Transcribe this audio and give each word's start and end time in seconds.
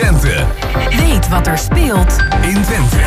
Twente. 0.00 0.44
Weet 0.96 1.28
wat 1.28 1.46
er 1.46 1.58
speelt 1.58 2.16
in 2.42 2.62
Twente. 2.62 2.98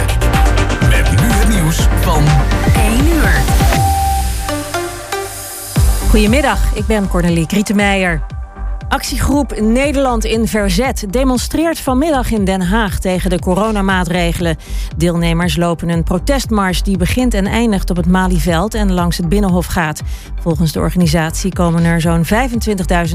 Met 0.89 1.21
nu 1.21 1.27
het 1.27 1.49
nieuws 1.49 1.87
van 2.01 2.23
1 2.75 3.07
uur. 3.07 3.41
Goedemiddag, 6.09 6.75
ik 6.75 6.85
ben 6.85 7.07
Cornelie 7.07 7.47
Krietenmeijer. 7.47 8.21
Actiegroep 8.89 9.59
Nederland 9.59 10.25
in 10.25 10.47
Verzet 10.47 11.05
demonstreert 11.09 11.79
vanmiddag 11.79 12.31
in 12.31 12.45
Den 12.45 12.61
Haag 12.61 12.99
tegen 12.99 13.29
de 13.29 13.39
coronamaatregelen. 13.39 14.57
Deelnemers 14.97 15.55
lopen 15.55 15.89
een 15.89 16.03
protestmars 16.03 16.83
die 16.83 16.97
begint 16.97 17.33
en 17.33 17.45
eindigt 17.45 17.89
op 17.89 17.95
het 17.95 18.07
Malieveld 18.07 18.73
en 18.73 18.91
langs 18.91 19.17
het 19.17 19.29
Binnenhof 19.29 19.65
gaat. 19.65 20.01
Volgens 20.41 20.71
de 20.71 20.79
organisatie 20.79 21.53
komen 21.53 21.83
er 21.83 22.01
zo'n 22.01 22.25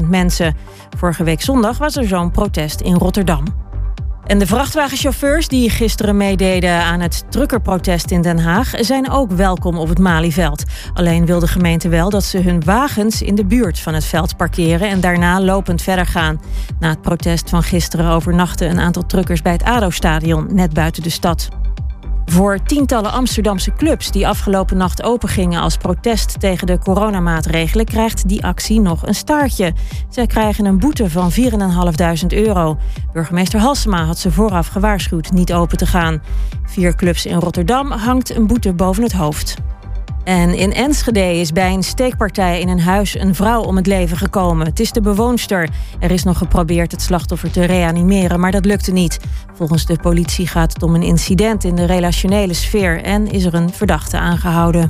25.000 0.01 0.05
mensen. 0.09 0.55
Vorige 0.97 1.23
week 1.23 1.41
zondag 1.41 1.77
was 1.77 1.95
er 1.95 2.07
zo'n 2.07 2.31
protest 2.31 2.81
in 2.81 2.95
Rotterdam. 2.95 3.68
En 4.29 4.39
de 4.39 4.47
vrachtwagenchauffeurs 4.47 5.47
die 5.47 5.69
gisteren 5.69 6.17
meededen 6.17 6.83
aan 6.83 6.99
het 6.99 7.23
truckerprotest 7.29 8.11
in 8.11 8.21
Den 8.21 8.39
Haag 8.39 8.71
zijn 8.79 9.09
ook 9.09 9.31
welkom 9.31 9.77
op 9.77 9.89
het 9.89 9.99
Malieveld. 9.99 10.63
Alleen 10.93 11.25
wil 11.25 11.39
de 11.39 11.47
gemeente 11.47 11.89
wel 11.89 12.09
dat 12.09 12.23
ze 12.23 12.37
hun 12.37 12.63
wagens 12.63 13.21
in 13.21 13.35
de 13.35 13.45
buurt 13.45 13.79
van 13.79 13.93
het 13.93 14.05
veld 14.05 14.37
parkeren 14.37 14.89
en 14.89 14.99
daarna 14.99 15.41
lopend 15.41 15.81
verder 15.81 16.05
gaan. 16.05 16.41
Na 16.79 16.89
het 16.89 17.01
protest 17.01 17.49
van 17.49 17.63
gisteren 17.63 18.11
overnachten 18.11 18.69
een 18.69 18.79
aantal 18.79 19.05
truckers 19.05 19.41
bij 19.41 19.51
het 19.51 19.63
ADO-stadion 19.63 20.47
net 20.51 20.73
buiten 20.73 21.03
de 21.03 21.09
stad. 21.09 21.58
Voor 22.29 22.63
tientallen 22.63 23.11
Amsterdamse 23.11 23.73
clubs 23.73 24.11
die 24.11 24.27
afgelopen 24.27 24.77
nacht 24.77 25.03
opengingen 25.03 25.61
als 25.61 25.77
protest 25.77 26.39
tegen 26.39 26.67
de 26.67 26.79
coronamaatregelen, 26.79 27.85
krijgt 27.85 28.27
die 28.27 28.45
actie 28.45 28.79
nog 28.79 29.07
een 29.07 29.15
staartje. 29.15 29.73
Zij 30.09 30.25
krijgen 30.25 30.65
een 30.65 30.79
boete 30.79 31.09
van 31.09 31.31
4.500 31.31 32.27
euro. 32.27 32.77
Burgemeester 33.13 33.59
Halsema 33.59 34.03
had 34.03 34.17
ze 34.17 34.31
vooraf 34.31 34.67
gewaarschuwd 34.67 35.31
niet 35.31 35.53
open 35.53 35.77
te 35.77 35.85
gaan. 35.85 36.21
Vier 36.63 36.95
clubs 36.95 37.25
in 37.25 37.39
Rotterdam 37.39 37.91
hangt 37.91 38.35
een 38.35 38.47
boete 38.47 38.73
boven 38.73 39.03
het 39.03 39.13
hoofd. 39.13 39.55
En 40.29 40.53
in 40.53 40.73
Enschede 40.73 41.39
is 41.39 41.51
bij 41.51 41.73
een 41.73 41.83
steekpartij 41.83 42.59
in 42.59 42.69
een 42.69 42.79
huis 42.79 43.19
een 43.19 43.35
vrouw 43.35 43.61
om 43.61 43.75
het 43.75 43.87
leven 43.87 44.17
gekomen. 44.17 44.65
Het 44.65 44.79
is 44.79 44.91
de 44.91 45.01
bewoonster. 45.01 45.69
Er 45.99 46.11
is 46.11 46.23
nog 46.23 46.37
geprobeerd 46.37 46.91
het 46.91 47.01
slachtoffer 47.01 47.51
te 47.51 47.65
reanimeren, 47.65 48.39
maar 48.39 48.51
dat 48.51 48.65
lukte 48.65 48.91
niet. 48.91 49.19
Volgens 49.53 49.85
de 49.85 49.97
politie 50.01 50.47
gaat 50.47 50.73
het 50.73 50.83
om 50.83 50.95
een 50.95 51.03
incident 51.03 51.63
in 51.63 51.75
de 51.75 51.85
relationele 51.85 52.53
sfeer 52.53 53.03
en 53.03 53.31
is 53.31 53.45
er 53.45 53.53
een 53.53 53.73
verdachte 53.73 54.17
aangehouden. 54.17 54.89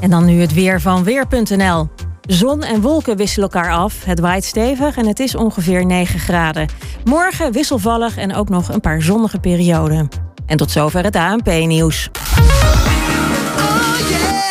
En 0.00 0.10
dan 0.10 0.24
nu 0.24 0.40
het 0.40 0.54
weer 0.54 0.80
van 0.80 1.04
weer.nl. 1.04 1.88
Zon 2.20 2.62
en 2.62 2.80
wolken 2.80 3.16
wisselen 3.16 3.50
elkaar 3.50 3.72
af. 3.72 4.04
Het 4.04 4.20
waait 4.20 4.44
stevig 4.44 4.96
en 4.96 5.06
het 5.06 5.20
is 5.20 5.34
ongeveer 5.34 5.86
9 5.86 6.20
graden. 6.20 6.68
Morgen 7.04 7.52
wisselvallig 7.52 8.16
en 8.16 8.34
ook 8.34 8.48
nog 8.48 8.68
een 8.68 8.80
paar 8.80 9.02
zonnige 9.02 9.38
perioden. 9.38 10.08
En 10.46 10.56
tot 10.56 10.70
zover 10.70 11.04
het 11.04 11.16
ANP-nieuws. 11.16 12.10
Het 13.94 14.43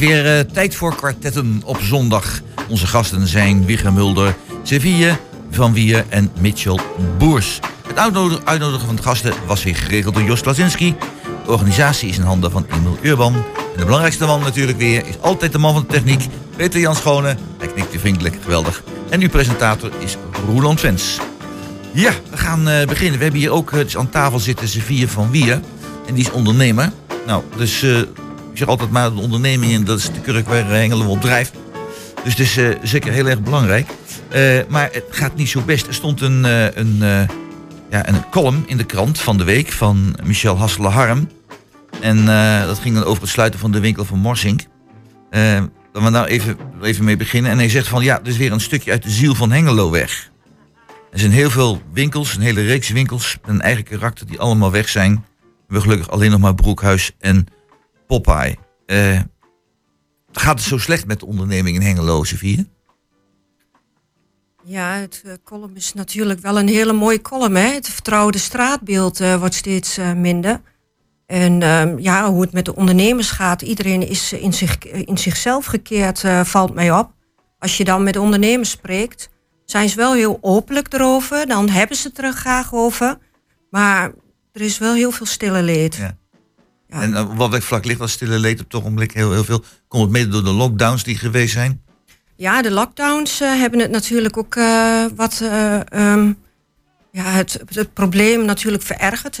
is 0.00 0.08
weer 0.08 0.38
uh, 0.38 0.40
tijd 0.52 0.74
voor 0.74 0.94
kwartetten 0.94 1.62
op 1.64 1.78
zondag. 1.80 2.40
Onze 2.68 2.86
gasten 2.86 3.26
zijn 3.26 3.64
Wigge 3.64 3.92
Mulder, 3.92 4.36
Seville, 4.62 5.16
Van 5.50 5.72
Wier 5.72 6.04
en 6.08 6.30
Mitchell 6.40 6.78
Boers. 7.18 7.60
Het 7.86 7.98
uitnodigen 8.44 8.86
van 8.86 8.96
de 8.96 9.02
gasten 9.02 9.32
was 9.46 9.64
weer 9.64 9.76
geregeld 9.76 10.14
door 10.14 10.22
Jos 10.22 10.44
Lazinski. 10.44 10.96
De 11.44 11.50
organisatie 11.50 12.08
is 12.08 12.16
in 12.16 12.22
handen 12.22 12.50
van 12.50 12.66
Emil 12.70 12.98
Urban. 13.02 13.34
En 13.34 13.42
de 13.76 13.84
belangrijkste 13.84 14.26
man 14.26 14.40
natuurlijk 14.40 14.78
weer 14.78 15.06
is 15.06 15.20
altijd 15.20 15.52
de 15.52 15.58
man 15.58 15.72
van 15.72 15.82
de 15.82 15.92
techniek, 15.92 16.26
Peter 16.56 16.80
Jan 16.80 16.96
Schone. 16.96 17.36
Hij 17.58 17.68
knikt 17.68 17.92
je 17.92 17.98
vriendelijk, 17.98 18.36
geweldig. 18.42 18.82
En 19.08 19.20
uw 19.20 19.28
presentator 19.28 19.90
is 19.98 20.16
Roland 20.46 20.80
Vens. 20.80 21.18
Ja, 21.92 22.12
we 22.30 22.36
gaan 22.36 22.68
uh, 22.68 22.84
beginnen. 22.84 23.18
We 23.18 23.22
hebben 23.22 23.40
hier 23.40 23.50
ook 23.50 23.72
uh, 23.72 23.78
dus 23.78 23.96
aan 23.96 24.10
tafel 24.10 24.38
zitten 24.38 24.68
Seville 24.68 25.08
van 25.08 25.30
Wier. 25.30 25.60
En 26.06 26.14
die 26.14 26.24
is 26.24 26.30
ondernemer. 26.30 26.92
Nou, 27.26 27.42
dus 27.56 27.84
ik 28.56 28.62
zeg 28.62 28.70
altijd 28.70 28.90
maar 28.90 29.14
de 29.14 29.20
onderneming 29.20 29.72
en 29.72 29.84
dat 29.84 29.98
is 29.98 30.04
de 30.04 30.20
kurk 30.20 30.48
waar 30.48 30.66
Hengelen 30.66 31.06
op 31.06 31.20
drijft. 31.20 31.52
Dus 32.24 32.32
het 32.32 32.38
is 32.38 32.58
uh, 32.58 32.76
zeker 32.82 33.12
heel 33.12 33.26
erg 33.26 33.42
belangrijk. 33.42 33.88
Uh, 34.34 34.60
maar 34.68 34.88
het 34.92 35.04
gaat 35.10 35.34
niet 35.34 35.48
zo 35.48 35.60
best. 35.60 35.86
Er 35.86 35.94
stond 35.94 36.20
een, 36.20 36.44
uh, 36.44 36.74
een, 36.74 36.98
ja, 37.90 38.08
een 38.08 38.28
column 38.30 38.64
in 38.66 38.76
de 38.76 38.84
krant 38.84 39.18
van 39.18 39.38
de 39.38 39.44
week 39.44 39.72
van 39.72 40.16
Michel 40.24 40.56
Hasselen-Harm. 40.56 41.28
En 42.00 42.24
dat 42.66 42.78
ging 42.78 42.94
dan 42.94 43.04
over 43.04 43.22
het 43.22 43.30
sluiten 43.30 43.60
van 43.60 43.72
de 43.72 43.80
winkel 43.80 44.04
van 44.04 44.18
Morsink. 44.18 44.60
Laten 45.30 45.70
we 45.92 46.10
nou 46.10 46.26
even, 46.26 46.56
even 46.82 47.04
mee 47.04 47.16
beginnen. 47.16 47.50
En 47.50 47.58
hij 47.58 47.68
zegt 47.68 47.88
van 47.88 48.04
ja, 48.04 48.20
is 48.22 48.36
weer 48.36 48.52
een 48.52 48.60
stukje 48.60 48.90
uit 48.90 49.02
de 49.02 49.10
ziel 49.10 49.34
van 49.34 49.52
Hengelo 49.52 49.90
weg. 49.90 50.30
Er 51.12 51.18
zijn 51.18 51.32
heel 51.32 51.50
veel 51.50 51.82
winkels, 51.92 52.36
een 52.36 52.42
hele 52.42 52.62
reeks 52.62 52.88
winkels 52.88 53.38
een 53.44 53.60
eigen 53.60 53.84
karakter 53.84 54.26
die 54.26 54.40
allemaal 54.40 54.70
weg 54.70 54.88
zijn. 54.88 55.12
We 55.12 55.52
hebben 55.58 55.82
gelukkig 55.82 56.10
alleen 56.10 56.30
nog 56.30 56.40
maar 56.40 56.54
Broekhuis 56.54 57.12
en 57.18 57.46
Popeye. 58.06 58.56
Uh, 58.86 59.20
gaat 60.32 60.58
het 60.58 60.68
zo 60.68 60.78
slecht 60.78 61.06
met 61.06 61.20
de 61.20 61.26
onderneming 61.26 61.76
in 61.76 61.82
Hengelo, 61.82 62.24
Sofie? 62.24 62.70
Ja, 64.64 64.92
het 64.92 65.22
uh, 65.26 65.32
column 65.44 65.76
is 65.76 65.94
natuurlijk 65.94 66.40
wel 66.40 66.58
een 66.58 66.68
hele 66.68 66.92
mooie 66.92 67.22
column. 67.22 67.56
Hè? 67.56 67.72
Het 67.74 67.88
vertrouwde 67.88 68.38
straatbeeld 68.38 69.20
uh, 69.20 69.36
wordt 69.36 69.54
steeds 69.54 69.98
minder. 70.16 70.60
En 71.26 71.62
ehm, 71.62 71.98
ja, 71.98 72.30
hoe 72.30 72.42
het 72.42 72.52
met 72.52 72.64
de 72.64 72.76
ondernemers 72.76 73.30
gaat, 73.30 73.62
iedereen 73.62 74.08
is 74.08 74.32
in, 74.32 74.52
zich, 74.52 74.78
in 74.84 75.18
zichzelf 75.18 75.66
gekeerd, 75.66 76.24
valt 76.42 76.74
mij 76.74 76.92
op. 76.92 77.12
Als 77.58 77.76
je 77.76 77.84
dan 77.84 78.02
met 78.02 78.16
ondernemers 78.16 78.70
spreekt, 78.70 79.28
zijn 79.64 79.88
ze 79.88 79.96
wel 79.96 80.14
heel 80.14 80.38
openlijk 80.40 80.92
erover. 80.92 81.46
Dan 81.46 81.68
hebben 81.68 81.96
ze 81.96 82.08
het 82.08 82.18
er 82.18 82.32
graag 82.32 82.74
over. 82.74 83.18
Maar 83.70 84.12
er 84.52 84.60
is 84.60 84.78
wel 84.78 84.94
heel 84.94 85.10
veel 85.10 85.26
stille 85.26 85.62
leed. 85.62 85.94
Ja. 85.94 86.16
En 86.88 87.10
uh, 87.10 87.36
wat 87.36 87.64
vlak 87.64 87.84
ligt 87.84 87.98
dat 87.98 88.10
stille 88.10 88.38
leed 88.38 88.60
op 88.60 88.68
toch 88.68 88.82
ogenblik 88.82 89.12
heel, 89.12 89.32
heel 89.32 89.44
veel? 89.44 89.64
Komt 89.88 90.02
het 90.02 90.12
mede 90.12 90.28
door 90.28 90.44
de 90.44 90.50
lockdowns 90.50 91.04
die 91.04 91.18
geweest 91.18 91.52
zijn? 91.52 91.82
Ja, 92.36 92.62
de 92.62 92.70
lockdowns 92.70 93.40
uh, 93.40 93.58
hebben 93.58 93.80
het 93.80 93.90
natuurlijk 93.90 94.36
ook 94.36 94.54
uh, 94.54 95.04
wat 95.16 95.40
um, 95.94 96.38
ja, 97.10 97.22
het, 97.22 97.62
het 97.68 97.92
probleem 97.92 98.44
natuurlijk 98.44 98.82
verergerd. 98.82 99.40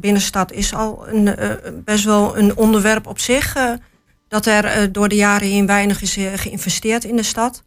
Binnenstad 0.00 0.52
is 0.52 0.74
al 0.74 1.08
een, 1.08 1.36
best 1.84 2.04
wel 2.04 2.38
een 2.38 2.56
onderwerp 2.56 3.06
op 3.06 3.18
zich. 3.18 3.54
dat 4.28 4.46
er 4.46 4.92
door 4.92 5.08
de 5.08 5.14
jaren 5.14 5.48
heen 5.48 5.66
weinig 5.66 6.02
is 6.02 6.18
geïnvesteerd 6.34 7.04
in 7.04 7.16
de 7.16 7.22
stad. 7.22 7.62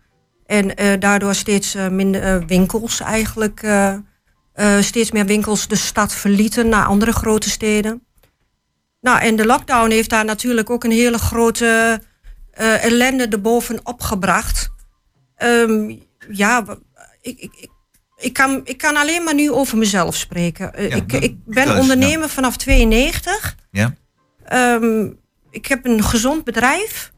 En 0.45 0.99
daardoor 0.99 1.35
steeds 1.35 1.75
minder 1.91 2.45
winkels 2.45 2.99
eigenlijk. 2.99 3.67
steeds 4.79 5.11
meer 5.11 5.25
winkels 5.25 5.67
de 5.67 5.75
stad 5.75 6.13
verlieten 6.13 6.69
naar 6.69 6.85
andere 6.85 7.11
grote 7.11 7.49
steden. 7.49 8.01
Nou, 9.05 9.19
en 9.19 9.35
de 9.35 9.45
lockdown 9.45 9.91
heeft 9.91 10.09
daar 10.09 10.25
natuurlijk 10.25 10.69
ook 10.69 10.83
een 10.83 10.91
hele 10.91 11.17
grote 11.17 12.01
uh, 12.59 12.83
ellende 12.83 13.27
erbovenop 13.27 14.01
gebracht. 14.01 14.69
Um, 15.37 16.01
ja, 16.29 16.65
ik, 17.21 17.39
ik, 17.39 17.53
ik, 17.53 17.69
ik, 18.17 18.33
kan, 18.33 18.61
ik 18.63 18.77
kan 18.77 18.95
alleen 18.95 19.23
maar 19.23 19.33
nu 19.33 19.51
over 19.51 19.77
mezelf 19.77 20.15
spreken. 20.15 20.71
Uh, 20.79 20.89
ja, 20.89 20.95
ik, 20.95 21.11
ik 21.13 21.45
ben 21.45 21.77
ondernemer 21.77 22.27
ja. 22.27 22.27
vanaf 22.27 22.57
92. 22.57 23.55
Ja. 23.71 23.93
Um, 24.53 25.19
ik 25.49 25.65
heb 25.65 25.85
een 25.85 26.03
gezond 26.03 26.43
bedrijf. 26.43 27.11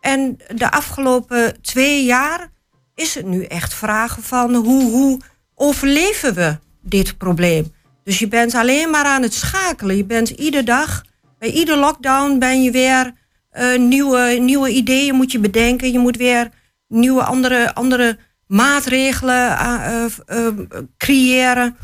En 0.00 0.38
de 0.54 0.70
afgelopen 0.70 1.62
twee 1.62 2.04
jaar 2.04 2.48
is 2.94 3.14
het 3.14 3.26
nu 3.26 3.44
echt 3.44 3.74
vragen 3.74 4.22
van 4.22 4.54
hoe, 4.54 4.90
hoe 4.90 5.20
overleven 5.54 6.34
we 6.34 6.58
dit 6.82 7.18
probleem? 7.18 7.72
Dus 8.02 8.18
je 8.18 8.28
bent 8.28 8.54
alleen 8.54 8.90
maar 8.90 9.04
aan 9.04 9.22
het 9.22 9.34
schakelen. 9.34 9.96
Je 9.96 10.04
bent 10.04 10.28
iedere 10.28 10.64
dag 10.64 11.02
bij 11.44 11.52
ieder 11.52 11.76
lockdown 11.76 12.38
ben 12.38 12.62
je 12.62 12.70
weer 12.70 13.12
uh, 13.52 13.78
nieuwe, 13.78 14.36
nieuwe 14.40 14.70
ideeën 14.70 15.14
moet 15.14 15.32
je 15.32 15.38
bedenken. 15.38 15.92
Je 15.92 15.98
moet 15.98 16.16
weer 16.16 16.50
nieuwe 16.88 17.24
andere, 17.24 17.74
andere 17.74 18.18
maatregelen 18.46 19.58
uh, 19.58 20.04
uh, 20.26 20.48
creëren. 20.96 21.76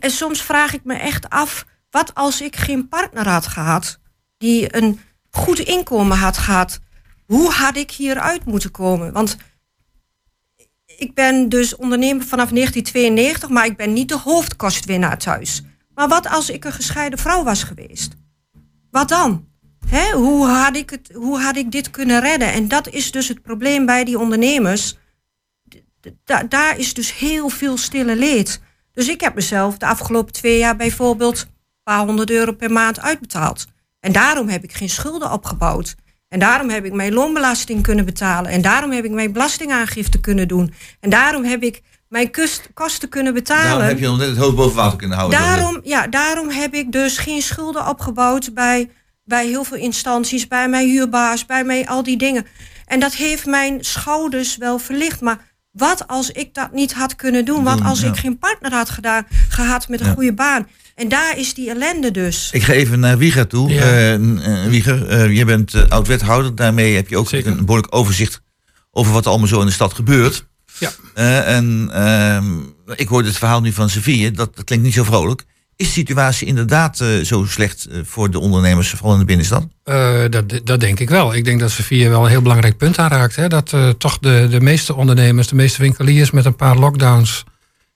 En 0.00 0.10
soms 0.10 0.42
vraag 0.42 0.74
ik 0.74 0.84
me 0.84 0.94
echt 0.94 1.30
af, 1.30 1.66
wat 1.90 2.14
als 2.14 2.40
ik 2.40 2.56
geen 2.56 2.88
partner 2.88 3.28
had 3.28 3.46
gehad 3.46 3.98
die 4.38 4.76
een 4.76 5.00
goed 5.30 5.58
inkomen 5.58 6.16
had 6.16 6.38
gehad? 6.38 6.80
Hoe 7.26 7.50
had 7.50 7.76
ik 7.76 7.90
hieruit 7.90 8.44
moeten 8.44 8.70
komen? 8.70 9.12
Want 9.12 9.36
ik 10.86 11.14
ben 11.14 11.48
dus 11.48 11.76
ondernemer 11.76 12.24
vanaf 12.24 12.50
1992, 12.50 13.48
maar 13.48 13.66
ik 13.66 13.76
ben 13.76 13.92
niet 13.92 14.08
de 14.08 14.18
hoofdkostwinnaar 14.18 15.18
thuis. 15.18 15.62
Maar 16.00 16.08
wat 16.08 16.28
als 16.28 16.50
ik 16.50 16.64
een 16.64 16.72
gescheiden 16.72 17.18
vrouw 17.18 17.42
was 17.44 17.62
geweest? 17.62 18.12
Wat 18.90 19.08
dan? 19.08 19.48
Hè? 19.86 20.12
Hoe, 20.12 20.46
had 20.46 20.76
ik 20.76 20.90
het, 20.90 21.10
hoe 21.14 21.40
had 21.40 21.56
ik 21.56 21.72
dit 21.72 21.90
kunnen 21.90 22.20
redden? 22.20 22.52
En 22.52 22.68
dat 22.68 22.88
is 22.88 23.10
dus 23.12 23.28
het 23.28 23.42
probleem 23.42 23.86
bij 23.86 24.04
die 24.04 24.18
ondernemers. 24.18 24.98
Da- 26.24 26.42
daar 26.42 26.78
is 26.78 26.94
dus 26.94 27.18
heel 27.18 27.48
veel 27.48 27.76
stille 27.76 28.16
leed. 28.16 28.60
Dus 28.92 29.08
ik 29.08 29.20
heb 29.20 29.34
mezelf 29.34 29.76
de 29.76 29.86
afgelopen 29.86 30.32
twee 30.32 30.58
jaar 30.58 30.76
bijvoorbeeld 30.76 31.40
een 31.40 31.82
paar 31.82 32.06
honderd 32.06 32.30
euro 32.30 32.52
per 32.52 32.72
maand 32.72 33.00
uitbetaald. 33.00 33.66
En 34.00 34.12
daarom 34.12 34.48
heb 34.48 34.64
ik 34.64 34.72
geen 34.72 34.90
schulden 34.90 35.32
opgebouwd. 35.32 35.96
En 36.28 36.38
daarom 36.38 36.68
heb 36.68 36.84
ik 36.84 36.92
mijn 36.92 37.12
loonbelasting 37.12 37.82
kunnen 37.82 38.04
betalen. 38.04 38.50
En 38.50 38.62
daarom 38.62 38.90
heb 38.90 39.04
ik 39.04 39.10
mijn 39.10 39.32
belastingaangifte 39.32 40.20
kunnen 40.20 40.48
doen. 40.48 40.72
En 41.00 41.10
daarom 41.10 41.44
heb 41.44 41.62
ik 41.62 41.82
mijn 42.10 42.30
kust, 42.30 42.68
kosten 42.74 43.08
kunnen 43.08 43.34
betalen. 43.34 43.64
Daarom 43.64 43.86
heb 43.86 43.98
je 43.98 44.06
nog 44.06 44.18
net 44.18 44.28
het 44.28 44.36
hoofd 44.36 44.56
boven 44.56 44.76
water 44.76 44.98
kunnen 44.98 45.16
houden. 45.18 45.38
Daarom, 45.38 45.80
ja, 45.82 46.06
daarom 46.06 46.48
heb 46.50 46.74
ik 46.74 46.92
dus 46.92 47.18
geen 47.18 47.42
schulden 47.42 47.88
opgebouwd 47.88 48.54
bij, 48.54 48.90
bij 49.24 49.46
heel 49.46 49.64
veel 49.64 49.76
instanties, 49.76 50.48
bij 50.48 50.68
mijn 50.68 50.88
huurbaas, 50.88 51.46
bij 51.46 51.64
mij, 51.64 51.86
al 51.88 52.02
die 52.02 52.16
dingen. 52.16 52.46
En 52.86 53.00
dat 53.00 53.14
heeft 53.14 53.46
mijn 53.46 53.84
schouders 53.84 54.56
wel 54.56 54.78
verlicht. 54.78 55.20
Maar 55.20 55.38
wat 55.70 56.06
als 56.06 56.30
ik 56.30 56.54
dat 56.54 56.72
niet 56.72 56.92
had 56.92 57.16
kunnen 57.16 57.44
doen? 57.44 57.64
Wat 57.64 57.82
als 57.82 58.00
ja. 58.00 58.08
ik 58.08 58.16
geen 58.16 58.38
partner 58.38 58.72
had 58.72 58.90
gedaan, 58.90 59.26
gehad 59.48 59.88
met 59.88 60.00
een 60.00 60.06
Ja. 60.06 60.12
goede 60.12 60.34
baan? 60.34 60.68
En 60.94 61.08
daar 61.08 61.38
is 61.38 61.54
die 61.54 61.70
ellende 61.70 62.10
dus. 62.10 62.48
Ik 62.52 62.62
ga 62.62 62.72
even 62.72 63.00
naar 63.00 63.18
Wieger 63.18 63.46
toe. 63.46 63.70
Ja. 63.70 63.82
Eh, 63.82 64.14
eh, 64.14 64.68
Wieger, 64.68 65.08
eh, 65.08 65.36
je 65.36 65.44
bent 65.44 65.74
eh, 65.74 65.88
oud-wethouder. 65.88 66.54
Daarmee 66.54 66.94
heb 66.94 67.08
je 67.08 67.16
ook 67.16 67.28
Zeker. 67.28 67.50
een 67.50 67.64
behoorlijk 67.64 67.94
overzicht 67.94 68.40
over 68.90 69.12
wat 69.12 69.24
er 69.24 69.30
allemaal 69.30 69.48
zo 69.48 69.60
in 69.60 69.66
de 69.66 69.72
stad 69.72 69.94
gebeurt. 69.94 70.48
Ja. 70.80 70.90
Eh, 71.14 71.56
en 71.56 71.90
ehm, 71.92 72.44
ik 72.94 73.08
hoorde 73.08 73.28
het 73.28 73.36
verhaal 73.36 73.60
nu 73.60 73.72
van 73.72 73.90
Seville. 73.90 74.30
Dat, 74.30 74.56
dat 74.56 74.64
klinkt 74.64 74.84
niet 74.84 74.94
zo 74.94 75.04
vrolijk. 75.04 75.44
Is 75.76 75.86
de 75.86 75.92
situatie 75.92 76.46
inderdaad 76.46 77.00
eh, 77.00 77.08
zo 77.22 77.44
slecht 77.44 77.86
eh, 77.86 78.00
voor 78.04 78.30
de 78.30 78.38
ondernemers, 78.38 78.90
vooral 78.90 79.12
in 79.12 79.18
de 79.18 79.24
binnenstad? 79.24 79.66
Dat, 80.30 80.60
dat 80.64 80.80
denk 80.80 81.00
ik 81.00 81.10
wel. 81.10 81.34
Ik 81.34 81.44
denk 81.44 81.60
dat 81.60 81.70
Sofia 81.70 82.08
wel 82.08 82.24
een 82.24 82.30
heel 82.30 82.42
belangrijk 82.42 82.76
punt 82.76 82.98
aanraakt. 82.98 83.36
Hè? 83.36 83.48
Dat 83.48 83.74
toch 83.98 84.18
de, 84.18 84.46
de 84.50 84.60
meeste 84.60 84.94
ondernemers, 84.94 85.48
de 85.48 85.54
meeste 85.54 85.82
winkeliers 85.82 86.30
met 86.30 86.44
een 86.44 86.56
paar 86.56 86.76
lockdowns. 86.76 87.44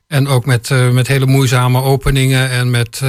En 0.07 0.29
ook 0.29 0.47
met, 0.47 0.71
met 0.93 1.07
hele 1.07 1.27
moeizame 1.27 1.83
openingen. 1.83 2.51
En 2.51 2.71
met 2.71 3.01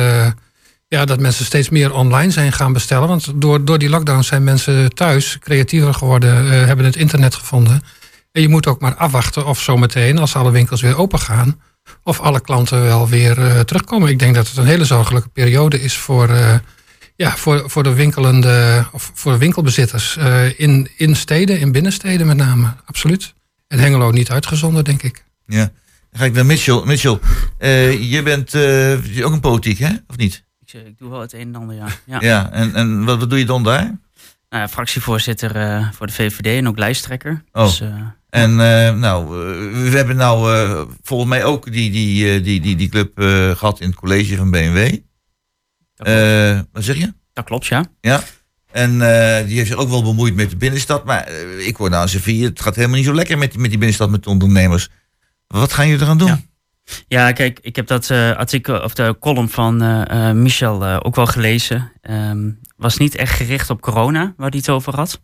ja, 0.88 1.06
dat 1.06 1.19
mensen 1.19 1.45
steeds 1.45 1.69
meer 1.69 1.94
online 1.94 2.31
zijn 2.31 2.51
gaan 2.51 2.74
bestellen. 2.74 3.07
Want 3.07 3.31
door, 3.36 3.66
door 3.66 3.78
die 3.78 3.89
lockdowns 3.89 4.28
zijn 4.28 4.44
mensen 4.44 4.94
thuis 4.94 5.38
creatiever 5.39 5.94
geworden, 5.94 6.45
hebben 6.45 6.86
het 6.86 6.95
internet 6.95 7.36
gevonden. 7.36 7.81
En 8.35 8.41
je 8.41 8.49
moet 8.49 8.67
ook 8.67 8.81
maar 8.81 8.95
afwachten 8.95 9.45
of 9.45 9.61
zometeen, 9.61 10.17
als 10.17 10.35
alle 10.35 10.51
winkels 10.51 10.81
weer 10.81 10.97
open 10.97 11.19
gaan, 11.19 11.61
of 12.03 12.19
alle 12.19 12.41
klanten 12.41 12.81
wel 12.81 13.09
weer 13.09 13.41
eh, 13.41 13.59
terugkomen. 13.59 14.09
Ik 14.09 14.19
denk 14.19 14.35
dat 14.35 14.47
het 14.47 14.57
een 14.57 14.65
hele 14.65 14.85
zorgelijke 14.85 15.29
periode 15.29 15.81
is 15.81 15.97
voor, 15.97 16.29
eh, 16.29 16.55
ja, 17.15 17.35
voor, 17.35 17.69
voor 17.69 17.83
de 17.83 17.93
winkelende, 17.93 18.85
of 18.91 19.11
voor 19.13 19.31
de 19.31 19.37
winkelbezitters 19.37 20.17
eh, 20.17 20.59
in, 20.59 20.89
in 20.97 21.15
steden, 21.15 21.59
in 21.59 21.71
binnensteden 21.71 22.27
met 22.27 22.37
name. 22.37 22.73
Absoluut. 22.85 23.33
En 23.67 23.79
Hengelo 23.79 24.11
niet 24.11 24.31
uitgezonderd, 24.31 24.85
denk 24.85 25.03
ik. 25.03 25.25
Ja. 25.45 25.71
Dan 26.09 26.19
ga 26.19 26.25
ik 26.25 26.33
naar 26.33 26.45
Mitchell. 26.45 26.81
Mitchell, 26.85 27.19
eh, 27.57 28.11
je 28.11 28.23
bent 28.23 28.53
eh, 28.53 29.25
ook 29.25 29.33
een 29.33 29.39
politiek, 29.39 29.77
hè? 29.77 29.91
Of 30.07 30.17
niet? 30.17 30.43
Ik, 30.59 30.69
zeg, 30.69 30.81
ik 30.81 30.97
doe 30.97 31.09
wel 31.09 31.19
het 31.19 31.33
een 31.33 31.39
en 31.39 31.55
ander, 31.55 31.75
ja. 31.75 31.87
ja. 32.05 32.21
Ja. 32.21 32.51
En, 32.51 32.75
en 32.75 33.05
wat, 33.05 33.19
wat 33.19 33.29
doe 33.29 33.39
je 33.39 33.45
dan 33.45 33.63
daar? 33.63 33.97
Nou 34.55 34.67
ja, 34.67 34.73
fractievoorzitter 34.73 35.55
eh, 35.55 35.87
voor 35.91 36.07
de 36.07 36.13
VVD 36.13 36.45
en 36.45 36.67
ook 36.67 36.77
lijsttrekker. 36.77 37.43
Oh. 37.51 37.63
Dus, 37.63 37.81
eh, 37.81 37.95
En 38.35 38.49
eh, 38.59 38.93
nou, 38.95 39.23
eh, 39.25 39.89
we 39.91 39.97
hebben 39.97 40.15
nou 40.15 40.53
eh, 40.55 40.81
volgens 41.01 41.29
mij 41.29 41.43
ook 41.43 41.71
die, 41.71 41.91
die, 41.91 42.41
die, 42.41 42.61
die, 42.61 42.75
die 42.75 42.89
club 42.89 43.19
eh, 43.19 43.49
gehad 43.49 43.79
in 43.79 43.87
het 43.87 43.95
college 43.95 44.35
van 44.35 44.51
BMW. 44.51 44.97
wat 46.71 46.83
zeg 46.83 46.95
je? 46.97 47.13
dat 47.33 47.45
klopt, 47.45 47.65
ja. 47.65 47.85
Ja. 48.01 48.23
En 48.71 48.91
die 49.47 49.55
heeft 49.57 49.67
zich 49.67 49.77
ook 49.77 49.89
wel 49.89 50.03
bemoeid 50.03 50.35
met 50.35 50.49
de 50.49 50.55
binnenstad. 50.57 51.05
Maar 51.05 51.29
ik 51.59 51.75
hoor 51.75 51.89
nou 51.89 52.01
aan 52.01 52.09
Sevilla, 52.09 52.47
het 52.49 52.61
gaat 52.61 52.75
helemaal 52.75 52.95
niet 52.97 53.05
zo 53.05 53.13
lekker 53.13 53.37
met, 53.37 53.51
die- 53.51 53.59
met 53.59 53.69
die 53.69 53.77
binnenstad, 53.79 54.09
met 54.09 54.23
de 54.23 54.29
ondernemers. 54.29 54.89
Wat 55.47 55.73
gaan 55.73 55.87
jullie 55.87 56.03
eraan 56.03 56.17
doen? 56.17 56.27
Ja. 56.27 56.41
Ja, 57.07 57.31
kijk, 57.31 57.59
ik 57.61 57.75
heb 57.75 57.87
dat 57.87 58.11
artikel 58.11 58.79
of 58.83 58.93
de 58.93 59.15
column 59.19 59.49
van 59.49 59.77
Michel 60.41 60.85
ook 61.03 61.15
wel 61.15 61.25
gelezen. 61.25 61.91
Ehm, 62.01 62.49
was 62.77 62.97
niet 62.97 63.15
echt 63.15 63.33
gericht 63.35 63.69
op 63.69 63.81
corona, 63.81 64.33
waar 64.37 64.49
hij 64.49 64.57
het 64.59 64.69
over 64.69 64.95
had. 64.95 65.21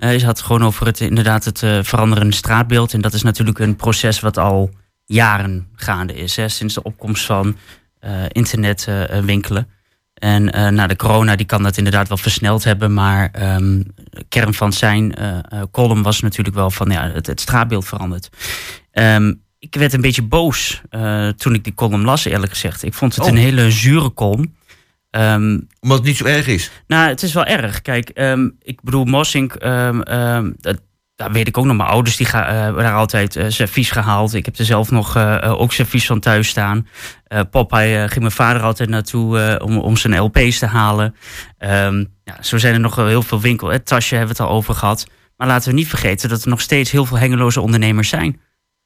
Eh 0.00 0.08
hij 0.08 0.18
had 0.18 0.36
het 0.36 0.46
gewoon 0.46 0.64
over 0.64 0.86
het 0.86 1.00
inderdaad 1.00 1.44
het 1.44 1.62
eh, 1.62 1.78
veranderende 1.82 2.34
straatbeeld. 2.34 2.92
En 2.92 3.00
dat 3.00 3.12
is 3.12 3.22
natuurlijk 3.22 3.58
een 3.58 3.76
proces 3.76 4.20
wat 4.20 4.38
al 4.38 4.70
jaren 5.04 5.68
gaande 5.74 6.14
is. 6.14 6.36
Hè, 6.36 6.48
sinds 6.48 6.74
de 6.74 6.82
opkomst 6.82 7.24
van 7.24 7.56
eh 8.00 8.10
internetwinkelen. 8.28 9.24
winkelen. 9.26 9.68
En 10.14 10.44
na 10.74 10.86
de 10.86 10.96
corona 10.96 11.36
die 11.36 11.46
kan 11.46 11.62
dat 11.62 11.76
inderdaad 11.76 12.08
wel 12.08 12.16
versneld 12.16 12.64
hebben. 12.64 12.94
Maar 12.94 13.32
de 13.32 14.24
kern 14.28 14.54
van 14.54 14.72
zijn 14.72 15.14
column 15.70 16.02
was 16.02 16.20
natuurlijk 16.20 16.56
wel 16.56 16.70
van 16.70 16.90
ja, 16.90 17.10
het, 17.10 17.26
het 17.26 17.40
straatbeeld 17.40 17.86
verandert. 17.86 18.28
Ehm, 18.92 19.34
ik 19.58 19.74
werd 19.74 19.92
een 19.92 20.00
beetje 20.00 20.22
boos 20.22 20.80
toen 21.36 21.54
ik 21.54 21.64
die 21.64 21.74
column 21.74 22.04
las, 22.04 22.24
eerlijk 22.24 22.52
gezegd. 22.52 22.82
Ik 22.82 22.94
vond 22.94 23.14
het 23.14 23.24
Oh. 23.24 23.30
een 23.30 23.36
hele 23.36 23.70
zure 23.70 24.14
column. 24.14 24.54
Ehm, 25.10 25.58
Omdat 25.80 25.98
het 25.98 26.06
niet 26.06 26.16
zo 26.16 26.24
erg 26.24 26.46
is. 26.46 26.70
nou, 26.86 27.08
het 27.08 27.22
is 27.22 27.32
wel 27.32 27.44
erg. 27.44 27.82
Kijk, 27.82 28.08
ehm, 28.08 28.48
ik 28.62 28.82
bedoel, 28.82 29.04
Mossink, 29.04 29.54
ehm, 29.54 30.50
dat, 30.56 30.80
daar 31.16 31.32
weet 31.32 31.48
ik 31.48 31.58
ook 31.58 31.64
nog. 31.64 31.76
Mijn 31.76 31.88
ouders 31.88 32.16
die 32.16 32.26
gaan, 32.26 32.44
eh, 32.44 32.60
hebben 32.60 32.82
daar 32.84 32.94
altijd 32.94 33.36
eh, 33.36 33.44
servies 33.48 33.90
gehaald. 33.90 34.34
Ik 34.34 34.44
heb 34.44 34.56
er 34.56 34.64
zelf 34.64 34.90
nog 34.90 35.16
eh, 35.16 35.42
eh, 35.42 35.60
ook 35.60 35.72
servies 35.72 36.06
van 36.06 36.20
thuis 36.20 36.48
staan. 36.48 36.86
Eh, 37.26 37.40
ging 37.50 38.18
mijn 38.18 38.30
vader 38.30 38.62
altijd 38.62 38.88
naartoe 38.88 39.58
om, 39.62 39.78
om 39.78 39.96
zijn 39.96 40.18
LP's 40.20 40.58
te 40.58 40.66
halen. 40.66 41.14
Ja, 42.24 42.42
zo 42.42 42.58
zijn 42.58 42.74
er 42.74 42.80
nog 42.80 42.96
heel 42.96 43.22
veel 43.22 43.40
winkels. 43.40 43.72
Het 43.72 43.86
tasje 43.86 44.14
hebben 44.14 44.36
we 44.36 44.42
het 44.42 44.50
al 44.50 44.56
over 44.56 44.74
gehad. 44.74 45.06
Maar 45.36 45.48
laten 45.48 45.68
we 45.70 45.74
niet 45.76 45.88
vergeten 45.88 46.28
dat 46.28 46.42
er 46.42 46.48
nog 46.48 46.60
steeds 46.60 46.90
heel 46.90 47.04
veel 47.04 47.18
hengeloze 47.18 47.60
ondernemers 47.60 48.08
zijn. 48.08 48.40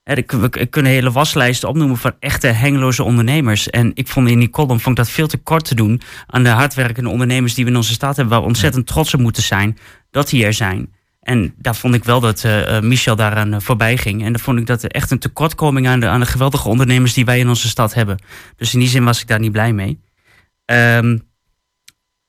Ik- 0.05 0.31
we 0.31 0.49
we 0.51 0.67
kunnen 0.67 0.93
hele 0.93 1.13
waslijsten 1.13 1.69
opnoemen 1.69 1.97
van 1.97 2.13
echte 2.21 2.47
hengeloze 2.47 3.03
ondernemers. 3.03 3.71
En 3.71 3.91
ik 3.95 4.09
vond 4.09 4.29
in 4.29 4.39
die 4.39 4.51
column 4.51 4.81
vond 4.81 4.99
ik 4.99 5.05
dat 5.05 5.15
veel 5.15 5.27
te 5.27 5.37
kort 5.39 5.65
te 5.65 5.75
doen 5.75 6.01
aan 6.27 6.43
de 6.43 6.49
hardwerkende 6.49 7.09
ondernemers 7.11 7.55
die 7.55 7.65
we 7.65 7.71
in 7.71 7.77
onze 7.77 7.93
stad 7.93 8.17
hebben, 8.17 8.35
waar 8.35 8.43
we 8.43 8.49
ontzettend 8.49 8.87
trots 8.87 9.15
op 9.15 9.21
moeten 9.21 9.43
zijn 9.43 9.79
dat 10.11 10.29
die 10.29 10.45
er 10.45 10.53
zijn. 10.53 10.93
En 11.21 11.55
daar 11.59 11.77
vond 11.77 11.95
ik 11.95 12.05
wel 12.05 12.21
dat 12.21 12.45
eh, 12.45 12.77
eh, 12.77 12.83
Michel 12.83 13.17
daaraan 13.17 13.53
eh, 13.55 13.61
voorbij 13.61 13.97
ging. 13.97 14.25
En 14.25 14.33
dan 14.33 14.41
vond 14.41 14.59
ik 14.59 14.67
dat 14.67 14.85
echt 14.85 15.11
een 15.11 15.19
tekortkoming 15.19 15.87
aan 15.89 16.01
de, 16.01 16.07
aan 16.09 16.21
de 16.21 16.27
geweldige 16.27 16.69
ondernemers 16.69 17.15
die 17.15 17.25
wij 17.25 17.39
in 17.39 17.49
onze 17.49 17.69
stad 17.69 17.95
hebben. 17.95 18.23
Dus 18.57 18.73
in 18.75 18.81
die 18.81 18.89
zin 18.89 19.05
was 19.05 19.21
ik 19.21 19.27
daar 19.29 19.41
niet 19.41 19.53
blij 19.53 19.73
mee. 19.73 20.01
Ehm, 20.65 21.19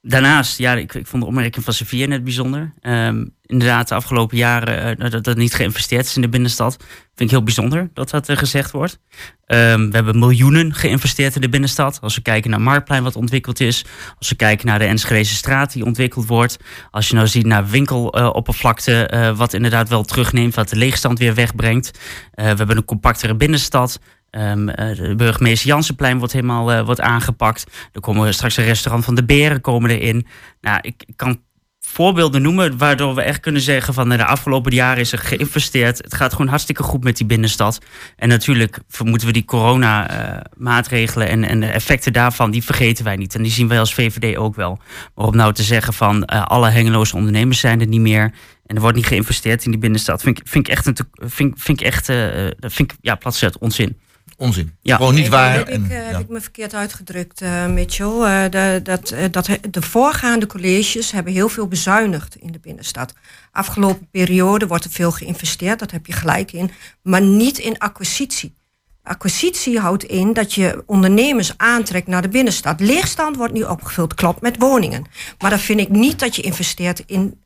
daarnaast, 0.08 0.58
ja, 0.58 0.74
ik, 0.74 0.92
vond 0.92 1.24
de 1.24 1.28
opmerking 1.28 1.66
van 1.66 1.74
Sofia 1.74 2.08
net 2.08 2.24
bijzonder. 2.24 2.74
Ehm, 2.82 3.26
inderdaad, 3.46 3.88
de 3.88 3.96
afgelopen 3.96 4.38
jaren 4.38 4.98
eh, 4.98 5.12
dat 5.12 5.28
er 5.28 5.38
niet 5.38 5.54
geïnvesteerd 5.54 6.06
is 6.06 6.16
in 6.16 6.22
de 6.22 6.30
binnenstad. 6.30 6.78
Vind 7.16 7.30
ik 7.30 7.30
heel 7.30 7.44
bijzonder 7.44 7.90
dat 7.94 8.10
dat 8.10 8.30
eh, 8.30 8.38
gezegd 8.38 8.72
wordt. 8.72 9.00
Ehm, 9.46 9.90
we 9.90 9.96
hebben 9.96 10.20
miljoenen 10.20 10.74
geïnvesteerd 10.74 11.36
in 11.36 11.42
de 11.42 11.50
binnenstad. 11.50 11.98
Als 12.02 12.16
we 12.16 12.22
kijken 12.22 12.50
naar 12.50 12.62
Marktplein 12.62 13.04
wat 13.04 13.16
ontwikkeld 13.16 13.60
is. 13.60 13.86
Als 14.18 14.30
we 14.30 14.36
kijken 14.36 14.68
naar 14.68 14.80
de 14.80 14.86
Enschedeze 14.86 15.36
straat 15.36 15.74
die 15.74 15.86
ontwikkeld 15.86 16.26
wordt. 16.26 16.58
Als 16.92 17.08
je 17.10 17.16
nou 17.16 17.28
ziet 17.28 17.46
naar 17.46 17.68
winkeloppervlakte 17.68 19.12
uh, 19.14 19.38
wat 19.38 19.54
inderdaad 19.54 19.90
wel 19.90 20.04
terugneemt. 20.04 20.56
Wat 20.56 20.70
de 20.70 20.76
leegstand 20.76 21.20
weer 21.20 21.34
wegbrengt. 21.34 22.00
We 22.32 22.42
hebben 22.42 22.78
een 22.78 22.86
compactere 22.86 23.36
binnenstad. 23.36 24.00
Um, 24.38 24.70
uh, 24.70 24.76
de 24.76 25.14
burgemeester 25.18 25.68
Jansenplein 25.68 26.18
wordt 26.18 26.34
helemaal 26.34 26.72
uh, 26.72 26.86
wordt 26.86 27.02
aangepakt. 27.02 27.72
Er 27.94 28.02
komen 28.02 28.34
straks 28.34 28.58
een 28.58 28.66
restaurant 28.66 29.06
van 29.06 29.16
de 29.16 29.26
Beren 29.26 29.62
komen 29.62 29.90
erin. 29.90 30.28
Nou, 30.62 30.80
ik, 30.82 31.04
kan 31.16 31.42
voorbeelden 31.80 32.42
noemen 32.42 32.78
waardoor 32.78 33.16
we 33.16 33.22
echt 33.22 33.40
kunnen 33.40 33.62
zeggen 33.62 33.94
van 33.94 34.08
nou, 34.08 34.20
de 34.20 34.26
afgelopen 34.26 34.74
jaren 34.74 35.00
is 35.00 35.12
er 35.12 35.18
geïnvesteerd. 35.18 35.98
Het 35.98 36.14
gaat 36.14 36.32
gewoon 36.32 36.48
hartstikke 36.48 36.84
goed 36.84 37.04
met 37.04 37.18
die 37.18 37.26
binnenstad. 37.26 37.80
En 38.16 38.30
natuurlijk 38.30 38.80
moeten 39.04 39.28
we 39.28 39.34
die 39.34 39.46
corona 39.46 40.12
uh, 40.12 40.42
maatregelen 40.58 41.28
en, 41.28 41.44
en 41.44 41.60
de 41.60 41.68
effecten 41.68 42.14
daarvan, 42.14 42.52
die 42.52 42.64
vergeten 42.64 43.04
wij 43.04 43.16
niet. 43.16 43.36
En 43.36 43.42
die 43.42 43.52
zien 43.52 43.68
wij 43.68 43.80
als 43.80 43.94
VVD 43.94 44.38
ook 44.38 44.56
wel. 44.56 44.80
Maar 45.16 45.26
om 45.26 45.36
nou 45.36 45.54
te 45.54 45.64
zeggen 45.64 45.94
van 45.94 46.26
alle 46.26 46.70
hengeloze 46.70 47.16
ondernemers 47.16 47.60
zijn 47.60 47.80
er 47.80 47.88
niet 47.88 48.02
meer 48.02 48.34
en 48.66 48.76
er 48.76 48.82
wordt 48.82 48.96
niet 48.96 49.06
geïnvesteerd 49.06 49.66
in 49.66 49.72
die 49.72 49.80
binnenstad, 49.80 50.22
vind 50.22 50.40
ik, 50.40 50.48
vind 50.48 50.68
ik 50.68 50.74
echt, 50.74 50.86
een 50.86 50.98
vind, 51.30 51.62
vind 51.62 51.80
ik 51.80 51.86
echt 51.86 52.10
uh, 52.10 52.48
vind 52.60 52.92
ik, 52.92 52.98
ja, 53.02 53.16
platzet, 53.16 53.58
onzin. 53.58 53.98
Onzin. 54.38 54.78
Ja. 54.82 54.96
Gewoon 54.96 55.14
niet 55.14 55.22
nee, 55.22 55.32
waar. 55.32 55.54
Heb, 55.54 55.68
en, 55.68 55.84
ik, 55.84 55.92
ja. 55.92 55.96
heb 55.96 56.20
ik 56.20 56.28
me 56.28 56.42
verkeerd 56.42 56.74
uitgedrukt, 56.74 57.42
uh, 57.42 57.68
Mitchell. 57.68 58.08
Uh, 58.08 58.44
de, 58.50 58.80
dat, 58.84 59.14
dat, 59.32 59.50
de 59.70 59.82
voorgaande 59.82 60.46
colleges 60.48 61.12
hebben 61.12 61.34
heel 61.34 61.50
veel 61.50 61.68
bezuinigd 61.68 62.36
in 62.36 62.52
de 62.52 62.60
binnenstad. 62.60 63.14
Afgelopen 63.52 64.08
periode 64.12 64.68
wordt 64.68 64.84
er 64.84 64.92
veel 64.92 65.12
geïnvesteerd, 65.12 65.80
dat 65.80 65.92
heb 65.92 66.06
je 66.06 66.14
gelijk 66.14 66.52
in. 66.52 66.72
Maar 67.02 67.22
niet 67.22 67.58
in 67.58 67.78
acquisitie. 67.78 68.56
Acquisitie 69.04 69.80
houdt 69.80 70.04
in 70.04 70.34
dat 70.34 70.54
je 70.54 70.84
ondernemers 70.86 71.58
aantrekt 71.58 72.08
naar 72.08 72.22
de 72.22 72.30
binnenstad. 72.30 72.80
Leegstand 72.80 73.36
wordt 73.36 73.54
nu 73.54 73.64
opgevuld, 73.64 74.14
klopt, 74.14 74.42
met 74.42 74.58
woningen. 74.58 75.06
Maar 75.40 75.50
dan 75.50 75.60
vind 75.60 75.80
ik 75.80 75.90
niet 75.90 76.20
dat 76.20 76.36
je 76.36 76.42
investeert 76.42 77.04
in 77.06 77.40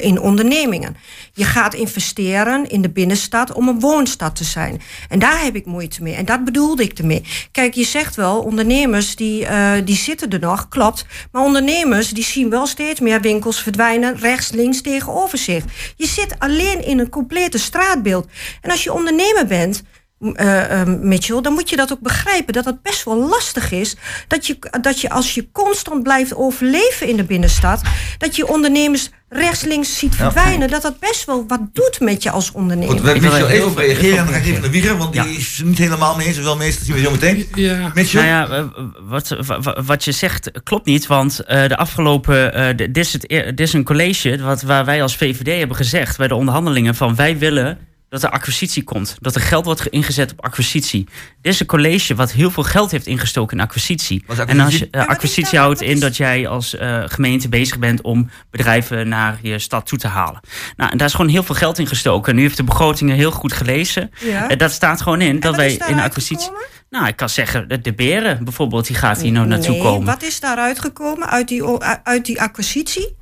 in 0.00 0.20
ondernemingen. 0.20 0.96
Je 1.32 1.44
gaat 1.44 1.74
investeren 1.74 2.70
in 2.70 2.82
de 2.82 2.90
binnenstad 2.90 3.52
om 3.52 3.68
een 3.68 3.80
woonstad 3.80 4.36
te 4.36 4.44
zijn. 4.44 4.82
En 5.08 5.18
daar 5.18 5.42
heb 5.42 5.56
ik 5.56 5.66
moeite 5.66 6.02
mee. 6.02 6.14
En 6.14 6.24
dat 6.24 6.44
bedoelde 6.44 6.82
ik 6.82 6.98
ermee. 6.98 7.24
Kijk, 7.52 7.74
je 7.74 7.84
zegt 7.84 8.16
wel, 8.16 8.40
ondernemers 8.42 9.16
die, 9.16 9.42
uh, 9.42 9.72
die 9.84 9.96
zitten 9.96 10.30
er 10.30 10.40
nog, 10.40 10.68
klopt. 10.68 11.06
Maar 11.32 11.42
ondernemers 11.42 12.10
die 12.10 12.24
zien 12.24 12.50
wel 12.50 12.66
steeds 12.66 13.00
meer 13.00 13.20
winkels 13.20 13.62
verdwijnen 13.62 14.16
rechts, 14.16 14.50
links 14.50 14.80
tegenover 14.80 15.38
zich. 15.38 15.64
Je 15.96 16.06
zit 16.06 16.38
alleen 16.38 16.84
in 16.84 16.98
een 16.98 17.08
complete 17.08 17.58
straatbeeld. 17.58 18.26
En 18.60 18.70
als 18.70 18.84
je 18.84 18.92
ondernemer 18.92 19.46
bent, 19.46 19.82
uh, 20.20 20.84
Mitchell, 20.84 21.40
dan 21.40 21.52
moet 21.52 21.70
je 21.70 21.76
dat 21.76 21.92
ook 21.92 22.00
begrijpen. 22.00 22.52
Dat 22.52 22.64
het 22.64 22.82
best 22.82 23.04
wel 23.04 23.28
lastig 23.28 23.70
is. 23.70 23.96
Dat 24.28 24.46
je, 24.46 24.58
dat 24.80 25.00
je 25.00 25.10
als 25.10 25.34
je 25.34 25.48
constant 25.52 26.02
blijft 26.02 26.34
overleven 26.34 27.08
in 27.08 27.16
de 27.16 27.24
binnenstad. 27.24 27.82
dat 28.18 28.36
je 28.36 28.48
ondernemers 28.48 29.10
rechts, 29.28 29.62
links 29.62 29.98
ziet 29.98 30.14
verdwijnen. 30.14 30.70
Dat 30.70 30.82
dat 30.82 30.98
best 30.98 31.24
wel 31.24 31.44
wat 31.48 31.60
doet 31.72 32.00
met 32.00 32.22
je 32.22 32.30
als 32.30 32.52
ondernemer. 32.52 32.94
Goed, 32.94 33.00
we 33.00 33.20
Mitchell 33.20 33.46
even 33.46 33.66
op 33.66 33.76
reageren. 33.76 34.18
En 34.18 34.24
dan 34.24 34.34
ga 34.34 34.40
ik 34.40 34.46
even 34.46 34.60
naar 34.60 34.70
Wieger. 34.70 34.96
Want 34.96 35.12
die 35.12 35.36
is 35.36 35.60
niet 35.64 35.78
helemaal 35.78 36.16
mee 36.16 36.26
eens. 36.26 36.38
Wel 36.38 36.56
mee 36.56 36.66
eens. 36.66 36.76
Dat 36.76 36.86
zien 36.86 36.94
we 36.94 37.02
zo 37.02 37.10
meteen. 37.10 37.46
Ja. 37.54 37.90
Mitchell? 37.94 38.22
Nou 38.22 38.48
ja, 38.48 38.70
wat, 39.00 39.36
wat 39.84 40.04
je 40.04 40.12
zegt 40.12 40.50
klopt 40.62 40.86
niet. 40.86 41.06
Want 41.06 41.36
de 41.46 41.76
afgelopen. 41.76 42.58
Uh, 42.58 42.76
dit, 42.76 42.96
is 42.96 43.12
het, 43.12 43.28
dit 43.28 43.60
is 43.60 43.72
een 43.72 43.84
college. 43.84 44.42
Wat, 44.42 44.62
waar 44.62 44.84
wij 44.84 45.02
als 45.02 45.16
VVD 45.16 45.58
hebben 45.58 45.76
gezegd. 45.76 46.16
bij 46.16 46.28
de 46.28 46.34
onderhandelingen. 46.34 46.94
van 46.94 47.14
wij 47.14 47.38
willen 47.38 47.78
dat 48.14 48.22
er 48.22 48.30
acquisitie 48.30 48.82
komt. 48.84 49.16
Dat 49.20 49.34
er 49.34 49.40
geld 49.40 49.64
wordt 49.64 49.86
ingezet 49.86 50.32
op 50.32 50.44
acquisitie. 50.44 51.08
Dit 51.40 51.52
is 51.52 51.60
een 51.60 51.66
college 51.66 52.14
wat 52.14 52.32
heel 52.32 52.50
veel 52.50 52.62
geld 52.62 52.90
heeft 52.90 53.06
ingestoken 53.06 53.56
in 53.56 53.62
acquisitie. 53.62 54.24
En 54.46 54.60
als 54.60 54.78
je 54.78 54.88
uh, 54.90 55.06
acquisitie 55.06 55.58
houdt 55.58 55.80
in 55.80 56.00
dat 56.00 56.16
jij 56.16 56.48
als 56.48 56.74
uh, 56.74 57.02
gemeente 57.06 57.48
bezig 57.48 57.78
bent 57.78 58.02
om 58.02 58.30
bedrijven 58.50 59.08
naar 59.08 59.38
je 59.42 59.58
stad 59.58 59.86
toe 59.86 59.98
te 59.98 60.08
halen. 60.08 60.40
Nou, 60.76 60.90
en 60.90 60.98
daar 60.98 61.06
is 61.06 61.14
gewoon 61.14 61.30
heel 61.30 61.42
veel 61.42 61.54
geld 61.54 61.78
in 61.78 61.86
gestoken. 61.86 62.34
Nu 62.34 62.42
heeft 62.42 62.56
de 62.56 62.64
begrotingen 62.64 63.16
heel 63.16 63.30
goed 63.30 63.52
gelezen. 63.52 64.10
Ja. 64.20 64.50
Uh, 64.50 64.56
dat 64.56 64.72
staat 64.72 65.02
gewoon 65.02 65.20
in 65.20 65.40
dat 65.40 65.56
wij 65.56 65.80
in 65.88 66.00
acquisitie. 66.00 66.50
Nou, 66.90 67.06
ik 67.06 67.16
kan 67.16 67.28
zeggen, 67.28 67.82
de 67.82 67.92
beren 67.92 68.44
bijvoorbeeld, 68.44 68.86
die 68.86 68.96
gaat 68.96 69.20
hier 69.20 69.32
nou 69.32 69.46
naartoe 69.46 69.78
komen. 69.78 70.06
Wat 70.06 70.22
is 70.22 70.40
daaruit 70.40 70.80
gekomen 70.80 71.28
uit 71.28 71.48
die, 71.48 71.78
uit 72.02 72.24
die 72.24 72.40
acquisitie? 72.40 73.16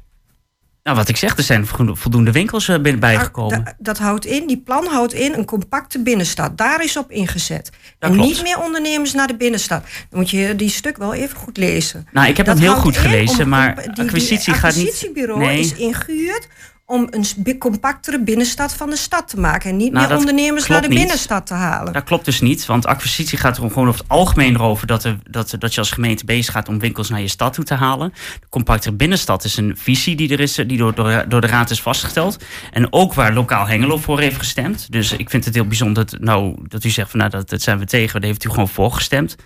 Nou, 0.82 0.96
wat 0.96 1.08
ik 1.08 1.16
zeg, 1.16 1.36
er 1.36 1.42
zijn 1.42 1.66
voldoende 1.66 2.32
winkels 2.32 2.68
uh, 2.68 2.98
bijgekomen. 2.98 3.64
Dat, 3.64 3.74
dat 3.78 3.98
houdt 3.98 4.26
in, 4.26 4.46
die 4.46 4.58
plan 4.58 4.86
houdt 4.86 5.12
in 5.12 5.32
een 5.32 5.44
compacte 5.44 6.02
binnenstad. 6.02 6.58
Daar 6.58 6.84
is 6.84 6.96
op 6.96 7.10
ingezet. 7.10 7.70
en 7.98 8.16
niet 8.16 8.42
meer 8.42 8.60
ondernemers 8.62 9.12
naar 9.12 9.26
de 9.26 9.36
binnenstad. 9.36 9.84
Dan 10.10 10.18
moet 10.18 10.30
je 10.30 10.56
die 10.56 10.70
stuk 10.70 10.96
wel 10.96 11.14
even 11.14 11.36
goed 11.36 11.56
lezen. 11.56 12.06
Nou, 12.12 12.28
ik 12.28 12.36
heb 12.36 12.46
dat 12.46 12.58
hem 12.58 12.64
heel 12.64 12.76
goed 12.76 12.96
gelezen, 12.96 13.48
maar 13.48 13.90
acquisitie 13.94 14.54
gaat 14.54 14.74
niet... 14.74 14.84
Het 14.84 14.94
acquisitiebureau 14.94 15.52
is 15.52 15.74
ingehuurd 15.74 16.48
om 16.92 17.08
een 17.10 17.58
compactere 17.58 18.22
binnenstad 18.22 18.74
van 18.74 18.90
de 18.90 18.96
stad 18.96 19.28
te 19.28 19.40
maken. 19.40 19.70
En 19.70 19.76
niet 19.76 19.92
nou, 19.92 20.08
meer 20.08 20.16
ondernemers 20.16 20.66
naar 20.66 20.82
de 20.82 20.88
binnenstad 20.88 21.46
te 21.46 21.54
halen. 21.54 21.92
Dat 21.92 22.04
klopt 22.04 22.24
dus 22.24 22.40
niet, 22.40 22.66
want 22.66 22.86
acquisitie 22.86 23.38
gaat 23.38 23.56
er 23.56 23.62
gewoon 23.62 23.88
over 23.88 24.00
het 24.00 24.08
algemeen 24.08 24.58
over... 24.58 24.86
Dat, 24.86 25.04
er, 25.04 25.18
dat, 25.30 25.54
dat 25.58 25.74
je 25.74 25.80
als 25.80 25.90
gemeente 25.90 26.24
bezig 26.24 26.52
gaat 26.52 26.68
om 26.68 26.78
winkels 26.78 27.08
naar 27.08 27.20
je 27.20 27.28
stad 27.28 27.52
toe 27.52 27.64
te 27.64 27.74
halen. 27.74 28.12
De 28.40 28.48
compactere 28.48 28.94
binnenstad 28.94 29.44
is 29.44 29.56
een 29.56 29.76
visie 29.76 30.16
die 30.16 30.32
er 30.32 30.40
is, 30.40 30.54
die 30.54 30.76
door, 30.76 30.94
door, 30.94 31.24
door 31.28 31.40
de 31.40 31.46
raad 31.46 31.70
is 31.70 31.82
vastgesteld. 31.82 32.36
En 32.72 32.92
ook 32.92 33.14
waar 33.14 33.32
lokaal 33.32 33.66
Hengelo 33.66 33.96
voor 33.96 34.20
heeft 34.20 34.38
gestemd. 34.38 34.92
Dus 34.92 35.12
ik 35.12 35.30
vind 35.30 35.44
het 35.44 35.54
heel 35.54 35.66
bijzonder 35.66 36.06
dat, 36.06 36.20
nou, 36.20 36.56
dat 36.68 36.84
u 36.84 36.90
zegt 36.90 37.10
van 37.10 37.18
nou, 37.18 37.30
dat, 37.30 37.48
dat 37.48 37.62
zijn 37.62 37.78
we 37.78 37.84
tegen. 37.84 38.20
Daar 38.20 38.30
heeft 38.30 38.44
u 38.44 38.50
gewoon 38.50 38.68
voor 38.68 38.92
gestemd. 38.92 39.36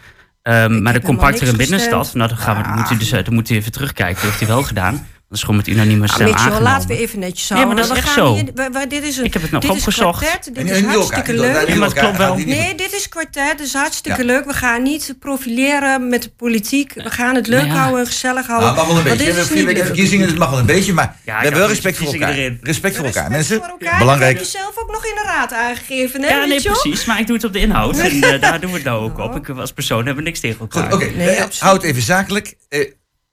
Um, 0.42 0.82
maar 0.82 0.92
de 0.92 1.02
compactere 1.02 1.56
binnenstad, 1.56 2.14
nou, 2.14 2.28
dan, 2.28 2.38
gaan 2.38 2.56
we, 2.56 2.62
dan 2.62 2.74
moet 2.74 2.90
u 2.90 2.96
dus, 2.96 3.10
dan 3.10 3.34
moet 3.34 3.50
u 3.50 3.54
even 3.54 3.72
terugkijken. 3.72 4.22
Dat 4.22 4.30
heeft 4.30 4.42
u 4.42 4.46
wel 4.46 4.62
gedaan. 4.62 5.06
Dat 5.28 5.36
is 5.38 5.44
gewoon 5.44 5.56
met 5.56 5.66
unanieme 5.66 6.08
stem 6.08 6.26
ah, 6.26 6.32
Mitchell, 6.32 6.60
laten 6.62 6.88
we 6.88 6.98
even 6.98 7.18
netjes 7.18 7.48
houden. 7.48 7.68
Ja, 7.68 7.74
maar 7.74 7.88
dat 7.88 7.96
is 7.96 8.02
echt 8.02 8.14
zo. 8.14 8.34
Hier, 8.34 8.44
we, 8.54 8.68
we, 8.72 8.86
dit 8.86 9.02
is 9.02 9.16
een, 9.16 9.24
ik 9.24 9.32
heb 9.32 9.42
het 9.42 9.50
nog 9.50 9.70
opgezocht. 9.70 10.26
Kwartet, 10.26 10.54
dit 10.54 10.70
is 10.70 10.82
hartstikke 10.82 11.32
leuk. 11.32 11.68
Ja, 11.68 11.74
maar 11.74 11.88
het 11.88 11.98
klopt 11.98 12.16
wel. 12.16 12.36
Nee, 12.36 12.74
dit 12.74 12.92
is 12.92 13.08
kwartet, 13.08 13.58
dus 13.58 13.72
hartstikke 13.72 14.24
leuk. 14.24 14.44
We 14.44 14.52
gaan 14.52 14.82
niet 14.82 15.14
profileren 15.18 16.08
met 16.08 16.22
de 16.22 16.30
politiek. 16.30 16.92
We 16.94 17.10
gaan 17.10 17.34
het 17.34 17.46
leuk 17.46 17.68
houden, 17.68 18.06
gezellig 18.06 18.46
houden. 18.46 18.74
Nou, 18.74 18.78
mag 18.78 18.86
wel 18.86 18.96
een 18.96 19.02
beetje. 19.02 19.18
We 19.18 19.24
hebben 19.24 19.46
vier 19.46 19.66
weken 19.66 19.84
verkiezingen, 19.84 20.26
het 20.26 20.38
mag 20.38 20.50
wel 20.50 20.58
een 20.58 20.66
beetje. 20.66 20.92
Maar 20.92 21.16
we 21.24 21.30
hebben 21.30 21.60
wel 21.60 21.68
respect 21.68 21.96
voor 21.96 22.12
elkaar. 22.12 22.34
Respect 22.60 22.96
voor 22.96 23.04
elkaar, 23.04 23.30
mensen. 23.30 23.62
Belangrijk. 23.98 24.38
Dat 24.38 24.46
heb 24.46 24.52
je 24.52 24.58
zelf 24.58 24.78
ook 24.78 24.92
nog 24.92 25.04
in 25.04 25.14
de 25.14 25.22
raad 25.24 25.52
aangegeven, 25.52 26.22
hè, 26.22 26.28
Ja, 26.28 26.44
nee, 26.44 26.62
precies. 26.62 27.04
Maar 27.04 27.20
ik 27.20 27.26
doe 27.26 27.36
het 27.36 27.44
op 27.44 27.52
de 27.52 27.58
inhoud. 27.58 27.98
En 27.98 28.22
eh, 28.22 28.40
daar 28.40 28.60
doen 28.60 28.70
we 28.70 28.76
het 28.76 28.86
nou 28.86 29.04
ook 29.04 29.18
op. 29.18 29.36
Ik 29.36 29.48
als 29.48 29.72
persoon 29.72 30.06
hebben 30.06 30.24
niks 30.24 30.40
tegen 30.40 30.60
elkaar. 30.60 30.92
Oké, 30.92 31.10
houd 31.58 31.82
even 31.82 32.02
zakelijk. 32.02 32.54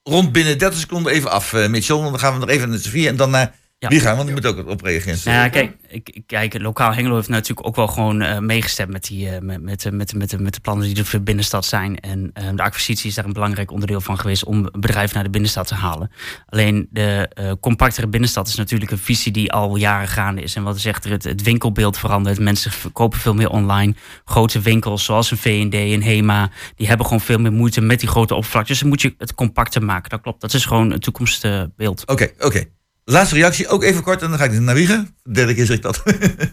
Eh, 0.04 0.14
rond 0.14 0.32
binnen 0.32 0.58
30 0.58 0.80
seconden 0.80 1.12
even 1.12 1.32
af, 1.32 1.54
uh, 1.54 1.68
Mitchell. 1.68 2.02
Dan 2.02 2.20
gaan 2.20 2.34
we 2.34 2.40
nog 2.40 2.50
even 2.50 2.70
naar 2.70 2.80
Sofie 2.80 3.08
en 3.08 3.16
dan 3.16 3.30
naar 3.30 3.56
ja. 3.84 3.90
Wie 3.90 4.00
gaan, 4.00 4.16
want 4.16 4.28
die 4.28 4.36
moet 4.36 4.46
ook 4.46 4.68
op 4.68 4.82
reageren. 4.82 5.18
Ja, 5.24 5.50
kijk, 5.50 5.76
ik, 5.88 6.22
kijk, 6.26 6.60
lokaal 6.60 6.94
Hengelo 6.94 7.16
heeft 7.16 7.28
natuurlijk 7.28 7.68
ook 7.68 7.76
wel 7.76 7.88
gewoon 7.88 8.22
uh, 8.22 8.40
meegestemd 8.40 8.92
met, 8.92 9.04
die, 9.04 9.26
uh, 9.26 9.38
met, 9.40 9.62
met, 9.62 9.92
met, 9.92 10.14
met, 10.14 10.40
met 10.40 10.54
de 10.54 10.60
plannen 10.60 10.88
die 10.88 10.98
er 10.98 11.06
voor 11.06 11.20
de 11.20 11.26
binnenstad 11.26 11.66
zijn. 11.66 12.00
En 12.00 12.32
uh, 12.40 12.50
de 12.56 12.64
acquisitie 12.64 13.10
is 13.10 13.16
daar 13.16 13.26
een 13.26 13.34
belangrijk 13.34 13.72
onderdeel 13.72 14.02
van 14.02 14.20
geweest 14.20 14.44
om 14.44 14.70
bedrijven 14.72 15.16
naar 15.16 15.24
de 15.24 15.30
binnenstad 15.30 15.68
te 15.68 15.76
halen. 15.76 16.12
Alleen 16.46 16.88
de 16.92 17.58
compactere 17.60 18.08
binnenstad 18.08 18.48
is 18.48 18.56
natuurlijk 18.56 18.92
een 18.92 18.98
visie 18.98 19.32
die 19.32 19.52
al 19.52 19.76
jaren 19.76 20.08
gaande 20.08 20.42
is. 20.42 20.56
En 20.56 20.64
wat 20.64 20.80
zegt 20.80 21.06
er, 21.06 21.12
het, 21.12 21.24
het 21.24 21.42
winkelbeeld 21.42 21.98
verandert. 21.98 22.40
Mensen 22.40 22.72
kopen 22.94 23.20
veel 23.20 23.34
meer 23.34 23.50
online. 23.50 23.96
Grote 24.26 24.60
winkels 24.60 25.06
zoals 25.06 25.32
een 25.32 25.38
V&D, 25.38 25.74
een 25.74 26.04
HEMA, 26.04 26.50
die 26.76 26.88
hebben 26.88 27.06
gewoon 27.06 27.22
veel 27.22 27.40
meer 27.40 27.54
moeite 27.54 27.82
met 27.82 28.00
die 28.00 28.10
grote 28.10 28.36
oppervlakte. 28.36 28.72
Dus 28.72 28.80
dan 28.80 28.90
moet 28.90 29.02
je 29.02 29.16
het 29.18 29.36
compacter 29.36 29.84
maken. 29.84 30.10
Dat 30.10 30.22
klopt, 30.22 30.42
dat 30.42 30.54
is 30.54 30.66
gewoon 30.66 30.92
een 30.92 31.00
toekomstbeeld. 31.00 32.08
Oké, 32.08 32.30
oké. 32.40 32.66
Laatste 33.06 33.36
reactie, 33.36 33.68
ook 33.68 33.84
even 33.84 34.04
kort, 34.04 34.22
en 34.22 34.30
dan 34.30 34.38
ga 34.38 34.46
ik 34.46 34.60
naar 34.60 34.76
Wiegen. 34.76 35.16
Derde 35.32 35.54
keer 35.54 35.66
zeg 35.66 35.76
ik 35.76 35.82
dat. 35.82 36.04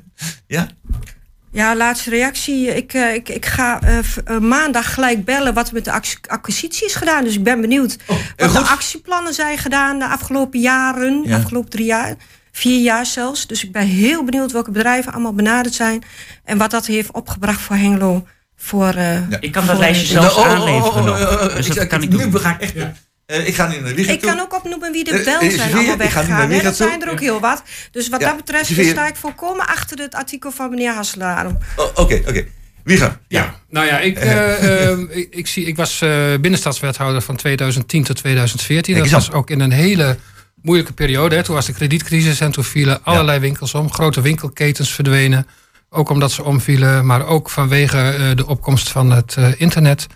ja? 0.46 0.68
Ja, 1.52 1.76
laatste 1.76 2.10
reactie. 2.10 2.76
Ik, 2.76 2.94
uh, 2.94 3.14
ik, 3.14 3.28
ik 3.28 3.46
ga 3.46 3.80
uh, 3.82 3.98
uh, 4.30 4.38
maandag 4.38 4.94
gelijk 4.94 5.24
bellen 5.24 5.54
wat 5.54 5.68
er 5.68 5.74
met 5.74 5.84
de 5.84 5.92
acquisitie 6.26 6.86
is 6.86 6.94
gedaan. 6.94 7.24
Dus 7.24 7.34
ik 7.34 7.42
ben 7.42 7.60
benieuwd 7.60 7.96
oh, 8.06 8.16
wat 8.36 8.52
de 8.52 8.58
actieplannen 8.58 9.34
zijn 9.34 9.58
gedaan 9.58 9.98
de 9.98 10.08
afgelopen 10.08 10.60
jaren. 10.60 11.22
De 11.22 11.34
afgelopen 11.34 11.70
drie 11.70 11.84
jaar. 11.84 12.14
Vier 12.52 12.80
jaar 12.80 13.06
zelfs. 13.06 13.46
Dus 13.46 13.64
ik 13.64 13.72
ben 13.72 13.86
heel 13.86 14.24
benieuwd 14.24 14.52
welke 14.52 14.70
bedrijven 14.70 15.12
allemaal 15.12 15.34
benaderd 15.34 15.74
zijn. 15.74 16.02
En 16.44 16.58
wat 16.58 16.70
dat 16.70 16.86
heeft 16.86 17.12
opgebracht 17.12 17.60
voor 17.60 17.76
Hengelo. 17.76 18.26
Voor, 18.56 18.94
ja. 18.94 19.26
Ik 19.40 19.52
kan 19.52 19.66
dat 19.66 19.78
lijstje 19.78 20.06
zelfs 20.06 20.38
aanleveren. 20.38 21.54
dus 21.54 21.68
dat 21.68 21.86
kan 21.86 22.02
ik 22.02 22.10
doen. 22.10 22.30
Nu 22.30 22.38
ga 22.38 22.54
ik 22.54 22.60
echt... 22.60 22.74
Uh, 23.30 23.46
ik 23.46 23.54
ga 23.54 23.66
nu 23.66 23.80
naar 23.80 23.94
Wieger 23.94 24.12
Ik 24.12 24.20
kan 24.20 24.40
ook 24.40 24.54
opnoemen 24.54 24.92
wie 24.92 25.10
er 25.10 25.24
wel 25.24 25.42
uh, 25.42 25.50
zijn 25.50 25.74
allemaal 25.74 25.96
weggegaan. 25.96 26.62
Dat 26.62 26.76
zijn 26.76 27.02
er 27.02 27.10
ook 27.10 27.20
heel 27.20 27.40
wat. 27.40 27.62
Dus 27.90 28.08
wat 28.08 28.20
ja, 28.20 28.26
dat 28.26 28.36
betreft 28.36 28.88
sta 28.90 29.06
ik 29.06 29.16
volkomen 29.16 29.66
achter 29.66 29.98
het 29.98 30.14
artikel 30.14 30.50
van 30.50 30.70
meneer 30.70 30.92
Hasselaar. 30.92 31.46
Oké, 31.46 31.56
oh, 31.76 31.86
oké. 31.86 32.00
Okay, 32.00 32.24
okay. 32.28 32.48
Wieger. 32.84 33.18
Ja, 33.28 33.54
nou 33.68 33.86
ja, 33.86 33.98
ik, 33.98 34.24
uh, 34.24 35.16
ik, 35.16 35.34
ik, 35.34 35.46
zie, 35.46 35.66
ik 35.66 35.76
was 35.76 35.98
binnenstadswethouder 36.40 37.22
van 37.22 37.36
2010 37.36 38.04
tot 38.04 38.16
2014. 38.16 38.98
Dat 38.98 39.10
was 39.10 39.32
ook 39.32 39.50
in 39.50 39.60
een 39.60 39.72
hele 39.72 40.16
moeilijke 40.62 40.92
periode. 40.92 41.36
Hè. 41.36 41.42
Toen 41.42 41.54
was 41.54 41.66
de 41.66 41.72
kredietcrisis 41.72 42.40
en 42.40 42.52
toen 42.52 42.64
vielen 42.64 43.04
allerlei 43.04 43.38
winkels 43.38 43.74
om. 43.74 43.92
Grote 43.92 44.20
winkelketens 44.20 44.94
verdwenen. 44.94 45.46
Ook 45.90 46.10
omdat 46.10 46.32
ze 46.32 46.44
omvielen, 46.44 47.06
maar 47.06 47.26
ook 47.26 47.50
vanwege 47.50 48.32
de 48.34 48.46
opkomst 48.46 48.88
van 48.88 49.10
het 49.10 49.36
internet. 49.56 50.06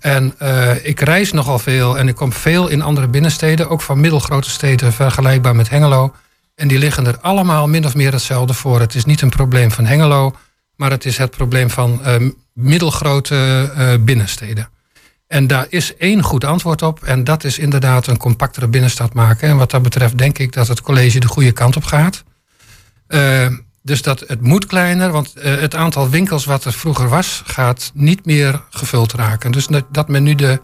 En 0.00 0.34
uh, 0.42 0.84
ik 0.84 1.00
reis 1.00 1.32
nogal 1.32 1.58
veel 1.58 1.98
en 1.98 2.08
ik 2.08 2.14
kom 2.14 2.32
veel 2.32 2.68
in 2.68 2.82
andere 2.82 3.08
binnensteden, 3.08 3.68
ook 3.68 3.80
van 3.80 4.00
middelgrote 4.00 4.50
steden 4.50 4.92
vergelijkbaar 4.92 5.56
met 5.56 5.70
Hengelo. 5.70 6.14
En 6.54 6.68
die 6.68 6.78
liggen 6.78 7.06
er 7.06 7.18
allemaal 7.20 7.68
min 7.68 7.84
of 7.84 7.94
meer 7.94 8.12
hetzelfde 8.12 8.54
voor. 8.54 8.80
Het 8.80 8.94
is 8.94 9.04
niet 9.04 9.20
een 9.20 9.30
probleem 9.30 9.70
van 9.70 9.86
Hengelo, 9.86 10.34
maar 10.76 10.90
het 10.90 11.04
is 11.04 11.16
het 11.16 11.30
probleem 11.30 11.70
van 11.70 12.00
uh, 12.06 12.30
middelgrote 12.52 13.70
uh, 13.76 14.04
binnensteden. 14.04 14.68
En 15.26 15.46
daar 15.46 15.66
is 15.68 15.96
één 15.96 16.22
goed 16.22 16.44
antwoord 16.44 16.82
op 16.82 17.02
en 17.02 17.24
dat 17.24 17.44
is 17.44 17.58
inderdaad 17.58 18.06
een 18.06 18.16
compactere 18.16 18.68
binnenstad 18.68 19.14
maken. 19.14 19.48
En 19.48 19.56
wat 19.56 19.70
dat 19.70 19.82
betreft 19.82 20.18
denk 20.18 20.38
ik 20.38 20.52
dat 20.52 20.68
het 20.68 20.80
college 20.80 21.20
de 21.20 21.28
goede 21.28 21.52
kant 21.52 21.76
op 21.76 21.84
gaat. 21.84 22.24
Dus 23.82 24.02
dat 24.02 24.24
het 24.26 24.40
moet 24.40 24.66
kleiner, 24.66 25.10
want 25.10 25.32
uh, 25.36 25.44
het 25.60 25.74
aantal 25.74 26.10
winkels 26.10 26.44
wat 26.44 26.64
er 26.64 26.72
vroeger 26.72 27.08
was, 27.08 27.42
gaat 27.44 27.90
niet 27.94 28.26
meer 28.26 28.62
gevuld 28.70 29.12
raken. 29.12 29.50
Dus 29.50 29.66
dat, 29.66 29.84
dat 29.90 30.08
men 30.08 30.22
nu 30.22 30.34
de, 30.34 30.60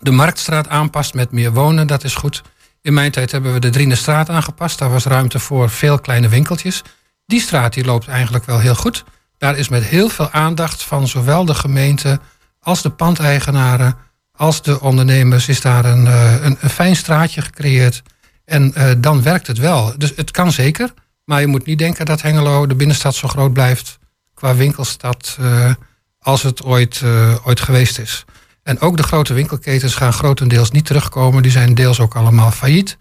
de 0.00 0.10
Marktstraat 0.10 0.68
aanpast 0.68 1.14
met 1.14 1.30
meer 1.30 1.52
wonen, 1.52 1.86
dat 1.86 2.04
is 2.04 2.14
goed. 2.14 2.42
In 2.82 2.94
mijn 2.94 3.10
tijd 3.10 3.32
hebben 3.32 3.52
we 3.52 3.58
de 3.58 3.70
Drienestraat 3.70 4.28
aangepast. 4.28 4.78
Daar 4.78 4.90
was 4.90 5.04
ruimte 5.04 5.38
voor 5.38 5.70
veel 5.70 5.98
kleine 5.98 6.28
winkeltjes. 6.28 6.82
Die 7.26 7.40
straat 7.40 7.72
die 7.74 7.84
loopt 7.84 8.08
eigenlijk 8.08 8.44
wel 8.44 8.58
heel 8.58 8.74
goed. 8.74 9.04
Daar 9.38 9.56
is 9.56 9.68
met 9.68 9.84
heel 9.84 10.08
veel 10.08 10.30
aandacht 10.30 10.82
van 10.82 11.08
zowel 11.08 11.44
de 11.44 11.54
gemeente 11.54 12.20
als 12.60 12.82
de 12.82 12.90
pandeigenaren 12.90 13.96
als 14.38 14.62
de 14.62 14.80
ondernemers 14.80 15.48
is 15.48 15.60
daar 15.60 15.84
een, 15.84 16.04
uh, 16.04 16.32
een, 16.42 16.56
een, 16.60 16.70
fijn 16.70 16.96
straatje 16.96 17.42
gecreëerd. 17.42 18.02
En 18.44 18.72
uh, 18.76 18.90
dan 18.98 19.22
werkt 19.22 19.46
het 19.46 19.58
wel. 19.58 19.92
Dus 19.96 20.12
het 20.16 20.30
kan 20.30 20.52
zeker. 20.52 20.94
Maar 21.28 21.40
je 21.40 21.46
moet 21.46 21.66
niet 21.66 21.78
denken 21.78 22.06
dat 22.06 22.22
Hengelo, 22.22 22.66
de 22.66 22.74
binnenstad, 22.74 23.14
zo 23.14 23.28
groot 23.28 23.52
blijft 23.52 23.98
qua 24.34 24.54
winkelstad 24.54 25.36
uh, 25.40 25.72
als 26.18 26.42
het 26.42 26.62
ooit, 26.62 27.00
uh, 27.04 27.46
ooit 27.46 27.60
geweest 27.60 27.98
is. 27.98 28.24
En 28.62 28.80
ook 28.80 28.96
de 28.96 29.02
grote 29.02 29.34
winkelketens 29.34 29.94
gaan 29.94 30.12
grotendeels 30.12 30.70
niet 30.70 30.86
terugkomen. 30.86 31.42
Die 31.42 31.50
zijn 31.50 31.74
deels 31.74 32.00
ook 32.00 32.16
allemaal 32.16 32.50
failliet. 32.50 32.98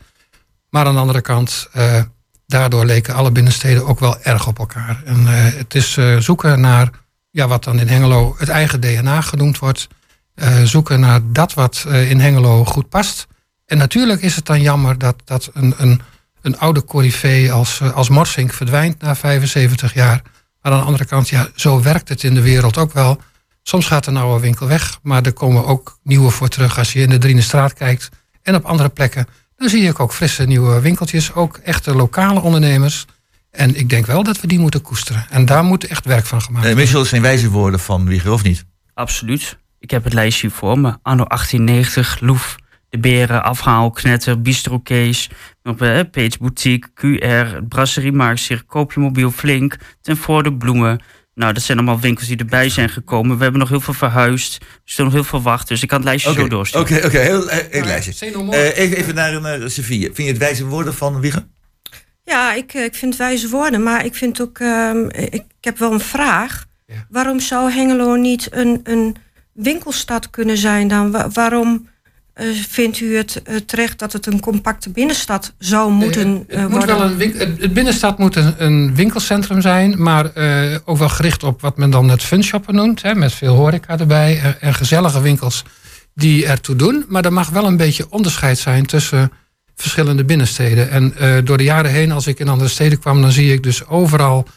Maar 0.69 0.85
aan 0.85 0.93
de 0.93 0.99
andere 0.99 1.21
kant, 1.21 1.67
eh, 1.71 2.01
daardoor 2.45 2.85
leken 2.85 3.13
alle 3.13 3.31
binnensteden 3.31 3.85
ook 3.85 3.99
wel 3.99 4.21
erg 4.21 4.47
op 4.47 4.59
elkaar. 4.59 5.01
En 5.05 5.27
eh, 5.27 5.57
het 5.57 5.75
is 5.75 5.97
eh, 5.97 6.17
zoeken 6.17 6.59
naar 6.59 6.89
ja, 7.29 7.47
wat 7.47 7.63
dan 7.63 7.79
in 7.79 7.87
Hengelo 7.87 8.35
het 8.37 8.49
eigen 8.49 8.79
DNA 8.79 9.21
genoemd 9.21 9.59
wordt. 9.59 9.87
Eh, 10.33 10.63
zoeken 10.63 10.99
naar 10.99 11.19
dat 11.23 11.53
wat 11.53 11.85
eh, 11.87 12.09
in 12.11 12.19
Hengelo 12.19 12.65
goed 12.65 12.89
past. 12.89 13.27
En 13.65 13.77
natuurlijk 13.77 14.21
is 14.21 14.35
het 14.35 14.45
dan 14.45 14.61
jammer 14.61 14.97
dat, 14.97 15.15
dat 15.25 15.49
een, 15.53 15.73
een, 15.77 16.01
een 16.41 16.59
oude 16.59 16.85
corifee 16.85 17.51
als, 17.51 17.79
eh, 17.79 17.93
als 17.93 18.09
Morsink 18.09 18.53
verdwijnt 18.53 19.01
na 19.01 19.15
75 19.15 19.93
jaar. 19.93 20.21
Maar 20.61 20.71
aan 20.71 20.79
de 20.79 20.85
andere 20.85 21.05
kant, 21.05 21.29
ja, 21.29 21.47
zo 21.55 21.81
werkt 21.81 22.09
het 22.09 22.23
in 22.23 22.33
de 22.33 22.41
wereld 22.41 22.77
ook 22.77 22.93
wel. 22.93 23.21
Soms 23.63 23.85
gaat 23.85 24.05
een 24.05 24.17
oude 24.17 24.41
winkel 24.41 24.67
weg, 24.67 24.99
maar 25.01 25.23
er 25.25 25.33
komen 25.33 25.65
ook 25.65 25.99
nieuwe 26.03 26.29
voor 26.29 26.47
terug. 26.47 26.77
Als 26.77 26.93
je 26.93 26.99
in 26.99 27.09
de 27.09 27.17
Drienestraat 27.17 27.73
kijkt 27.73 28.09
en 28.41 28.55
op 28.55 28.65
andere 28.65 28.89
plekken, 28.89 29.27
dan 29.57 29.69
zie 29.69 29.81
je 29.81 29.97
ook 29.97 30.13
frisse 30.13 30.43
nieuwe 30.43 30.81
winkeltjes. 30.81 31.33
Ook 31.33 31.57
echte 31.57 31.95
lokale 31.95 32.39
ondernemers. 32.39 33.05
En 33.51 33.75
ik 33.75 33.89
denk 33.89 34.05
wel 34.05 34.23
dat 34.23 34.41
we 34.41 34.47
die 34.47 34.59
moeten 34.59 34.81
koesteren. 34.81 35.25
En 35.29 35.45
daar 35.45 35.63
moet 35.63 35.87
echt 35.87 36.05
werk 36.05 36.25
van 36.25 36.41
gemaakt 36.41 36.65
Eh, 36.65 36.69
worden. 36.71 36.83
Michel, 36.85 36.99
dat 36.99 37.07
zijn 37.09 37.21
wijze 37.21 37.49
woorden 37.49 37.79
van 37.79 38.05
Wieger, 38.05 38.31
of 38.31 38.43
niet? 38.43 38.65
Absoluut. 38.93 39.57
Ik 39.79 39.91
heb 39.91 40.03
het 40.03 40.13
lijstje 40.13 40.49
voor 40.49 40.79
me. 40.79 40.97
Anno 41.01 41.25
1890, 41.27 42.19
Loef, 42.19 42.55
De 42.89 42.97
Beren, 42.99 43.43
Afhaal, 43.43 43.89
Knetter, 43.91 44.41
Bistro 44.41 44.79
Kees, 44.79 45.29
eh, 45.63 45.73
Page 46.11 46.31
Boutique, 46.39 46.89
QR, 46.93 47.63
Brasserie 47.63 48.11
Marktzicht, 48.11 48.65
Koopje 48.65 48.99
Mobiel 48.99 49.31
Flink, 49.31 49.75
Ten 50.01 50.17
Voorde 50.17 50.53
Bloemen. 50.53 50.99
Nou, 51.33 51.53
dat 51.53 51.63
zijn 51.63 51.77
allemaal 51.77 51.99
winkels 51.99 52.27
die 52.27 52.37
erbij 52.37 52.69
zijn 52.69 52.89
gekomen. 52.89 53.37
We 53.37 53.41
hebben 53.43 53.59
nog 53.59 53.69
heel 53.69 53.79
veel 53.81 53.93
verhuisd. 53.93 54.55
Er 54.61 54.67
staan 54.83 55.05
nog 55.05 55.13
heel 55.13 55.23
veel 55.23 55.41
wacht, 55.41 55.67
dus 55.67 55.81
ik 55.81 55.87
kan 55.87 55.97
het 55.97 56.07
lijstje 56.07 56.33
zo 56.33 56.47
doorsturen. 56.47 56.87
Oké, 56.97 57.05
oké, 57.05 57.17
heel, 57.17 57.47
heel, 57.47 57.63
heel 57.69 57.83
lijstje. 57.83 58.25
Eh, 58.51 58.77
even, 58.77 58.97
even 58.97 59.15
naar, 59.15 59.41
naar 59.41 59.69
Sofie. 59.69 60.01
Vind 60.01 60.17
je 60.17 60.23
het 60.23 60.37
wijze 60.37 60.65
woorden 60.65 60.93
van 60.93 61.19
Wieger? 61.19 61.45
Ja, 62.23 62.53
ik, 62.53 62.73
eh, 62.73 62.83
ik 62.83 62.95
vind 62.95 63.15
wijze 63.15 63.49
woorden, 63.49 63.83
maar 63.83 64.05
ik 64.05 64.15
vind 64.15 64.41
ook. 64.41 64.59
ehm, 64.59 65.05
ik, 65.09 65.33
ik 65.33 65.43
heb 65.61 65.77
wel 65.77 65.91
een 65.91 65.99
vraag. 65.99 66.65
Ja. 66.85 67.05
Waarom 67.09 67.39
zou 67.39 67.71
Hengelo 67.71 68.15
niet 68.15 68.47
een, 68.51 68.79
een 68.83 69.15
winkelstad 69.53 70.29
kunnen 70.29 70.57
zijn 70.57 70.87
dan? 70.87 71.11
Wa- 71.11 71.29
waarom 71.29 71.73
eh, 71.75 71.96
vindt 72.69 72.99
u 72.99 73.17
het 73.17 73.41
eh, 73.43 73.55
terecht 73.55 73.99
dat 73.99 74.13
het 74.13 74.25
een 74.25 74.39
compacte 74.39 74.89
binnenstad 74.89 75.53
zou 75.57 75.91
moeten 75.91 76.27
Nee, 76.33 76.43
eh, 76.47 76.59
het, 76.59 76.69
moet 76.69 76.77
worden? 76.77 76.97
wel 76.97 77.05
een 77.07 77.17
wink- 77.17 77.37
het, 77.37 77.61
het 77.61 77.73
binnenstad 77.73 78.17
moet 78.17 78.35
een, 78.35 78.53
een 78.57 78.95
winkelcentrum 78.95 79.61
zijn, 79.61 80.01
maar 80.03 80.33
eh, 80.33 80.75
ook 80.85 80.97
wel 80.97 81.09
gericht 81.09 81.43
op 81.43 81.61
wat 81.61 81.77
men 81.77 81.89
dan 81.89 82.09
het 82.09 82.23
funshoppen 82.23 82.75
noemt. 82.75 83.01
Hè, 83.01 83.15
met 83.15 83.33
veel 83.33 83.55
horeca 83.55 83.99
erbij 83.99 84.39
en, 84.41 84.61
en 84.61 84.73
gezellige 84.73 85.21
winkels 85.21 85.63
die 86.13 86.45
ertoe 86.45 86.75
doen. 86.75 87.05
Maar 87.07 87.25
er 87.25 87.33
mag 87.33 87.49
wel 87.49 87.65
een 87.65 87.77
beetje 87.77 88.05
onderscheid 88.09 88.57
zijn 88.57 88.85
tussen 88.85 89.31
verschillende 89.75 90.25
binnensteden. 90.25 90.89
En 90.89 91.13
eh, 91.17 91.33
door 91.43 91.57
de 91.57 91.63
jaren 91.63 91.91
heen, 91.91 92.11
als 92.11 92.27
ik 92.27 92.39
in 92.39 92.47
andere 92.47 92.69
steden 92.69 92.99
kwam, 92.99 93.21
dan 93.21 93.31
zie 93.31 93.53
ik 93.53 93.63
dus 93.63 93.85
overal. 93.87 94.47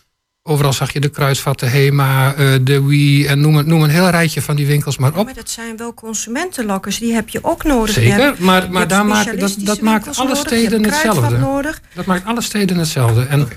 Overal 0.43 0.73
zag 0.73 0.93
je 0.93 1.01
de 1.01 1.09
Kruidvat, 1.09 1.59
de 1.61 1.67
Hema, 1.67 2.35
eh, 2.35 2.53
de 2.63 2.83
Wii 2.85 3.27
en 3.27 3.41
noem, 3.41 3.57
een- 3.57 3.69
noem 3.69 3.83
een 3.83 3.91
heel 3.91 4.09
rijtje 4.09 4.43
van 4.43 4.57
die 4.57 4.67
winkels 4.67 4.99
maar 4.99 5.17
op. 5.17 5.25
Maar 5.25 5.35
dat 5.35 5.51
zijn 5.51 5.77
wel 5.77 5.95
consumentenlokkers, 5.95 6.99
die 6.99 7.15
heb 7.15 7.29
je 7.29 7.45
ook 7.45 7.65
nodig. 7.65 7.95
Zeker, 7.95 8.35
maar, 8.39 8.71
maar 8.71 8.89
daar 8.89 9.07
maakt, 9.07 9.41
dat, 9.41 9.55
dat 9.59 9.81
maakt 9.81 10.17
alle 10.19 10.37
steden 10.37 10.83
hetzelfde. 10.85 11.39
nodig. 11.39 11.81
Dat 11.95 12.05
maakt 12.05 12.27
alle 12.27 12.41
steden 12.43 12.77
hetzelfde. 12.79 13.23
En 13.27 13.49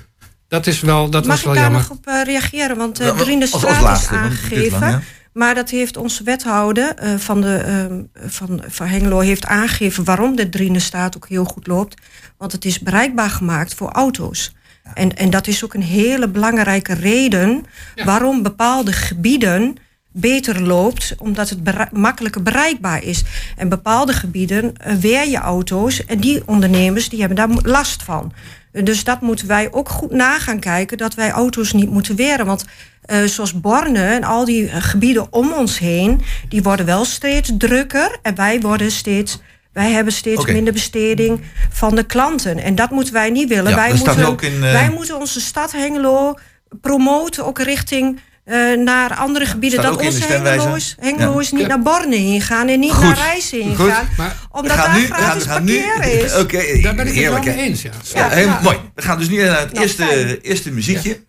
dat 0.47 0.67
is 0.67 0.79
wel, 0.79 1.09
dat 1.09 1.25
Mag 1.25 1.35
was 1.35 1.43
wel 1.45 1.53
ik 1.53 1.59
daar 1.59 1.69
jammer. 1.71 1.87
nog 1.89 1.97
op 1.97 2.07
eh, 2.07 2.21
reageren? 2.23 2.77
Want 2.77 2.97
Ja, 2.97 3.03
uh, 3.03 3.09
als- 3.09 3.17
als 3.19 3.27
Drieënde 3.27 3.47
Straat 3.47 3.75
is 3.75 3.81
laatste, 3.81 4.09
duurt 4.09 4.21
aangegeven. 4.23 4.79
lang, 4.79 4.91
ja. 4.91 5.01
Maar 5.33 5.55
dat 5.55 5.69
heeft 5.69 5.97
onze 5.97 6.23
wethouder 6.23 6.93
eh, 6.95 7.15
van, 7.17 7.41
de, 7.41 7.55
ehm, 7.55 8.01
van, 8.29 8.63
van 8.67 8.87
Hengelo 8.87 9.19
heeft 9.19 9.45
aangegeven 9.45 10.03
waarom 10.03 10.35
de 10.35 10.49
Drieënde 10.49 10.79
Straat 10.79 11.15
ook 11.15 11.27
heel 11.27 11.43
goed 11.45 11.67
loopt. 11.67 12.01
Want 12.37 12.51
het 12.51 12.65
is 12.65 12.79
bereikbaar 12.79 13.29
gemaakt 13.29 13.73
voor 13.73 13.89
auto's. 13.91 14.53
En, 14.93 15.17
en 15.17 15.29
dat 15.29 15.47
is 15.47 15.63
ook 15.63 15.73
een 15.73 15.83
hele 15.83 16.27
belangrijke 16.27 16.93
reden 16.93 17.65
Ja. 17.95 18.05
waarom 18.05 18.43
bepaalde 18.43 18.91
gebieden 18.91 19.77
beter 20.11 20.61
loopt, 20.61 21.15
omdat 21.17 21.49
het 21.49 21.91
makkelijker 21.91 22.43
bereikbaar 22.43 23.03
is. 23.03 23.23
En 23.57 23.69
bepaalde 23.69 24.13
gebieden 24.13 24.77
eh, 24.77 24.95
weer 24.95 25.29
je 25.29 25.37
auto's 25.37 26.05
en 26.05 26.19
die 26.19 26.41
ondernemers 26.45 27.09
die 27.09 27.19
hebben 27.19 27.37
daar 27.37 27.49
last 27.61 28.03
van. 28.03 28.33
Dus 28.71 29.03
dat 29.03 29.21
moeten 29.21 29.47
wij 29.47 29.71
ook 29.71 29.89
goed 29.89 30.11
na 30.11 30.39
gaan 30.39 30.59
kijken, 30.59 30.97
dat 30.97 31.13
wij 31.13 31.31
auto's 31.31 31.73
niet 31.73 31.89
moeten 31.89 32.15
weren. 32.15 32.45
Want 32.45 32.65
eh, 33.01 33.23
zoals 33.23 33.59
Borne 33.59 34.03
en 34.05 34.23
al 34.23 34.45
die 34.45 34.69
eh, 34.69 34.81
gebieden 34.81 35.33
om 35.33 35.51
ons 35.53 35.79
heen, 35.79 36.21
die 36.49 36.63
worden 36.63 36.85
wel 36.85 37.05
steeds 37.05 37.51
drukker 37.57 38.17
en 38.21 38.35
wij 38.35 38.59
worden 38.59 38.91
steeds. 38.91 39.39
Wij 39.73 39.91
hebben 39.91 40.13
steeds 40.13 40.45
minder 40.45 40.73
besteding 40.73 41.41
van 41.69 41.95
de 41.95 42.03
klanten. 42.03 42.57
En 42.59 42.75
dat 42.75 42.89
moeten 42.91 43.13
wij 43.13 43.29
niet 43.29 43.49
willen. 43.49 43.69
Ja, 43.69 43.75
wij, 43.75 43.93
moeten, 43.93 44.25
ook 44.25 44.41
in, 44.41 44.53
eh, 44.63 44.71
wij 44.71 44.89
moeten 44.89 45.19
onze 45.19 45.39
stad 45.41 45.71
Hengelo 45.71 46.33
promoten, 46.81 47.45
ook 47.45 47.59
richting 47.59 48.19
eh, 48.43 48.77
naar 48.77 49.15
andere 49.15 49.45
gebieden. 49.45 49.81
Dat 49.81 49.99
de 49.99 50.05
onze. 50.05 50.23
Hengelo's, 50.25 50.95
Hengelo's 50.99 51.51
niet 51.51 51.61
Ja. 51.61 51.67
naar 51.67 51.81
Borne 51.81 52.15
heen 52.15 52.41
gaan 52.41 52.67
en 52.67 52.79
niet 52.79 52.91
Goed, 52.91 53.03
naar 53.03 53.15
Rijssen 53.15 53.61
heen 53.61 53.75
goed. 53.75 53.89
gaan. 53.89 54.07
Maar 54.17 54.35
Omdat 54.51 54.71
we 54.71 54.77
gaan 54.77 54.91
daar 54.91 54.99
nu, 54.99 55.05
gaan, 55.07 55.17
gratis 55.17 55.43
gaan 55.43 55.63
nu. 55.63 55.81
parkeren 55.81 56.23
is. 56.23 56.35
Oké, 56.35 56.81
daar 56.81 56.95
ben 56.95 57.07
ik 57.07 57.13
het 57.15 57.29
wel 57.29 57.39
mee 57.43 57.55
eens, 57.57 57.81
ja. 57.81 57.91
Ja, 58.13 58.19
Ja, 58.19 58.29
helemaal 58.29 58.57
ja. 58.57 58.63
mooi. 58.63 58.77
We 58.95 59.01
gaan 59.01 59.17
dus 59.17 59.29
nu 59.29 59.37
naar 59.43 59.59
het 59.59 59.71
Nou, 59.71 59.83
eerste, 59.85 60.03
fijn. 60.05 60.39
eerste 60.41 60.71
muziekje. 60.71 61.19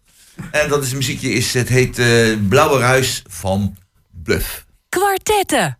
En 0.50 0.68
dat 0.68 0.82
is 0.82 0.90
een 0.90 0.96
muziekje, 0.96 1.32
is, 1.32 1.54
het 1.54 1.68
heet 1.68 1.98
eh, 1.98 2.06
Blauwe 2.48 2.78
Ruis 2.78 3.22
van 3.28 3.76
Bluff. 4.22 4.64
Kwartetten. 4.88 5.78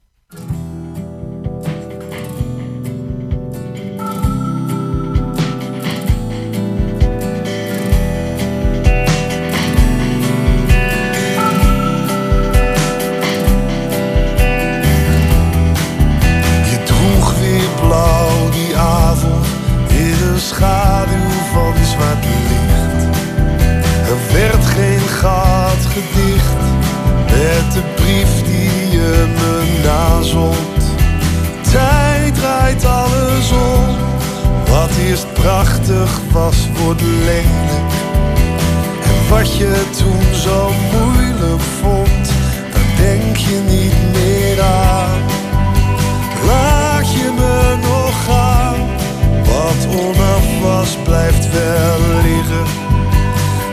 Schaduw 20.54 21.30
van 21.52 21.74
zwart 21.84 22.24
licht. 22.24 23.16
Er 24.10 24.32
werd 24.32 24.64
geen 24.64 25.08
gat 25.20 25.82
gedicht 25.94 26.62
met 27.26 27.72
de 27.72 27.82
brief 27.94 28.42
die 28.44 28.90
je 28.90 29.34
me 29.38 29.80
nazond. 29.84 30.82
Tijd 31.72 32.34
draait 32.34 32.84
alles 32.84 33.52
om, 33.52 33.96
wat 34.70 34.90
eerst 35.08 35.32
prachtig 35.32 36.20
was 36.32 36.56
wordt 36.82 37.02
lelijk. 37.02 37.84
En 39.04 39.28
wat 39.28 39.56
je 39.56 39.84
toen 39.96 40.34
zo 40.34 40.70
moeilijk 40.92 41.62
vond, 41.80 42.26
daar 42.72 43.06
denk 43.06 43.36
je 43.36 43.60
niet 43.68 44.12
meer 44.12 44.62
aan. 44.62 45.20
Laat 46.46 47.12
je 47.12 47.32
me 47.36 47.76
nog 47.82 48.24
gaan. 48.24 49.03
Wat 49.64 49.87
onaf 49.96 50.61
was, 50.61 50.96
blijft 51.05 51.50
wel 51.53 51.98
liggen. 52.22 52.66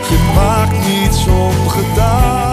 Je 0.08 0.32
maakt 0.34 0.86
niets 0.86 1.26
ongedaan. 1.26 2.51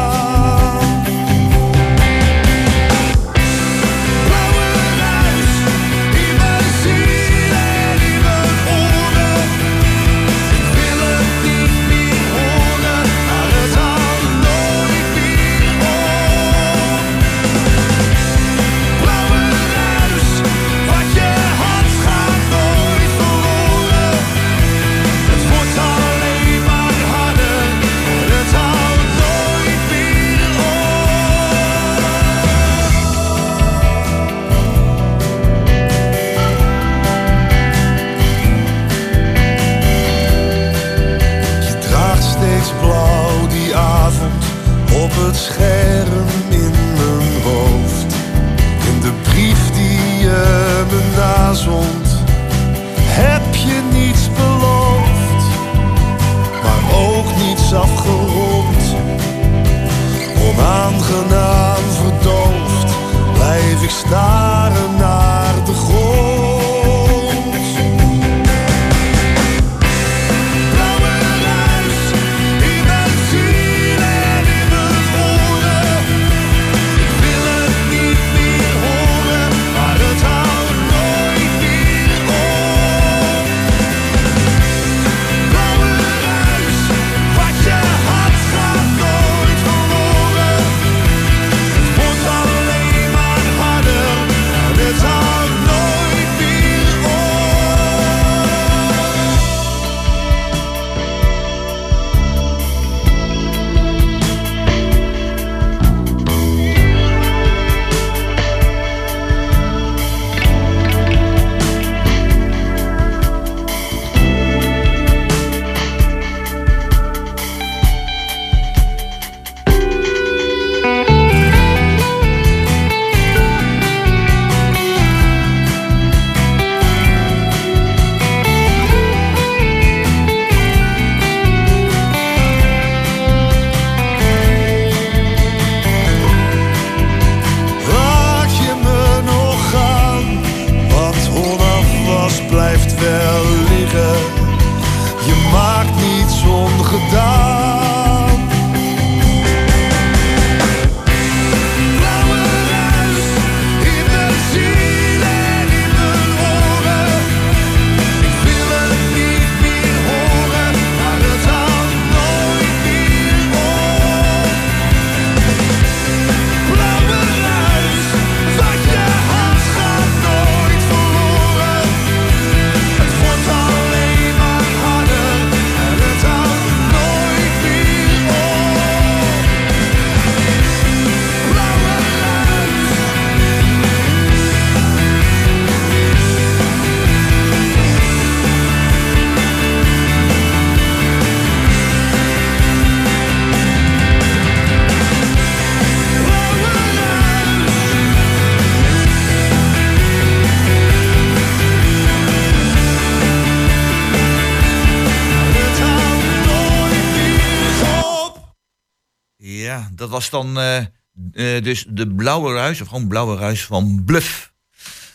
Was 210.19 210.29
dan 210.29 210.59
eh, 210.59 210.77
eh, 210.77 211.63
dus 211.63 211.85
de 211.89 212.07
blauwe 212.07 212.53
ruis, 212.53 212.81
of 212.81 212.87
gewoon 212.87 213.07
blauwe 213.07 213.37
ruis 213.37 213.65
van 213.65 214.01
Bluff. 214.05 214.53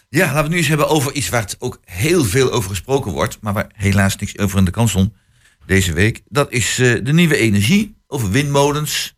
Ja, 0.09 0.21
laten 0.21 0.35
we 0.35 0.40
het 0.40 0.51
nu 0.51 0.57
eens 0.57 0.69
hebben 0.69 0.88
over 0.88 1.12
iets 1.12 1.29
waar 1.29 1.40
het 1.40 1.57
ook 1.59 1.81
heel 1.85 2.25
veel 2.25 2.53
over 2.53 2.71
gesproken 2.71 3.12
wordt, 3.12 3.38
maar 3.40 3.53
waar 3.53 3.71
helaas 3.75 4.17
niks 4.17 4.38
over 4.38 4.59
in 4.59 4.64
de 4.64 4.71
kansel 4.71 5.12
deze 5.67 5.93
week. 5.93 6.23
Dat 6.29 6.53
is 6.53 6.79
eh, 6.79 7.05
de 7.05 7.12
nieuwe 7.12 7.37
energie, 7.37 7.97
over 8.07 8.31
windmolens. 8.31 9.14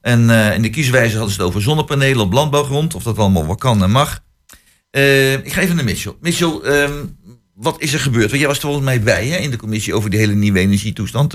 En 0.00 0.30
in 0.30 0.62
de 0.62 0.70
kieswijze 0.70 1.16
hadden 1.16 1.34
ze 1.34 1.40
het 1.40 1.48
over 1.48 1.62
zonnepanelen 1.62 2.24
op 2.24 2.32
landbouwgrond, 2.32 2.94
of 2.94 3.02
dat 3.02 3.18
allemaal 3.18 3.46
wat 3.46 3.58
kan 3.58 3.82
en 3.82 3.90
mag. 3.90 4.14
Ik 4.90 5.52
ga 5.52 5.60
even 5.60 5.76
naar 5.76 5.84
Mitchell. 5.84 6.14
Mitchell, 6.20 6.60
ehm, 6.60 7.04
wat 7.54 7.80
is 7.80 7.92
er 7.92 8.00
gebeurd? 8.00 8.28
Want 8.28 8.38
jij 8.38 8.46
was 8.46 8.56
er 8.56 8.62
volgens 8.62 8.84
mij 8.84 9.00
bij 9.00 9.26
hè, 9.26 9.36
in 9.36 9.50
de 9.50 9.56
commissie 9.56 9.94
over 9.94 10.10
die 10.10 10.18
hele 10.18 10.34
nieuwe 10.34 10.58
energietoestand. 10.58 11.34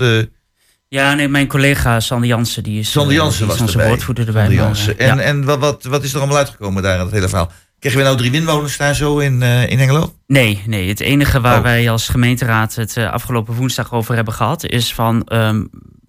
Ja, 0.88 1.14
nee, 1.14 1.28
mijn 1.28 1.46
collega 1.46 2.00
Sander 2.00 2.28
Jansen, 2.28 2.62
die 2.62 2.78
is, 2.80 2.90
Sander 2.90 3.12
eh, 3.12 3.18
Jansen 3.18 3.46
was 3.46 3.60
erbij. 3.60 3.88
woordvoerder 3.88 4.26
erbij. 4.26 4.48
Jansen. 4.50 4.98
eh, 4.98 5.10
En, 5.10 5.16
ja. 5.16 5.22
en 5.22 5.44
wat, 5.44 5.58
wat, 5.58 5.84
wat 5.84 6.02
is 6.04 6.12
er 6.12 6.18
allemaal 6.18 6.36
uitgekomen 6.36 6.82
daar 6.82 6.94
in 6.98 7.04
het 7.04 7.10
hele 7.14 7.28
verhaal? 7.28 7.50
Kregen 7.78 7.98
we 7.98 8.04
nou 8.04 8.16
drie 8.16 8.30
windmolens 8.30 8.76
daar 8.76 8.94
zo 8.94 9.18
in, 9.18 9.42
eh 9.42 9.70
in 9.70 9.78
Hengelo? 9.78 10.14
Nee, 10.26 10.62
nee, 10.66 10.88
het 10.88 11.00
enige 11.00 11.40
waar 11.40 11.56
Oh. 11.56 11.62
wij 11.62 11.90
als 11.90 12.08
gemeenteraad 12.08 12.74
het 12.74 12.96
afgelopen 12.96 13.54
woensdag 13.54 13.92
over 13.92 14.14
hebben 14.14 14.34
gehad, 14.34 14.64
is 14.64 14.94
van 14.94 15.22
ehm, 15.24 15.64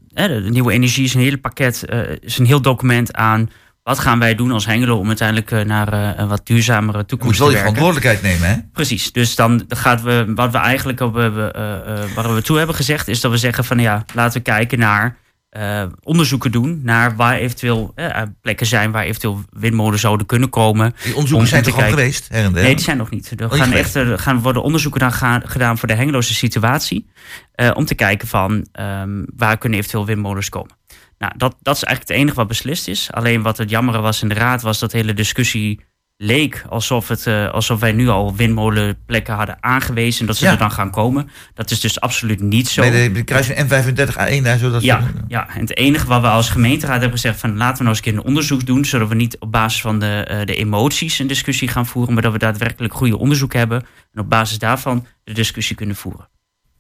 de, 0.08 0.42
de 0.44 0.50
nieuwe 0.50 0.72
energie 0.72 1.04
is 1.04 1.13
een 1.13 1.22
hele 1.22 1.38
pakket, 1.38 1.84
eh, 1.86 2.00
is 2.20 2.38
een 2.38 2.46
heel 2.46 2.62
document 2.62 3.13
aan 3.13 3.50
wat 3.88 4.00
gaan 4.00 4.19
wij 4.19 4.36
doen 4.36 4.52
als 4.52 4.65
Hengelo 4.65 4.97
om 4.97 5.08
uiteindelijk 5.08 5.52
eh, 5.52 5.62
naar 5.62 5.93
eh, 5.93 6.10
een 6.15 6.28
wat 6.28 6.45
duurzamere 6.45 6.91
Je 6.91 6.97
moet 6.97 7.08
toekomst 7.08 7.39
wel 7.39 7.47
te 7.47 7.54
je 7.54 7.62
werken. 7.62 7.76
verantwoordelijkheid 7.76 8.39
nemen, 8.39 8.56
hè? 8.56 8.62
Precies, 8.73 9.12
dus 9.12 9.36
dan 9.36 9.65
gaat 9.67 10.02
we, 10.02 10.32
wat 10.36 10.52
we 10.52 10.58
eigenlijk 10.58 11.00
op, 11.00 11.17
eh, 11.17 11.34
we, 11.34 12.08
waar 12.15 12.36
we 12.36 12.41
toe 12.41 12.58
hebben 12.58 12.76
gezegd, 12.76 13.08
is 13.08 13.21
dat 13.21 13.32
we 13.32 13.38
zeggen 13.38 13.63
van 13.63 13.80
ja, 13.80 14.06
laten 14.13 14.38
we 14.38 14.43
kijken 14.43 14.80
naar 14.80 15.17
onderzoeken 16.04 16.52
doen 16.52 16.82
naar 16.84 17.15
waar 17.15 17.38
eventueel 17.38 17.93
plekken 18.41 18.65
zijn 18.65 18.91
waar 18.91 19.04
eventueel 19.04 19.43
windmolens 19.50 20.02
zouden 20.02 20.26
kunnen 20.26 20.50
komen. 20.50 20.95
Die 21.04 21.13
onderzoeken 21.13 21.47
zijn 21.47 21.63
te 21.63 21.69
toch 21.69 21.84
al 21.84 21.89
geweest, 21.89 22.28
her 22.30 22.43
en 22.43 22.54
der? 22.54 22.63
Nee, 22.63 22.76
die 22.76 22.84
zijn 22.84 22.97
nog 22.97 23.10
niet. 23.10 23.34
Er 23.38 23.52
gaan 23.52 23.71
echt, 23.71 23.95
er 23.95 24.19
gaan 24.19 24.41
worden 24.41 24.63
onderzoeken 24.63 25.00
dan 25.00 25.12
gaan, 25.12 25.41
gedaan 25.45 25.78
voor 25.78 25.88
de 25.88 25.93
Hengeloze 25.93 26.34
situatie. 26.34 27.10
om 27.73 27.86
te 27.86 27.95
kijken 27.95 28.28
van 28.28 28.67
ehm, 28.71 29.23
waar 29.36 29.58
kunnen 29.58 29.80
eventueel 29.80 30.06
windmolens 30.06 30.50
komen. 30.50 30.76
Nou, 31.17 31.34
dat, 31.38 31.56
dat 31.62 31.75
is 31.75 31.84
eigenlijk 31.84 32.13
het 32.13 32.21
enige 32.21 32.36
wat 32.36 32.47
beslist 32.47 32.88
is. 32.88 33.12
Alleen 33.12 33.41
wat 33.41 33.58
het 33.58 33.69
jammere 33.69 33.99
was 33.99 34.21
in 34.21 34.27
de 34.30 34.36
raad 34.36 34.62
was 34.62 34.80
dat 34.80 34.91
hele 34.91 35.13
discussie 35.13 35.86
leek 36.19 36.65
alsof, 36.69 37.08
het, 37.08 37.27
eh, 37.27 37.49
alsof 37.51 37.80
wij 37.80 37.91
nu 37.91 38.08
al 38.08 38.36
windmolenplekken 38.36 39.34
hadden 39.34 39.58
aangewezen. 39.60 40.19
En 40.21 40.25
dat 40.25 40.38
ze 40.38 40.45
Ja. 40.45 40.51
er 40.51 40.58
dan 40.58 40.71
gaan 40.71 40.91
komen. 40.91 41.30
Dat 41.53 41.71
is 41.71 41.80
dus 41.80 41.99
absoluut 41.99 42.41
niet 42.41 42.67
zo. 42.67 42.82
Nee, 42.82 43.08
de, 43.08 43.12
de 43.13 43.23
kruising 43.23 43.58
N35A1 43.58 44.43
daar, 44.43 44.58
zodat 44.58 44.82
Ja, 44.84 45.01
ze- 45.01 45.08
ja, 45.27 45.49
en 45.49 45.60
het 45.60 45.77
enige 45.77 46.08
wat 46.08 46.21
we 46.21 46.27
als 46.27 46.49
gemeenteraad 46.49 46.93
hebben 46.99 47.19
gezegd 47.19 47.39
van 47.39 47.58
laten 47.58 47.77
we 47.77 47.84
nou 47.84 47.88
eens 47.95 47.97
een 48.06 48.12
keer 48.12 48.21
een 48.21 48.27
onderzoek 48.27 48.65
doen, 48.65 48.86
zodat 48.86 49.08
we 49.08 49.15
niet 49.15 49.38
op 49.39 49.51
basis 49.51 49.82
van 49.82 49.99
de, 49.99 50.23
eh, 50.27 50.45
de 50.45 50.56
emoties 50.56 51.19
een 51.19 51.27
discussie 51.27 51.67
gaan 51.67 51.86
voeren, 51.86 52.13
maar 52.13 52.23
dat 52.23 52.32
we 52.32 52.38
daadwerkelijk 52.38 52.93
goede 52.93 53.17
onderzoek 53.17 53.53
hebben 53.53 53.86
en 54.13 54.21
op 54.21 54.30
basis 54.30 54.60
daarvan 54.60 55.06
de 55.23 55.34
discussie 55.34 55.75
kunnen 55.75 55.95
voeren. 55.95 56.30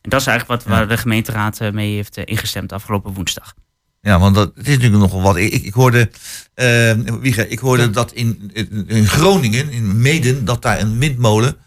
En 0.01 0.09
dat 0.09 0.21
is 0.21 0.27
eigenlijk 0.27 0.61
wat 0.61 0.71
Ja. 0.71 0.77
waar 0.77 0.87
de 0.87 0.97
gemeenteraad 0.97 1.59
eh, 1.59 1.71
mee 1.71 1.95
heeft 1.95 2.17
ingestemd 2.17 2.71
afgelopen 2.73 3.13
woensdag. 3.13 3.53
Ja, 4.01 4.19
want 4.19 4.35
dat, 4.35 4.51
het 4.55 4.67
is 4.67 4.73
natuurlijk 4.73 5.01
nogal 5.01 5.21
wat. 5.21 5.37
Ik, 5.37 5.53
ik, 5.53 5.73
hoorde, 5.73 6.09
eh 6.53 6.91
Wieger, 7.21 7.49
ik 7.49 7.59
hoorde 7.59 7.89
dat 7.89 8.11
in, 8.11 8.51
in, 8.53 8.85
in 8.87 9.07
Groningen, 9.07 9.69
in 9.69 10.01
Meden, 10.01 10.45
dat 10.45 10.61
daar 10.61 10.79
een 10.79 10.99
windmolen 10.99 11.57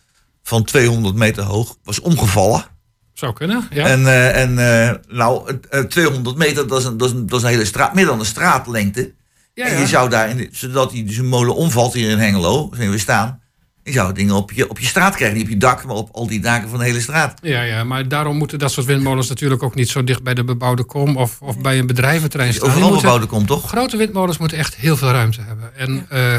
van 0.42 0.64
200 0.64 1.14
meter 1.14 1.42
hoog 1.42 1.76
was 1.84 2.00
omgevallen. 2.00 2.64
Zou 3.12 3.32
kunnen, 3.32 3.66
ja. 3.70 3.86
En, 3.86 4.06
eh, 4.06 4.42
en 4.42 4.58
eh, 4.58 4.94
nou, 5.08 5.58
eh, 5.70 5.80
200 5.80 6.36
meter, 6.36 6.66
dat 6.66 6.78
is, 6.78 6.84
een, 6.84 6.96
dat, 6.96 7.08
is 7.08 7.14
een, 7.14 7.26
dat 7.26 7.38
is 7.38 7.44
een 7.44 7.50
hele 7.50 7.64
straat, 7.64 7.94
meer 7.94 8.06
dan 8.06 8.18
een 8.18 8.26
straatlengte. 8.26 9.12
ja, 9.54 9.66
En 9.66 9.80
je 9.80 9.86
zou 9.86 10.08
daar, 10.08 10.28
in 10.28 10.48
zodat 10.52 10.90
die 10.90 11.04
dus 11.04 11.16
een 11.16 11.28
molen 11.28 11.54
omvalt 11.54 11.92
hier 11.92 12.10
in 12.10 12.18
Hengelo, 12.18 12.68
waarin 12.68 12.90
we 12.90 12.98
staan, 12.98 13.42
je 13.82 13.92
zou 13.92 14.12
dingen 14.12 14.34
op 14.34 14.52
je, 14.52 14.68
op 14.70 14.78
je 14.78 14.86
straat 14.86 15.14
krijgen. 15.16 15.36
Niet 15.36 15.46
op 15.46 15.52
je 15.52 15.58
dak, 15.58 15.84
maar 15.84 15.96
op 15.96 16.08
al 16.12 16.26
die 16.26 16.40
daken 16.40 16.68
van 16.68 16.78
de 16.78 16.84
hele 16.84 17.00
straat. 17.00 17.38
Ja, 17.42 17.62
ja, 17.62 17.84
maar 17.84 18.08
daarom 18.08 18.36
moeten 18.36 18.58
dat 18.58 18.70
soort 18.72 18.86
windmolens 18.86 19.28
natuurlijk 19.28 19.62
ook 19.62 19.74
niet 19.74 19.88
zo 19.88 20.04
dicht 20.04 20.22
bij 20.22 20.34
de 20.34 20.44
bebouwde 20.44 20.84
kom 20.84 21.16
of, 21.16 21.40
of 21.42 21.58
bij 21.58 21.78
een 21.78 21.86
bedrijventerrein 21.86 22.52
staan. 22.54 22.68
Overal 22.68 22.82
moeten- 22.88 23.02
bebouwde 23.02 23.26
komt, 23.26 23.46
toch? 23.46 23.68
Grote 23.68 23.96
windmolens 23.96 24.38
moeten 24.38 24.58
echt 24.58 24.76
heel 24.76 24.96
veel 24.96 25.10
ruimte 25.10 25.40
hebben. 25.40 25.76
En, 25.76 26.06
eh, 26.08 26.34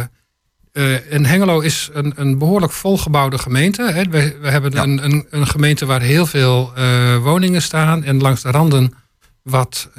eh, 0.71 1.13
en 1.13 1.25
Hengelo 1.25 1.59
is 1.59 1.89
een, 1.93 2.13
een 2.15 2.37
behoorlijk 2.37 2.71
volgebouwde 2.71 3.37
gemeente. 3.37 3.91
Hè. 3.91 4.03
We, 4.03 4.37
we 4.41 4.49
hebben 4.49 4.71
Ja. 4.71 4.83
een, 4.83 5.03
een, 5.03 5.25
een 5.29 5.47
gemeente 5.47 5.85
waar 5.85 6.01
heel 6.01 6.25
veel 6.25 6.71
eh, 6.75 7.17
woningen 7.17 7.61
staan. 7.61 8.03
En 8.03 8.21
langs 8.21 8.41
de 8.41 8.51
randen 8.51 8.93
wat, 9.43 9.89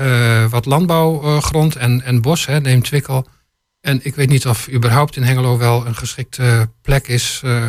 wat 0.51 0.67
landbouwgrond 0.67 1.77
en, 1.77 2.03
en 2.03 2.21
bos, 2.23 2.47
hè, 2.47 2.61
neem 2.61 2.83
Twikkel. 2.83 3.27
En 3.83 4.01
ik 4.03 4.15
weet 4.15 4.29
niet 4.29 4.47
of 4.47 4.69
überhaupt 4.71 5.17
in 5.17 5.23
Hengelo 5.23 5.59
wel 5.59 5.87
een 5.87 5.95
geschikte 5.95 6.69
plek 6.83 7.09
is 7.09 7.41
eh, 7.45 7.69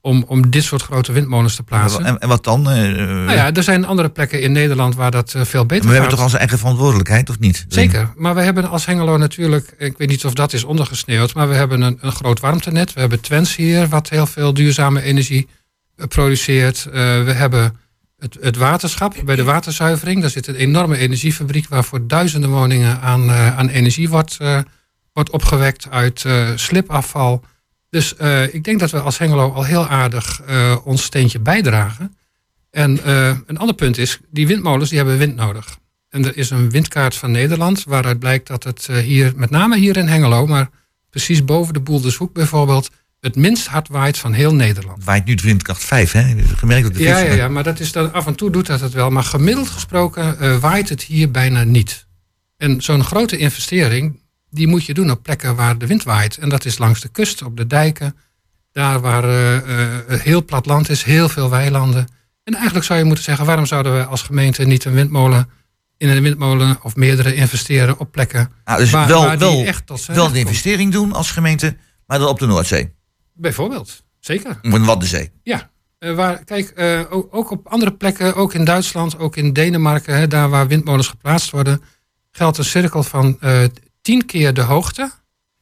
om, 0.00 0.24
om 0.26 0.50
dit 0.50 0.64
soort 0.64 0.82
grote 0.82 1.12
windmolens 1.12 1.56
te 1.56 1.62
plaatsen. 1.62 2.04
En, 2.04 2.18
en 2.18 2.28
wat 2.28 2.44
dan? 2.44 2.70
Eh, 2.70 2.76
Nou 2.94 3.32
ja, 3.32 3.52
er 3.52 3.62
zijn 3.62 3.86
andere 3.86 4.08
plekken 4.08 4.40
in 4.40 4.52
Nederland 4.52 4.94
waar 4.94 5.10
dat 5.10 5.34
eh, 5.34 5.42
veel 5.42 5.66
beter 5.66 5.84
we 5.84 5.90
hebben 5.90 6.08
gaat. 6.08 6.16
toch 6.16 6.24
onze 6.24 6.38
eigen 6.38 6.58
verantwoordelijkheid, 6.58 7.30
of 7.30 7.38
niet? 7.38 7.64
Zeker, 7.68 8.12
maar 8.16 8.34
we 8.34 8.40
hebben 8.40 8.68
als 8.68 8.86
Hengelo 8.86 9.16
natuurlijk, 9.16 9.74
ik 9.78 9.98
weet 9.98 10.08
niet 10.08 10.24
of 10.24 10.32
dat 10.32 10.52
is 10.52 10.64
ondergesneeuwd, 10.64 11.34
maar 11.34 11.48
we 11.48 11.54
hebben 11.54 11.80
een, 11.80 11.98
een 12.00 12.12
groot 12.12 12.40
warmtenet. 12.40 12.92
We 12.92 13.00
hebben 13.00 13.20
Twents 13.20 13.56
hier, 13.56 13.88
wat 13.88 14.08
heel 14.08 14.26
veel 14.26 14.54
duurzame 14.54 15.02
energie 15.02 15.48
eh, 15.96 16.06
produceert. 16.06 16.86
Eh, 16.86 16.92
we 17.24 17.32
hebben 17.32 17.76
het, 18.18 18.36
het 18.40 18.56
waterschap 18.56 19.14
bij 19.24 19.36
de 19.36 19.44
waterzuivering. 19.44 20.20
Daar 20.20 20.30
zit 20.30 20.46
een 20.46 20.54
enorme 20.54 20.96
energiefabriek 20.96 21.68
waar 21.68 21.84
voor 21.84 22.06
duizenden 22.06 22.50
woningen 22.50 23.00
aan, 23.00 23.30
eh, 23.30 23.56
aan 23.58 23.68
energie 23.68 24.08
wordt, 24.08 24.36
eh, 24.40 24.58
wordt 25.16 25.30
opgewekt 25.30 25.90
uit 25.90 26.24
eh, 26.24 26.48
slipafval. 26.54 27.44
Dus 27.90 28.16
eh, 28.16 28.54
ik 28.54 28.64
denk 28.64 28.80
dat 28.80 28.90
we 28.90 29.00
als 29.00 29.18
Hengelo 29.18 29.52
al 29.52 29.64
heel 29.64 29.86
aardig 29.86 30.42
eh, 30.46 30.76
ons 30.84 31.02
steentje 31.02 31.38
bijdragen. 31.38 32.16
En 32.70 33.08
een 33.46 33.58
ander 33.58 33.74
punt 33.74 33.98
is, 33.98 34.18
die 34.30 34.46
windmolens 34.46 34.88
die 34.88 34.98
hebben 34.98 35.18
wind 35.18 35.36
nodig. 35.36 35.78
En 36.08 36.24
er 36.24 36.36
is 36.36 36.50
een 36.50 36.70
windkaart 36.70 37.14
van 37.14 37.30
Nederland 37.30 37.84
waaruit 37.84 38.18
blijkt 38.18 38.46
dat 38.46 38.64
het 38.64 38.86
hier, 38.86 39.32
met 39.36 39.50
name 39.50 39.76
hier 39.76 39.96
in 39.96 40.06
Hengelo, 40.06 40.46
maar 40.46 40.68
precies 41.10 41.44
boven 41.44 41.74
de 41.74 41.80
Boeldershoek 41.80 42.32
bijvoorbeeld, 42.32 42.90
het 43.20 43.36
minst 43.36 43.66
hard 43.66 43.88
waait 43.88 44.18
van 44.18 44.32
heel 44.32 44.54
Nederland. 44.54 45.04
Waait 45.04 45.24
nu 45.24 45.34
de 45.34 45.42
windkracht 45.42 45.84
5, 45.84 46.12
hè? 46.12 46.34
Gemerkt 46.56 46.86
op 46.86 46.94
de 46.94 47.02
Ja, 47.02 47.18
ja, 47.18 47.32
ja, 47.32 47.48
maar 47.48 47.62
dat 47.62 47.80
is 47.80 47.92
dan, 47.92 48.12
af 48.12 48.26
en 48.26 48.34
toe 48.34 48.50
doet 48.50 48.66
dat 48.66 48.80
het 48.80 48.92
wel. 48.92 49.10
Maar 49.10 49.24
gemiddeld 49.24 49.68
gesproken 49.68 50.60
waait 50.60 50.88
het 50.88 51.02
hier 51.02 51.30
bijna 51.30 51.64
niet. 51.64 52.06
En 52.56 52.82
zo'n 52.82 53.04
grote 53.04 53.36
investering, 53.36 54.20
die 54.56 54.66
moet 54.66 54.84
je 54.84 54.94
doen 54.94 55.10
op 55.10 55.22
plekken 55.22 55.56
waar 55.56 55.78
de 55.78 55.86
wind 55.86 56.02
waait. 56.02 56.36
En 56.36 56.48
dat 56.48 56.64
is 56.64 56.78
langs 56.78 57.00
de 57.00 57.08
kust, 57.08 57.42
op 57.42 57.56
de 57.56 57.66
dijken. 57.66 58.16
Daar 58.72 59.00
waar 59.00 59.24
eh, 59.24 59.56
eh, 59.56 60.20
heel 60.20 60.44
plat 60.44 60.66
land 60.66 60.88
is, 60.88 61.02
heel 61.02 61.28
veel 61.28 61.50
weilanden. 61.50 62.06
En 62.44 62.54
eigenlijk 62.54 62.84
zou 62.84 62.98
je 62.98 63.04
moeten 63.04 63.24
zeggen, 63.24 63.46
waarom 63.46 63.66
zouden 63.66 63.96
we 63.96 64.04
als 64.04 64.22
gemeente 64.22 64.64
niet 64.64 64.84
een 64.84 64.92
windmolen 64.92 65.48
in 65.96 66.08
een 66.08 66.22
windmolen 66.22 66.78
of 66.82 66.96
meerdere 66.96 67.34
investeren 67.34 67.98
op 67.98 68.12
plekken 68.12 68.52
Ah, 68.64 68.76
dus 68.76 68.90
waar, 68.90 69.08
wel, 69.08 69.24
waar 69.24 69.38
die 69.38 69.48
wel, 69.48 69.64
echt 69.64 70.06
wel 70.06 70.26
een 70.26 70.34
investering 70.34 70.92
doen 70.92 71.12
als 71.12 71.30
gemeente, 71.30 71.76
maar 72.06 72.18
dan 72.18 72.28
op 72.28 72.38
de 72.38 72.46
Noordzee. 72.46 72.94
Bijvoorbeeld, 73.32 74.02
zeker. 74.20 74.58
In 74.62 74.70
de 74.70 74.78
Waddenzee. 74.78 75.30
Ja, 75.42 75.70
eh, 75.98 76.14
waar, 76.14 76.44
kijk, 76.44 76.72
ook, 77.10 77.28
ook 77.30 77.50
op 77.50 77.66
andere 77.66 77.92
plekken, 77.92 78.34
ook 78.34 78.54
in 78.54 78.64
Duitsland, 78.64 79.18
ook 79.18 79.36
in 79.36 79.52
Denemarken, 79.52 80.16
hè, 80.16 80.26
daar 80.26 80.48
waar 80.48 80.68
windmolens 80.68 81.08
geplaatst 81.08 81.50
worden, 81.50 81.82
geldt 82.30 82.58
een 82.58 82.64
cirkel 82.64 83.02
van 83.02 83.38
tien 84.06 84.26
keer 84.26 84.54
de 84.54 84.60
hoogte. 84.60 85.10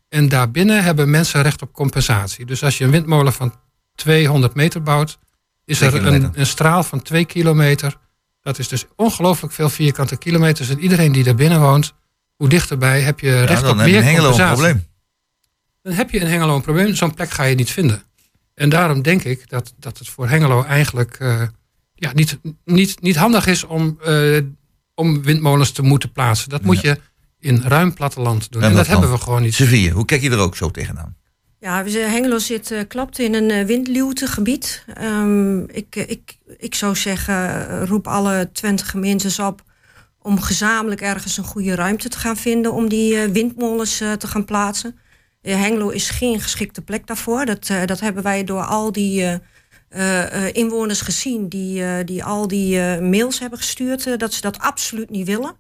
En 0.09 0.29
daarbinnen 0.29 0.85
hebben 0.85 1.11
mensen 1.11 1.43
recht 1.43 1.63
op 1.63 1.73
compensatie. 1.73 2.47
Dus 2.47 2.63
als 2.63 2.79
je 2.79 2.85
een 2.85 2.91
windmolen 2.91 3.33
van 3.33 3.55
200 3.95 4.55
meter 4.55 4.83
bouwt, 4.83 5.19
is 5.65 5.81
er 5.81 6.07
een, 6.07 6.31
een 6.35 6.47
straal 6.47 6.83
van 6.83 7.03
2 7.03 7.25
kilometer. 7.25 7.97
Dat 8.41 8.59
is 8.59 8.69
dus 8.69 8.87
ongelooflijk 8.97 9.53
veel 9.53 9.69
vierkante 9.69 10.17
kilometers. 10.17 10.69
En 10.69 10.79
iedereen 10.79 11.13
die 11.13 11.25
daar 11.25 11.35
binnen 11.35 11.61
woont, 11.61 11.95
hoe 12.37 12.49
dichterbij 12.49 13.01
heb 13.01 13.21
je 13.21 13.31
Ja, 13.31 13.45
recht 13.45 13.63
dan 13.63 13.71
op 13.71 13.77
heb 13.77 13.87
je 13.87 13.93
meer 13.93 14.01
in 14.01 14.07
Hengelo 14.07 14.29
een 14.29 14.37
compensatie 14.37 14.63
probleem. 14.63 14.87
dan 15.83 15.93
heb 15.93 16.11
je 16.11 16.19
in 16.19 16.27
Hengelo 16.27 16.55
een 16.55 16.63
probleem. 16.63 16.95
Zo'n 16.95 17.15
plek 17.15 17.31
ga 17.31 17.43
je 17.43 17.55
niet 17.55 17.71
vinden. 17.71 18.03
En 18.55 18.69
daarom 18.69 19.03
denk 19.03 19.25
ik 19.25 19.49
dat, 19.49 19.75
dat 19.79 19.99
het 19.99 20.09
voor 20.09 20.29
Hengelo 20.29 20.63
eigenlijk 20.63 21.17
eh, 21.21 21.43
ja, 21.95 22.13
niet, 22.13 22.39
niet, 22.65 23.01
niet 23.01 23.17
handig 23.17 23.47
is 23.47 23.65
om, 23.65 23.99
eh, 24.05 24.41
om 24.95 25.23
windmolens 25.23 25.71
te 25.71 25.83
moeten 25.83 26.13
plaatsen. 26.13 26.49
Dat 26.49 26.63
moet 26.63 26.81
je 26.81 27.01
in 27.45 27.63
ruim 27.63 27.95
platteland 27.95 28.53
doen. 28.53 28.63
En 28.63 28.71
En, 28.71 28.77
dat 28.77 28.87
hebben 28.87 29.11
we 29.11 29.19
gewoon 29.19 29.43
niet. 29.43 29.55
Sevilla, 29.55 29.93
hoe 29.93 30.05
kijk 30.05 30.23
je 30.23 30.31
er 30.31 30.39
ook 30.39 30.57
zo 30.57 30.71
tegenaan? 30.71 31.17
Ja, 31.61 31.85
Hengelo 31.85 32.39
zit 32.39 32.71
eh, 32.71 32.81
klapt 32.89 33.19
in 33.19 33.35
een 33.35 33.51
uh, 33.51 33.65
windluwtegebied. 33.65 34.85
Ehm, 34.95 35.59
ik, 35.59 35.97
eh, 35.97 36.11
ik, 36.11 36.37
ik 36.59 36.75
zou 36.75 36.97
zeggen, 36.97 37.87
roep 37.87 38.07
alle 38.07 38.51
Twente 38.53 38.85
gemeentes 38.85 39.39
op 39.39 39.63
om 40.19 40.41
gezamenlijk 40.41 41.01
ergens 41.01 41.37
een 41.37 41.45
goede 41.45 41.75
ruimte 41.75 42.09
te 42.09 42.19
gaan 42.19 42.37
vinden 42.37 42.73
om 42.73 42.89
die 42.89 43.29
windmolens 43.29 43.97
te 43.97 44.27
gaan 44.27 44.45
plaatsen. 44.45 44.99
Eh, 45.43 45.61
Hengelo 45.61 45.89
is 45.89 46.11
geen 46.11 46.41
geschikte 46.41 46.83
plek 46.83 47.07
daarvoor. 47.07 47.45
Dat, 47.45 47.71
dat 47.87 48.01
hebben 48.01 48.23
wij 48.23 48.45
door 48.45 48.63
al 48.63 48.93
die 48.93 49.23
eh, 49.23 49.35
eh, 49.95 50.47
eh, 50.47 50.55
inwoners 50.55 51.01
gezien 51.01 51.49
die, 51.49 51.85
eh, 51.85 52.05
die 52.05 52.25
al 52.25 52.49
die 52.49 52.81
eh, 52.81 53.01
mails 53.01 53.39
hebben 53.39 53.59
gestuurd, 53.59 54.19
dat 54.19 54.33
ze 54.33 54.41
dat 54.41 54.59
absoluut 54.59 55.11
niet 55.11 55.27
willen. 55.27 55.57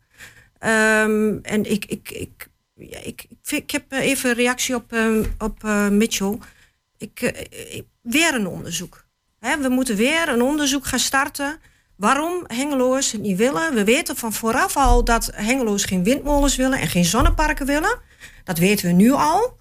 Ehm, 0.64 1.38
en 1.42 1.70
ik, 1.70 1.84
ik, 1.84 2.10
ik 2.10 2.48
ik, 2.76 3.26
ik, 3.46 3.70
heb 3.70 3.92
eh, 3.92 3.98
even 3.98 4.30
een 4.30 4.36
reactie 4.36 4.74
op, 4.74 4.92
eh, 4.92 5.18
op 5.38 5.64
eh, 5.64 5.88
Mitchell. 5.88 6.38
Ik, 6.98 7.20
eh, 7.22 7.80
weer 8.02 8.34
een 8.34 8.46
onderzoek. 8.46 9.04
We 9.38 9.68
moeten 9.68 9.96
weer 9.96 10.28
een 10.28 10.42
onderzoek 10.42 10.86
gaan 10.86 10.98
starten. 10.98 11.58
Waarom 11.96 12.44
Hengeloers 12.46 13.12
het 13.12 13.20
niet 13.20 13.36
willen. 13.36 13.74
We 13.74 13.84
weten 13.84 14.16
van 14.16 14.32
vooraf 14.32 14.76
al 14.76 15.04
dat 15.04 15.30
Hengeloers 15.34 15.84
geen 15.84 16.04
windmolens 16.04 16.56
willen 16.56 16.78
en 16.78 16.88
geen 16.88 17.04
zonneparken 17.04 17.66
willen. 17.66 17.98
Dat 18.44 18.58
weten 18.58 18.86
we 18.86 18.92
nu 18.92 19.10
al. 19.12 19.56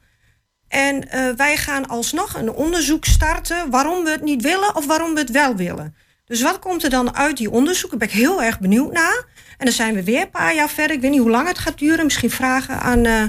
En 0.67 1.07
wij 1.37 1.57
gaan 1.57 1.87
alsnog 1.87 2.35
een 2.35 2.51
onderzoek 2.51 3.05
starten 3.05 3.69
waarom 3.69 4.03
we 4.03 4.09
het 4.09 4.21
niet 4.21 4.41
willen 4.41 4.75
of 4.75 4.85
waarom 4.85 5.13
we 5.13 5.19
het 5.19 5.31
wel 5.31 5.55
willen. 5.55 5.95
Dus 6.25 6.41
wat 6.41 6.59
komt 6.59 6.83
er 6.83 6.89
dan 6.89 7.15
uit 7.15 7.38
die 7.38 7.51
onderzoeken? 7.51 7.99
Daar 7.99 8.07
ben 8.07 8.17
ik 8.17 8.23
heel 8.23 8.43
erg 8.43 8.59
benieuwd 8.59 8.91
naar. 8.93 9.25
En 9.57 9.65
dan 9.65 9.73
zijn 9.73 9.93
we 9.93 10.03
weer 10.03 10.21
een 10.21 10.29
paar 10.29 10.55
jaar 10.55 10.69
verder. 10.69 10.95
Ik 10.95 11.01
weet 11.01 11.12
niet 11.12 11.19
hoe 11.19 11.29
lang 11.29 11.47
het 11.47 11.57
gaat 11.57 11.79
duren. 11.79 12.03
Misschien 12.05 12.31
vragen 12.31 12.79
aan 12.79 13.05
eh, 13.05 13.23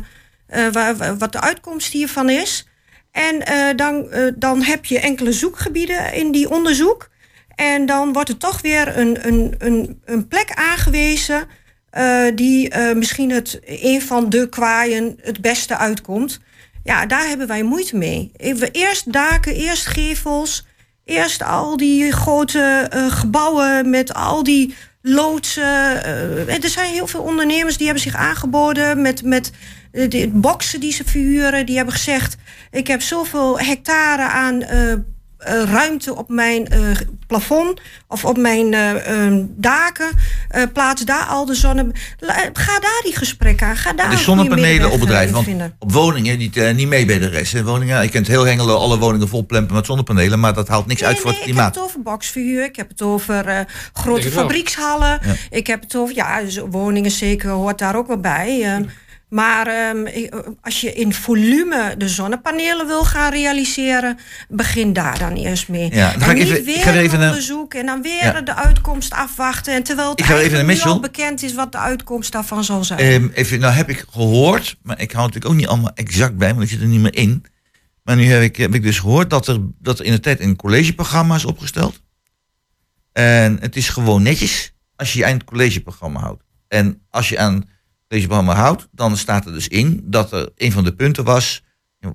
eh, 0.47 0.73
wa- 0.73 0.97
wa- 0.97 1.17
wat 1.17 1.33
de 1.33 1.41
uitkomst 1.41 1.93
hiervan 1.93 2.31
is. 2.31 2.69
En 3.11 3.47
eh, 3.47 3.77
dan, 3.77 4.09
dan 4.37 4.63
heb 4.63 4.85
je 4.85 4.99
enkele 5.01 5.33
zoekgebieden 5.33 6.13
in 6.13 6.33
die 6.33 6.51
onderzoek. 6.51 7.09
En 7.55 7.87
dan 7.87 8.13
wordt 8.13 8.29
er 8.29 8.37
toch 8.37 8.61
weer 8.61 8.99
een, 8.99 9.27
een, 9.27 9.55
een, 9.59 10.01
een 10.05 10.29
plek 10.29 10.51
aangewezen. 10.55 11.47
die 12.35 12.77
misschien 12.95 13.31
het, 13.31 13.61
een 13.65 14.03
van 14.03 14.29
de 14.31 14.49
kwaaien 14.49 15.19
het 15.23 15.41
beste 15.41 15.77
uitkomt. 15.77 16.41
Ja, 16.85 17.07
daar 17.07 17.27
hebben 17.27 17.47
wij 17.47 17.63
moeite 17.63 17.97
mee. 17.97 18.33
Even 18.37 18.71
eerst 18.73 19.13
daken, 19.13 19.55
eerst 19.55 19.87
gevels. 19.87 20.67
Eerst 21.05 21.43
al 21.43 21.77
die 21.77 22.13
grote 22.13 22.89
eh, 22.91 23.11
gebouwen 23.11 23.91
met 23.91 24.15
al 24.15 24.43
die 24.43 24.75
loodsen. 25.03 26.05
en 26.49 26.63
er 26.63 26.69
zijn 26.69 26.93
heel 26.93 27.07
veel 27.07 27.23
ondernemers 27.23 27.77
die 27.77 27.87
hebben 27.87 28.05
zich 28.05 28.15
aangeboden 28.15 29.03
met, 29.03 29.23
met 29.23 29.53
eh, 29.93 30.11
de 30.11 30.29
boksen 30.33 30.81
die 30.81 30.93
ze 30.93 31.05
verhuren. 31.05 31.67
Die 31.67 31.77
hebben 31.77 31.95
gezegd: 31.95 32.37
Ik 32.71 32.87
heb 32.87 33.03
zoveel 33.03 33.59
hectare 33.59 34.23
aan 34.23 34.63
ruimte 35.45 36.17
op 36.17 36.29
mijn 36.29 36.67
eh, 36.69 36.81
plafond 37.27 37.81
of 38.09 38.25
op 38.25 38.37
mijn 38.37 38.75
eh, 38.75 39.27
eh, 39.27 39.45
daken. 39.49 40.09
Eh, 40.49 40.63
plaats 40.73 41.05
daar 41.05 41.25
al 41.25 41.45
de 41.47 41.55
zonne. 41.55 41.87
La- 42.19 42.51
Ga 42.53 42.79
daar 42.81 43.01
die 43.05 43.17
gesprekken 43.17 43.67
aan. 43.67 43.77
Ga 43.77 43.93
daar 43.93 44.11
de 44.11 44.17
zonnepanelen 44.17 44.91
op 44.91 45.03
eh, 45.09 45.31
Want 45.31 45.45
vinden. 45.45 45.77
op 45.79 45.93
woningen, 45.93 46.39
die 46.39 46.51
eh, 46.65 46.75
niet 46.75 46.89
mee 46.89 47.05
bij 47.07 47.19
de 47.19 47.29
rest. 47.29 47.63
Woningen, 47.63 48.03
je 48.03 48.09
kunt 48.09 48.27
heel 48.27 48.45
Hengelo 48.45 48.77
alle 48.77 48.99
woningen 48.99 49.29
vol 49.29 49.47
plempen 49.47 49.75
met 49.75 49.87
zonnepanelen. 49.87 50.41
Maar 50.41 50.55
dat 50.55 50.69
haalt 50.69 50.87
niks 50.87 51.05
uit 51.05 51.19
voor 51.19 51.31
het 51.31 51.39
Ik 51.39 51.45
heb 51.45 51.53
klimaat. 51.55 51.75
het 51.75 51.85
over 51.85 52.03
boxverhuur, 52.03 52.65
ik 52.65 52.77
heb 52.77 52.89
het 52.89 53.03
over 53.03 53.47
eh, 53.47 53.59
grote 53.93 54.31
fabriekshallen. 54.31 55.19
Ja. 55.23 55.35
Ik 55.51 55.67
heb 55.67 55.81
het 55.83 55.97
over, 55.97 56.15
ja, 56.15 56.41
dus 56.41 56.59
woningen 56.71 57.11
zeker 57.11 57.51
hoort 57.51 57.79
daar 57.79 57.97
ook 57.97 58.07
wel 58.07 58.21
bij. 58.21 58.63
eh. 58.63 58.77
Maar 59.35 59.67
ehm, 59.67 60.07
ik- 60.07 60.35
als 60.61 60.81
je 60.81 60.93
in 60.93 61.15
volume 61.15 61.95
de 61.99 62.09
zonnepanelen 62.09 62.87
wil 62.87 63.05
gaan 63.05 63.33
realiseren, 63.33 64.19
begin 64.49 64.93
daar 64.93 65.19
dan 65.19 65.33
eerst 65.35 65.69
mee. 65.69 65.95
Ja, 65.95 66.11
dan 66.13 66.21
ga 66.21 66.31
ik 66.31 66.37
niet 66.37 66.49
even- 66.49 66.65
weer 66.65 66.77
ik 66.77 66.83
ga 66.83 66.93
even 66.93 67.21
een 67.21 67.29
onderzoek 67.29 67.75
en 67.75 67.87
dan 67.87 68.03
weer 68.03 68.25
Ja. 68.25 68.41
de 68.41 68.55
uitkomst 68.55 69.13
afwachten. 69.13 69.75
En 69.75 69.83
terwijl 69.83 70.11
het 70.11 70.19
Ik 70.21 70.25
ga 70.25 70.39
even 70.39 70.67
nu 70.67 70.81
al 70.81 71.01
bekend 71.01 71.43
is 71.43 71.55
wat 71.55 71.73
de 71.73 71.79
uitkomst 71.79 72.33
daarvan 72.33 72.65
zal 72.65 72.85
zijn. 72.85 73.01
Ehm, 73.01 73.29
even, 73.35 73.61
nou 73.61 73.73
heb 73.75 73.89
ik 73.89 74.05
gehoord, 74.11 74.77
maar 74.83 75.01
ik 75.01 75.13
hou 75.13 75.27
natuurlijk 75.27 75.53
ook 75.53 75.59
niet 75.59 75.69
allemaal 75.69 75.95
exact 75.95 76.37
bij, 76.37 76.51
want 76.51 76.63
ik 76.63 76.69
zit 76.71 76.81
er 76.81 76.87
niet 76.87 77.01
meer 77.01 77.17
in. 77.17 77.45
Maar 78.03 78.17
nu 78.17 78.25
heb 78.27 78.43
ik, 78.43 78.57
heb 78.57 78.75
ik 78.75 78.83
dus 78.83 78.99
gehoord 78.99 79.31
dat 79.31 79.47
er, 79.49 79.59
dat 79.81 79.99
er 79.99 80.05
in 80.05 80.13
de 80.13 80.21
tijd 80.21 80.41
een 80.41 80.57
collegeprogramma 80.57 81.35
is 81.35 81.45
opgesteld. 81.45 82.03
En 83.13 83.57
het 83.61 83.77
is 83.77 83.89
gewoon 83.89 84.23
netjes 84.23 84.73
als 84.97 85.13
je 85.13 85.19
je 85.19 85.25
aan 85.27 85.33
het 85.33 85.45
collegeprogramma 85.45 86.21
houdt. 86.21 86.43
En 86.69 87.03
als 87.11 87.29
je 87.29 87.39
aan 87.39 87.73
collegeprogramma 88.15 88.55
houdt, 88.55 88.89
dan 88.93 89.17
staat 89.17 89.47
er 89.47 89.53
dus 89.53 89.69
in 89.69 90.01
dat 90.05 90.33
er 90.33 90.51
een 90.57 90.73
van 90.73 90.85
de 90.85 90.95
punten 90.95 91.25
was, 91.25 91.63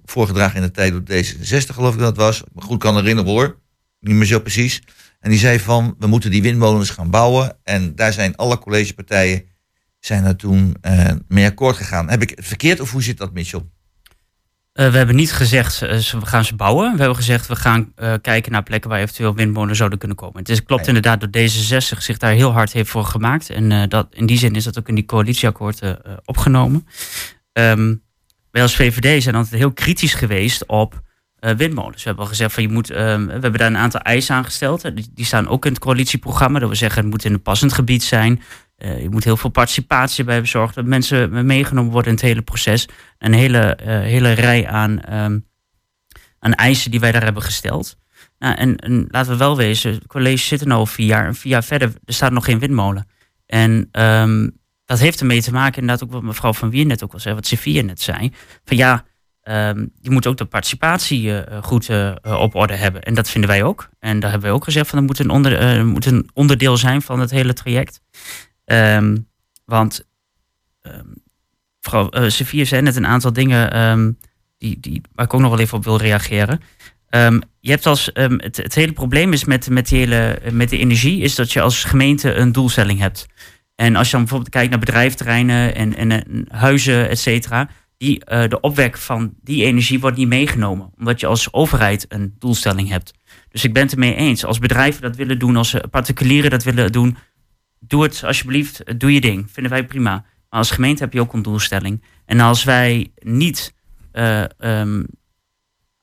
voorgedragen 0.05 0.55
in 0.55 0.61
de 0.61 0.71
tijd 0.71 0.91
door 0.91 1.01
D66 1.01 1.73
geloof 1.73 1.93
ik 1.93 1.99
dat 1.99 2.17
was, 2.17 2.43
maar 2.53 2.63
goed 2.63 2.79
kan 2.79 2.95
herinneren 2.95 3.31
hoor, 3.31 3.59
niet 3.99 4.15
meer 4.15 4.25
zo 4.25 4.39
precies. 4.39 4.81
En 5.19 5.29
die 5.29 5.39
zei 5.39 5.59
van, 5.59 5.95
we 5.97 6.07
moeten 6.07 6.31
die 6.31 6.41
windmolens 6.41 6.89
gaan 6.89 7.09
bouwen. 7.09 7.57
En 7.63 7.95
daar 7.95 8.13
zijn 8.13 8.35
alle 8.35 8.59
collegepartijen 8.59 9.43
zijn 9.99 10.23
er 10.23 10.35
toen 10.35 10.75
eh, 10.81 11.11
mee 11.27 11.45
akkoord 11.45 11.75
gegaan. 11.75 12.09
Heb 12.09 12.21
ik 12.21 12.29
het 12.29 12.45
verkeerd 12.45 12.79
of 12.79 12.91
hoe 12.91 13.03
zit 13.03 13.17
dat, 13.17 13.33
Mitchell? 13.33 13.63
Eh, 14.79 14.91
we 14.91 14.97
hebben 14.97 15.15
niet 15.15 15.31
gezegd, 15.31 15.73
ze- 15.73 16.19
we 16.19 16.25
gaan 16.25 16.45
ze 16.45 16.55
bouwen. 16.55 16.91
We 16.91 16.97
hebben 16.97 17.15
gezegd, 17.15 17.47
we 17.47 17.55
gaan 17.55 17.91
eh, 17.95 18.13
kijken 18.21 18.51
naar 18.51 18.63
plekken 18.63 18.89
waar 18.89 18.99
eventueel 18.99 19.35
windmolens 19.35 19.77
zouden 19.77 19.99
kunnen 19.99 20.17
komen. 20.17 20.37
Het 20.39 20.49
is, 20.49 20.63
klopt 20.63 20.87
inderdaad 20.87 21.21
dat 21.21 21.37
D66 21.37 21.97
zich 21.97 22.17
daar 22.17 22.31
heel 22.31 22.51
hard 22.51 22.73
heeft 22.73 22.89
voor 22.89 23.05
gemaakt. 23.05 23.49
En 23.49 23.71
eh, 23.71 23.87
dat, 23.87 24.07
in 24.11 24.25
die 24.25 24.37
zin 24.37 24.53
is 24.55 24.63
dat 24.63 24.79
ook 24.79 24.87
in 24.87 24.95
die 24.95 25.05
coalitieakkoord 25.05 25.79
eh, 25.81 25.91
opgenomen. 26.25 26.87
Ehm, 27.53 27.95
wij 28.51 28.61
als 28.61 28.75
VVD 28.75 29.23
zijn 29.23 29.35
altijd 29.35 29.55
heel 29.61 29.73
kritisch 29.73 30.13
geweest 30.13 30.65
op 30.65 31.01
eh, 31.39 31.51
windmolens. 31.55 31.95
We 31.97 32.07
hebben 32.07 32.23
al 32.23 32.29
gezegd, 32.29 32.53
van 32.53 32.63
je 32.63 32.69
moet, 32.69 32.89
ehm, 32.89 33.25
we 33.25 33.31
hebben 33.31 33.53
daar 33.57 33.67
een 33.67 33.77
aantal 33.77 34.01
eisen 34.01 34.35
aan 34.35 34.45
gesteld. 34.45 34.95
Die, 34.95 35.07
die 35.13 35.25
staan 35.25 35.47
ook 35.47 35.65
in 35.65 35.71
het 35.71 35.81
coalitieprogramma. 35.81 36.59
Dat 36.59 36.69
we 36.69 36.75
zeggen, 36.75 37.01
het 37.01 37.09
moet 37.11 37.25
in 37.25 37.33
een 37.33 37.41
passend 37.41 37.73
gebied 37.73 38.03
zijn. 38.03 38.41
Eh, 38.79 39.01
je 39.01 39.09
moet 39.09 39.23
heel 39.23 39.37
veel 39.37 39.49
participatie 39.49 40.23
bij 40.23 40.41
bezorgen. 40.41 40.75
Dat 40.75 40.85
mensen 40.85 41.45
meegenomen 41.45 41.91
worden 41.91 42.11
in 42.11 42.17
het 42.17 42.25
hele 42.25 42.41
proces. 42.41 42.87
Een 43.17 43.33
hele, 43.33 43.75
eh, 43.75 43.99
hele 43.99 44.31
rij 44.31 44.67
aan, 44.67 44.99
ehm, 44.99 45.39
aan 46.39 46.53
eisen 46.53 46.91
die 46.91 46.99
wij 46.99 47.11
daar 47.11 47.23
hebben 47.23 47.43
gesteld. 47.43 47.97
Nou, 48.37 48.55
en, 48.55 48.75
en 48.75 49.07
laten 49.09 49.31
we 49.31 49.37
wel 49.37 49.57
wezen, 49.57 49.93
het 49.93 50.07
college 50.07 50.43
zit 50.43 50.61
er 50.61 50.67
nu 50.67 50.73
al 50.73 50.85
vier 50.85 51.05
jaar. 51.05 51.25
En 51.25 51.35
vier 51.35 51.51
jaar 51.51 51.63
verder, 51.63 51.93
er 52.05 52.13
staat 52.13 52.31
nog 52.31 52.45
geen 52.45 52.59
windmolen. 52.59 53.07
En 53.45 53.87
ehm, 53.91 54.49
dat 54.85 54.99
heeft 54.99 55.19
ermee 55.19 55.41
te 55.41 55.51
maken, 55.51 55.81
inderdaad 55.81 56.07
ook 56.07 56.13
wat 56.13 56.23
mevrouw 56.23 56.53
Van 56.53 56.69
Wier 56.69 56.85
net 56.85 57.03
ook 57.03 57.13
al 57.13 57.19
zei, 57.19 57.35
wat 57.35 57.47
Sofia 57.47 57.81
net 57.81 58.01
zei. 58.01 58.33
Van 58.65 58.77
ja, 58.77 59.05
ehm, 59.41 59.85
je 60.01 60.09
moet 60.09 60.27
ook 60.27 60.37
de 60.37 60.45
participatie 60.45 61.41
eh, 61.41 61.63
goed 61.63 61.89
op 62.23 62.55
orde 62.55 62.75
hebben. 62.75 63.03
En 63.03 63.13
dat 63.13 63.29
vinden 63.29 63.49
wij 63.49 63.63
ook. 63.63 63.89
En 63.99 64.19
daar 64.19 64.29
hebben 64.29 64.47
wij 64.47 64.57
ook 64.57 64.63
gezegd 64.63 64.89
van 64.89 64.97
dat 64.99 65.07
moet 65.07 65.19
een, 65.19 65.29
onder, 65.29 65.85
moet 65.85 66.05
een 66.05 66.29
onderdeel 66.33 66.77
zijn 66.77 67.01
van 67.01 67.19
het 67.19 67.31
hele 67.31 67.53
traject. 67.53 68.01
Ehm, 68.69 69.17
want 69.65 70.07
Sofia 72.27 72.65
zei 72.65 72.81
net 72.81 72.95
een 72.95 73.05
aantal 73.05 73.33
dingen 73.33 73.71
ehm, 73.71 74.11
die, 74.57 74.79
die, 74.79 75.01
waar 75.13 75.25
ik 75.25 75.33
ook 75.33 75.41
nog 75.41 75.49
wel 75.49 75.59
even 75.59 75.77
op 75.77 75.83
wil 75.83 75.97
reageren. 75.97 76.61
Ehm, 77.09 77.39
je 77.59 77.71
hebt 77.71 77.85
als, 77.85 78.09
het, 78.13 78.57
het 78.57 78.75
hele 78.75 78.91
probleem 78.91 79.33
is 79.33 79.45
met, 79.45 79.69
met, 79.69 79.87
die 79.87 79.97
hele, 79.99 80.39
met 80.51 80.69
de 80.69 80.77
energie, 80.77 81.21
is 81.21 81.35
dat 81.35 81.51
je 81.51 81.61
als 81.61 81.83
gemeente 81.83 82.33
een 82.33 82.51
doelstelling 82.51 82.99
hebt. 82.99 83.27
En 83.75 83.95
als 83.95 84.05
je 84.05 84.11
dan 84.11 84.21
bijvoorbeeld 84.21 84.51
kijkt 84.51 84.69
naar 84.69 84.79
bedrijfterreinen 84.79 85.75
en, 85.75 85.95
en, 85.95 86.11
en 86.11 86.45
huizen, 86.47 87.09
et 87.09 87.19
cetera, 87.19 87.69
die, 87.97 88.25
eh, 88.25 88.49
de 88.49 88.59
opwek 88.59 88.97
van 88.97 89.33
die 89.41 89.63
energie 89.63 89.99
wordt 89.99 90.17
niet 90.17 90.27
meegenomen. 90.27 90.91
Omdat 90.97 91.19
je 91.19 91.27
als 91.27 91.53
overheid 91.53 92.05
een 92.09 92.35
doelstelling 92.39 92.89
hebt. 92.89 93.13
Dus 93.49 93.63
ik 93.63 93.73
ben 93.73 93.83
het 93.83 93.91
ermee 93.91 94.15
eens. 94.15 94.45
Als 94.45 94.59
bedrijven 94.59 95.01
dat 95.01 95.15
willen 95.15 95.39
doen, 95.39 95.55
als 95.55 95.75
particulieren 95.91 96.49
dat 96.49 96.63
willen 96.63 96.91
doen, 96.91 97.17
doe 97.79 98.03
het 98.03 98.23
alsjeblieft, 98.23 98.99
doe 98.99 99.13
je 99.13 99.21
ding. 99.21 99.51
Vinden 99.51 99.71
wij 99.71 99.85
prima. 99.85 100.11
Maar 100.49 100.59
als 100.59 100.71
gemeente 100.71 101.03
heb 101.03 101.13
je 101.13 101.19
ook 101.21 101.33
een 101.33 101.41
doelstelling. 101.41 102.03
En 102.25 102.39
als 102.39 102.63
wij 102.63 103.11
niet. 103.19 103.73
eh, 104.11 104.43
ehm, 104.59 105.03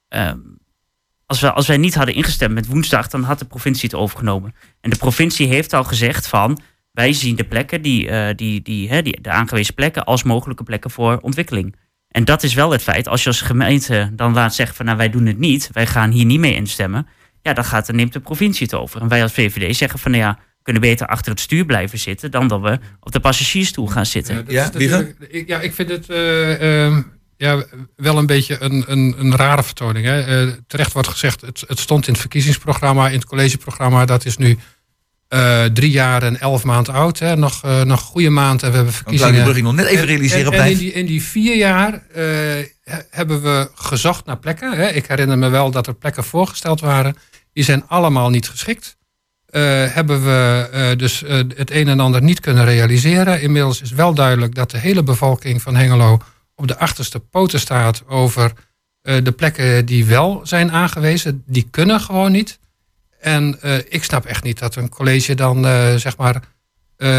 ehm, 0.09 0.39
als, 1.27 1.41
we, 1.41 1.53
als 1.53 1.67
wij 1.67 1.77
niet 1.77 1.95
hadden 1.95 2.15
ingestemd 2.15 2.55
met 2.55 2.67
woensdag, 2.67 3.09
dan 3.09 3.23
had 3.23 3.39
de 3.39 3.45
provincie 3.45 3.89
het 3.91 3.99
overgenomen. 3.99 4.55
En 4.81 4.91
de 4.91 4.97
provincie 4.97 5.47
heeft 5.47 5.73
al 5.73 5.85
gezegd 5.85 6.27
van. 6.29 6.61
Wij 6.93 7.13
zien 7.13 7.37
de 7.37 7.45
plekken, 7.45 7.83
die, 7.83 8.09
eh, 8.09 8.35
die, 8.37 8.63
die, 8.63 8.89
hè, 8.89 9.03
die, 9.03 9.21
de 9.21 9.31
aangewezen 9.31 9.75
plekken, 9.75 10.05
als 10.05 10.23
mogelijke 10.23 10.63
plekken 10.63 10.91
voor 10.91 11.19
ontwikkeling. 11.19 11.77
En 12.09 12.25
dat 12.25 12.43
is 12.43 12.55
wel 12.55 12.71
het 12.71 12.83
feit. 12.83 13.09
Als 13.09 13.23
je 13.23 13.29
als 13.29 13.41
gemeente 13.41 14.11
dan 14.13 14.33
laat 14.33 14.55
zeggen 14.55 14.77
van 14.77 14.85
nou 14.85 14.97
wij 14.99 15.11
doen 15.11 15.27
het 15.27 15.39
niet, 15.39 15.71
wij 15.73 15.87
gaan 15.87 16.11
hier 16.11 16.25
niet 16.25 16.41
mee 16.41 16.55
instemmen. 16.55 17.07
Ja, 17.43 17.53
dan, 17.53 17.65
gaat, 17.65 17.87
dan 17.87 17.97
neemt 17.97 18.13
de 18.13 18.21
provincie 18.21 18.67
het 18.67 18.75
over. 18.75 19.01
En 19.01 19.09
wij 19.09 19.23
als 19.23 19.33
VVD 19.33 19.77
zeggen 19.77 19.99
van 19.99 20.11
nou 20.11 20.23
ja, 20.23 20.39
kunnen 20.67 20.83
beter 20.83 21.07
achter 21.07 21.31
het 21.31 21.41
stuur 21.41 21.65
blijven 21.65 21.99
zitten 21.99 22.31
dan 22.31 22.49
dat 22.49 22.61
we 22.61 22.79
op 23.01 23.13
de 23.13 23.21
passagiersstoel 23.21 23.87
gaan 23.87 24.07
zitten. 24.07 24.45
Ja, 24.49 24.71
ik, 25.29 25.47
ja, 25.49 25.61
ik 25.61 25.75
vind 25.75 25.89
het 25.91 26.11
eh, 26.11 26.85
ehm, 26.87 27.03
ja, 27.37 27.65
wel 27.97 28.19
een 28.19 28.27
beetje 28.27 28.57
een, 28.63 28.85
een, 28.87 29.15
een 29.19 29.37
rare 29.37 29.63
vertoning. 29.63 30.07
Hè. 30.07 30.21
Eh, 30.21 30.53
terecht 30.67 30.93
wordt 30.93 31.09
gezegd, 31.09 31.41
het, 31.41 31.65
het 31.67 31.79
stond 31.79 32.07
in 32.07 32.13
het 32.13 32.21
verkiezingsprogramma, 32.21 33.07
in 33.09 33.15
het 33.15 33.25
collegeprogramma. 33.27 34.05
Dat 34.05 34.25
is 34.25 34.37
nu 34.37 34.59
eh, 35.29 35.65
drie 35.65 35.91
jaar 35.91 36.23
en 36.23 36.41
elf 36.41 36.65
maanden 36.65 36.95
oud. 36.95 37.19
Hè. 37.19 37.37
Nog, 37.37 37.63
nog 37.85 38.01
goede 38.01 38.31
maand 38.31 38.63
en 38.63 38.71
we 38.71 38.77
hebben 38.77 38.95
Dan 38.95 39.03
zou 39.03 39.15
ik 39.15 39.19
die 39.19 39.19
verkiezingen. 39.19 39.53
brug 39.53 39.63
nog 39.63 39.75
net 39.75 39.87
even 39.87 40.07
realiseren. 40.07 40.53
En, 40.53 40.71
in, 40.71 40.79
die, 40.79 40.93
in 40.93 41.07
die 41.07 41.23
vier 41.23 41.57
jaar 41.57 41.93
eh, 41.93 42.23
he- 42.85 43.03
hebben 43.11 43.43
we 43.43 43.71
gezocht 43.75 44.25
naar 44.27 44.39
plekken. 44.39 44.73
Hè. 44.73 44.89
Ik 44.89 45.07
herinner 45.07 45.39
me 45.39 45.49
wel 45.49 45.71
dat 45.71 45.87
er 45.87 45.95
plekken 45.95 46.25
voorgesteld 46.25 46.81
waren. 46.81 47.17
Die 47.53 47.65
zijn 47.65 47.85
allemaal 47.89 48.31
niet 48.31 48.49
geschikt. 48.49 48.96
Eh, 49.57 49.63
hebben 49.95 50.25
we 50.25 50.69
eh, 50.73 50.99
dus 50.99 51.23
eh, 51.23 51.37
het 51.55 51.71
een 51.71 51.89
en 51.89 52.01
ander 52.01 52.23
niet 52.23 52.41
kunnen 52.41 52.65
realiseren. 52.65 53.41
Inmiddels 53.41 53.81
is 53.83 53.91
wel 53.91 54.15
duidelijk 54.15 54.55
dat 54.55 54.71
de 54.71 54.79
hele 54.79 55.03
bevolking 55.03 55.63
van 55.63 55.77
Hengelo 55.77 56.19
op 56.55 56.69
de 56.69 56.79
achterste 56.79 57.19
poten 57.19 57.61
staat 57.61 58.03
over 58.07 58.53
de 59.23 59.33
plekken 59.37 59.87
die 59.87 60.05
wel 60.05 60.41
zijn 60.45 60.73
aangewezen. 60.73 61.43
Die 61.47 61.69
kunnen 61.71 62.01
gewoon 62.01 62.33
niet. 62.33 62.59
En 63.21 63.59
ik 63.89 64.05
snap 64.05 64.25
echt 64.25 64.45
niet 64.45 64.59
dat 64.59 64.77
een 64.77 64.89
college 64.89 65.35
dan 65.35 65.63
zeg 65.99 66.17
maar 66.17 66.43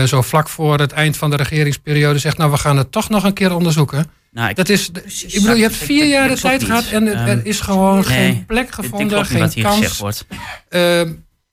zo 0.08 0.22
vlak 0.22 0.50
voor 0.50 0.80
het 0.80 0.92
eind 0.92 1.18
van 1.18 1.30
de 1.30 1.36
regeringsperiode 1.36 2.20
zegt, 2.20 2.38
nou 2.38 2.52
we 2.52 2.58
gaan 2.58 2.78
het 2.78 2.92
toch 2.92 3.10
nog 3.10 3.24
een 3.24 3.34
keer 3.34 3.56
onderzoeken. 3.56 4.06
Nou, 4.32 4.50
ik- 4.50 4.56
Dat 4.56 4.70
is, 4.70 4.90
Precies. 4.90 5.34
ik 5.34 5.42
bedoel, 5.42 5.56
je 5.56 5.62
hebt 5.62 5.76
vier 5.76 6.06
jaar 6.06 6.28
de 6.28 6.36
tijd 6.40 6.64
gehad 6.64 6.86
en 6.86 7.08
er- 7.08 7.16
er 7.16 7.28
Ehm, 7.38 7.40
is 7.44 7.60
gewoon 7.60 7.96
nee, 7.96 8.04
geen 8.06 8.46
plek 8.46 8.72
gevonden, 8.72 9.26
geen 9.26 9.64
kans. 9.64 9.98
wordt. 9.98 10.26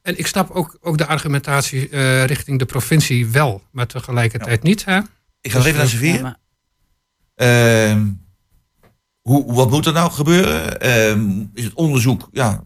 En 0.04 0.18
ik 0.18 0.26
snap 0.26 0.50
ook, 0.50 0.76
ook 0.80 0.98
de 0.98 1.06
argumentatie 1.06 1.88
eh, 1.88 2.24
richting 2.24 2.58
de 2.58 2.64
provincie 2.64 3.26
wel, 3.26 3.62
maar 3.70 3.86
tegelijkertijd 3.86 4.62
niet. 4.62 4.84
Hè? 4.84 5.00
Ik 5.40 5.50
ga 5.52 5.58
even 5.58 5.74
naar 5.76 5.88
Sofie. 5.88 6.12
Ja, 6.12 6.20
maar- 6.22 6.36
Ehm, 7.34 8.06
hoe, 9.20 9.52
wat 9.54 9.70
moet 9.70 9.86
er 9.86 9.92
nou 9.92 10.10
gebeuren? 10.10 10.80
Ehm, 10.80 11.30
is 11.54 11.64
het 11.64 11.74
onderzoek, 11.74 12.28
ja, 12.32 12.62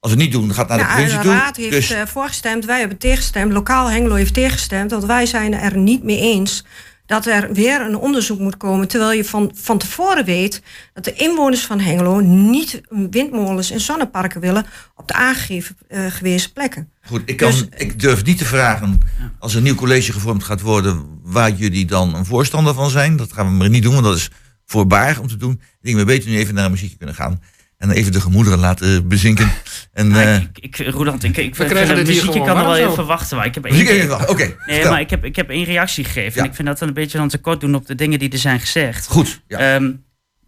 als 0.00 0.12
we 0.12 0.18
het 0.18 0.18
niet 0.18 0.32
doen, 0.32 0.54
gaat 0.54 0.68
het 0.68 0.68
naar 0.68 0.78
de 0.78 0.84
provincie 0.84 1.16
de 1.18 1.22
toe. 1.24 1.32
raad 1.32 1.56
heeft 1.56 1.70
dus, 1.70 1.90
eh, 1.90 2.06
voorgestemd, 2.06 2.64
wij 2.64 2.78
hebben 2.78 2.98
tegengestemd. 2.98 3.52
Lokaal 3.52 3.90
Hengelo 3.90 4.14
heeft 4.14 4.34
tegengestemd, 4.34 4.90
want 4.90 5.04
wij 5.04 5.26
zijn 5.26 5.54
er 5.54 5.76
niet 5.76 6.02
mee 6.02 6.18
eens 6.20 6.64
dat 7.06 7.26
er 7.26 7.52
weer 7.52 7.80
een 7.80 7.96
onderzoek 7.96 8.38
moet 8.38 8.56
komen. 8.56 8.88
Terwijl 8.88 9.12
je 9.12 9.24
van, 9.24 9.50
van 9.54 9.78
tevoren 9.78 10.24
weet 10.24 10.62
dat 10.92 11.04
de 11.04 11.12
inwoners 11.12 11.64
van 11.66 11.80
Hengelo 11.80 12.20
niet 12.20 12.80
windmolens 13.10 13.70
en 13.70 13.80
zonneparken 13.80 14.40
willen 14.40 14.66
op 14.94 15.08
de 15.08 15.14
aangegeven 15.14 15.76
eh, 15.88 16.06
gewezen 16.06 16.52
plekken. 16.52 16.90
goed, 17.06 17.22
ik, 17.24 17.36
kan, 17.36 17.50
dus- 17.50 17.66
ik 17.76 18.00
durf 18.00 18.24
niet 18.24 18.38
te 18.38 18.44
vragen, 18.44 19.00
als 19.38 19.52
er 19.52 19.58
een 19.58 19.64
nieuw 19.64 19.74
college 19.74 20.12
gevormd 20.12 20.44
gaat 20.44 20.60
worden, 20.60 21.20
waar 21.22 21.50
jullie 21.50 21.84
dan 21.86 22.14
een 22.14 22.24
voorstander 22.24 22.74
van 22.74 22.90
zijn. 22.90 23.16
Dat 23.16 23.32
gaan 23.32 23.46
we 23.46 23.52
maar 23.52 23.68
niet 23.68 23.82
doen, 23.82 23.92
want 23.92 24.04
dat 24.04 24.16
is 24.16 24.30
voorbaar 24.66 25.20
om 25.20 25.28
te 25.28 25.36
doen. 25.36 25.52
Ik 25.52 25.60
denk, 25.80 25.96
we 25.96 26.04
beter 26.04 26.30
nu 26.30 26.36
even 26.36 26.54
naar 26.54 26.64
een 26.64 26.70
muziekje 26.70 26.96
kunnen 26.96 27.14
gaan. 27.14 27.40
En 27.78 27.90
even 27.90 28.12
de 28.12 28.20
gemoederen 28.20 28.58
laten 28.58 29.08
bezinken. 29.08 29.50
En, 29.92 30.08
Nou, 30.08 30.24
eh, 30.24 30.34
ik, 30.34 30.78
ik, 30.78 30.88
Roland, 30.88 31.24
ik, 31.24 31.36
ik 31.36 31.56
hier 31.56 31.96
muziekje 32.06 32.44
kan 32.44 32.56
er 32.58 32.64
wel 32.64 32.74
zo. 32.74 32.90
even 32.90 33.06
wachten. 33.06 33.36
Maar 33.36 33.46
ik 33.46 33.54
heb 33.54 33.64
één-. 33.64 34.28
Oké, 34.28 34.56
Nee, 34.66 34.84
maar 34.84 35.00
ik 35.00 35.10
heb, 35.10 35.24
ik 35.24 35.36
heb 35.36 35.50
één 35.50 35.64
reactie 35.64 36.04
gegeven. 36.04 36.32
Ja. 36.34 36.42
En 36.42 36.48
ik 36.48 36.54
vind 36.54 36.68
dat 36.68 36.78
dan 36.78 36.88
een 36.88 36.94
beetje 36.94 37.18
dan 37.18 37.28
tekort 37.28 37.60
doen 37.60 37.74
op 37.74 37.86
de 37.86 37.94
dingen 37.94 38.18
die 38.18 38.30
er 38.30 38.38
zijn 38.38 38.60
gezegd. 38.60 39.06
Goed, 39.06 39.42
ja. 39.48 39.58
Ehm, 39.74 39.92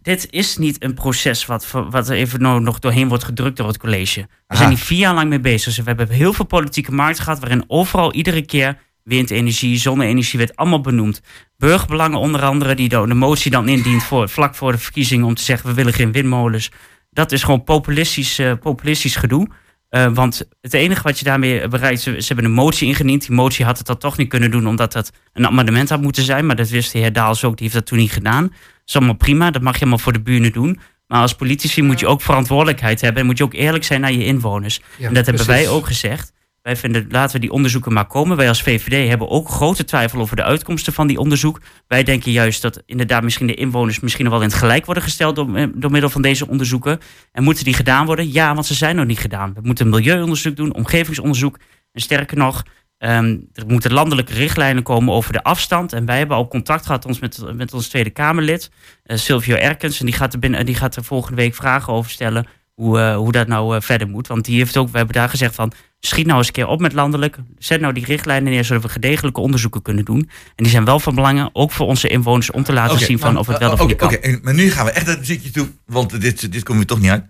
dit 0.01 0.27
is 0.29 0.57
niet 0.57 0.83
een 0.83 0.93
proces 0.93 1.45
wat, 1.45 1.67
wat 1.71 2.09
er 2.09 2.15
even 2.15 2.41
no- 2.41 2.59
nog 2.59 2.79
doorheen 2.79 3.07
wordt 3.07 3.23
gedrukt 3.23 3.57
door 3.57 3.67
het 3.67 3.77
college. 3.77 4.19
We 4.21 4.27
Aha. 4.47 4.57
zijn 4.57 4.69
hier 4.69 4.83
vier 4.85 4.97
jaar 4.97 5.13
lang 5.13 5.29
mee 5.29 5.39
bezig. 5.39 5.65
Dus 5.75 5.77
we 5.77 5.83
hebben 5.83 6.09
heel 6.09 6.33
veel 6.33 6.45
politieke 6.45 6.91
markten 6.91 7.23
gehad... 7.23 7.39
waarin 7.39 7.63
overal 7.67 8.13
iedere 8.13 8.41
keer 8.45 8.77
windenergie, 9.03 9.77
zonne-energie 9.77 10.39
werd 10.39 10.55
allemaal 10.55 10.81
benoemd. 10.81 11.21
Burgerbelangen 11.57 12.19
onder 12.19 12.41
andere, 12.41 12.75
die 12.75 12.89
de, 12.89 13.07
de 13.07 13.13
motie 13.13 13.51
dan 13.51 13.67
indient... 13.69 14.03
Voor, 14.03 14.29
vlak 14.29 14.55
voor 14.55 14.71
de 14.71 14.77
verkiezingen 14.77 15.25
om 15.25 15.33
te 15.35 15.43
zeggen... 15.43 15.69
we 15.69 15.75
willen 15.75 15.93
geen 15.93 16.11
windmolens. 16.11 16.71
Dat 17.17 17.31
is 17.31 17.43
gewoon 17.43 17.63
populistisch, 17.63 18.39
eh, 18.39 18.53
populistisch 18.59 19.15
gedoe. 19.15 19.47
Eh, 19.89 20.13
want 20.13 20.47
het 20.61 20.73
enige 20.73 21.01
wat 21.03 21.19
je 21.19 21.25
daarmee 21.25 21.67
bereikt... 21.67 22.01
Ze, 22.01 22.21
ze 22.21 22.27
hebben 22.27 22.45
een 22.45 22.51
motie 22.51 22.87
ingediend. 22.87 23.27
Die 23.27 23.35
motie 23.35 23.65
had 23.65 23.77
het 23.77 23.87
dan 23.87 23.97
toch 23.97 24.17
niet 24.17 24.29
kunnen 24.29 24.51
doen... 24.51 24.67
omdat 24.67 24.91
dat 24.91 25.11
een 25.33 25.47
amendement 25.47 25.89
had 25.89 26.01
moeten 26.01 26.23
zijn. 26.23 26.45
Maar 26.45 26.55
dat 26.55 26.69
wist 26.69 26.91
de 26.91 26.99
heer 26.99 27.13
Daals 27.13 27.43
ook. 27.43 27.57
Die 27.57 27.63
heeft 27.63 27.73
dat 27.73 27.85
toen 27.85 27.97
niet 27.97 28.11
gedaan. 28.11 28.43
Dat 28.43 28.81
is 28.85 28.95
allemaal 28.95 29.15
prima. 29.15 29.51
Dat 29.51 29.61
mag 29.61 29.73
je 29.73 29.79
allemaal 29.79 29.97
voor 29.97 30.13
de 30.13 30.21
buren 30.21 30.51
doen. 30.51 30.79
Maar 31.07 31.21
als 31.21 31.35
politici 31.35 31.81
moet 31.81 31.99
je 31.99 32.07
ook 32.07 32.21
verantwoordelijkheid 32.21 33.01
hebben. 33.01 33.21
En 33.21 33.27
moet 33.27 33.37
je 33.37 33.43
ook 33.43 33.53
eerlijk 33.53 33.83
zijn 33.83 34.01
naar 34.01 34.11
je 34.11 34.25
inwoners. 34.25 34.75
Ja, 34.75 35.07
en 35.07 35.13
dat 35.13 35.25
hebben 35.25 35.45
precies. 35.45 35.63
wij 35.63 35.73
ook 35.73 35.85
gezegd. 35.85 36.33
Wij 36.67 36.75
vinden, 36.75 37.05
laten 37.09 37.35
we 37.35 37.41
die 37.41 37.51
onderzoeken 37.51 37.93
maar 37.93 38.05
komen. 38.07 38.37
Wij 38.37 38.47
als 38.47 38.61
VVD 38.61 39.09
hebben 39.09 39.29
ook 39.29 39.49
grote 39.49 39.83
twijfel 39.83 40.19
over 40.19 40.35
de 40.35 40.43
uitkomsten 40.43 40.93
van 40.93 41.07
die 41.07 41.17
onderzoek. 41.17 41.61
Wij 41.87 42.03
denken 42.03 42.31
juist 42.31 42.61
dat 42.61 42.83
inderdaad 42.85 43.23
misschien 43.23 43.47
de 43.47 43.53
inwoners 43.53 43.99
misschien 43.99 44.29
wel 44.29 44.41
in 44.41 44.47
het 44.47 44.53
gelijk 44.53 44.85
worden 44.85 45.03
gesteld 45.03 45.35
door, 45.35 45.55
eh, 45.55 45.67
door 45.75 45.91
middel 45.91 46.09
van 46.09 46.21
deze 46.21 46.47
onderzoeken. 46.47 46.99
En 47.31 47.43
moeten 47.43 47.63
die 47.63 47.73
gedaan 47.73 48.05
worden? 48.05 48.31
Ja, 48.31 48.53
want 48.53 48.65
ze 48.65 48.73
zijn 48.73 48.95
nog 48.95 49.05
niet 49.05 49.19
gedaan. 49.19 49.53
We 49.53 49.59
moeten 49.63 49.89
milieuonderzoek 49.89 50.55
doen, 50.55 50.73
omgevingsonderzoek. 50.73 51.59
En 51.91 52.01
sterker 52.01 52.37
nog, 52.37 52.63
ehm, 52.97 53.37
er 53.53 53.67
moeten 53.67 53.93
landelijke 53.93 54.33
richtlijnen 54.33 54.83
komen 54.83 55.13
over 55.13 55.33
de 55.33 55.43
afstand. 55.43 55.93
En 55.93 56.05
wij 56.05 56.17
hebben 56.17 56.37
al 56.37 56.47
contact 56.47 56.85
gehad 56.85 57.05
ons 57.05 57.19
met, 57.19 57.53
met 57.53 57.73
ons 57.73 57.87
Tweede 57.87 58.09
Kamerlid, 58.09 58.71
eh 59.03 59.17
Silvio 59.17 59.55
Erkens. 59.55 59.99
En 59.99 60.05
die 60.05 60.15
gaat, 60.15 60.33
er 60.33 60.39
binnen, 60.39 60.65
die 60.65 60.75
gaat 60.75 60.95
er 60.95 61.03
volgende 61.03 61.37
week 61.37 61.55
vragen 61.55 61.93
over 61.93 62.11
stellen 62.11 62.45
hoe, 62.81 62.99
eh, 62.99 63.15
hoe 63.15 63.31
dat 63.31 63.47
nou 63.47 63.75
eh, 63.75 63.81
verder 63.81 64.07
moet. 64.07 64.27
Want 64.27 64.45
die 64.45 64.57
heeft 64.57 64.77
ook, 64.77 64.89
we 64.89 64.97
hebben 64.97 65.15
daar 65.15 65.29
gezegd 65.29 65.55
van, 65.55 65.71
schiet 65.99 66.25
nou 66.25 66.37
eens 66.37 66.47
een 66.47 66.53
keer 66.53 66.67
op 66.67 66.79
met 66.79 66.93
landelijk. 66.93 67.37
Zet 67.57 67.81
nou 67.81 67.93
die 67.93 68.05
richtlijnen 68.05 68.51
neer, 68.51 68.65
zodat 68.65 68.83
we 68.83 68.89
gedegelijke 68.89 69.39
onderzoeken 69.39 69.81
kunnen 69.81 70.05
doen. 70.05 70.29
En 70.55 70.63
die 70.63 70.69
zijn 70.69 70.85
wel 70.85 70.99
van 70.99 71.15
belang, 71.15 71.49
ook 71.53 71.71
voor 71.71 71.87
onze 71.87 72.07
inwoners, 72.07 72.51
om 72.51 72.63
te 72.63 72.73
laten 72.73 72.99
zien 72.99 73.19
van 73.19 73.37
of 73.37 73.47
het 73.47 73.57
wel 73.57 73.71
of 73.71 73.87
niet 73.87 73.95
kan. 73.95 74.13
Oké, 74.13 74.39
maar 74.41 74.53
nu 74.53 74.71
gaan 74.71 74.85
we 74.85 74.91
echt 74.91 75.05
naar 75.05 75.15
het 75.15 75.27
muziekje 75.27 75.51
toe, 75.51 75.67
want 75.85 76.21
dit, 76.21 76.51
dit 76.51 76.63
komen 76.63 76.81
we 76.81 76.87
toch 76.87 76.99
niet 76.99 77.09
uit. 77.09 77.23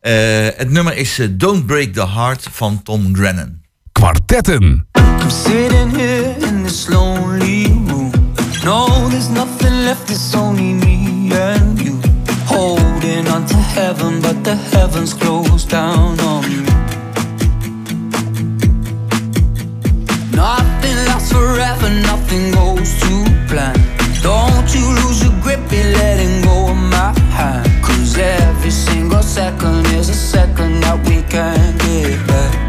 Eh, 0.00 0.58
het 0.58 0.70
nummer 0.70 0.96
is 0.96 1.20
Don't 1.30 1.66
Break 1.66 1.92
the 1.92 2.08
Heart 2.08 2.48
van 2.52 2.82
Tom 2.82 3.14
Grennan. 3.14 3.60
Kwartetten. 3.92 4.86
I'm 5.20 5.30
sitting 5.30 5.96
here 5.96 6.34
in 6.46 6.62
this 6.62 6.88
lonely 6.88 7.64
room. 7.64 8.10
No, 8.64 9.08
there's 9.08 9.28
nothing 9.28 9.84
left, 9.84 10.10
it's 10.10 10.34
only 10.34 10.72
me 10.72 11.30
and 11.34 11.80
you. 11.80 12.07
Holding 12.50 13.28
on 13.28 13.44
to 13.46 13.56
heaven, 13.56 14.22
but 14.22 14.42
the 14.42 14.54
heavens 14.54 15.12
closed 15.12 15.68
down 15.68 16.18
on 16.20 16.42
me. 16.48 16.64
Nothing 20.32 20.98
lasts 21.08 21.30
forever, 21.30 21.90
nothing 22.10 22.52
goes 22.52 22.90
to 23.02 23.12
plan. 23.48 23.76
Don't 24.22 24.68
you 24.74 24.86
lose 25.00 25.22
your 25.24 25.36
grip, 25.42 25.60
be 25.68 25.82
letting 26.00 26.42
go 26.42 26.70
of 26.70 26.76
my 26.76 27.12
hand. 27.36 27.68
Cause 27.84 28.16
every 28.16 28.70
single 28.70 29.22
second 29.22 29.84
is 29.98 30.08
a 30.08 30.14
second 30.14 30.80
that 30.80 30.98
we 31.06 31.22
can't 31.28 31.78
get 31.82 32.26
back. 32.26 32.67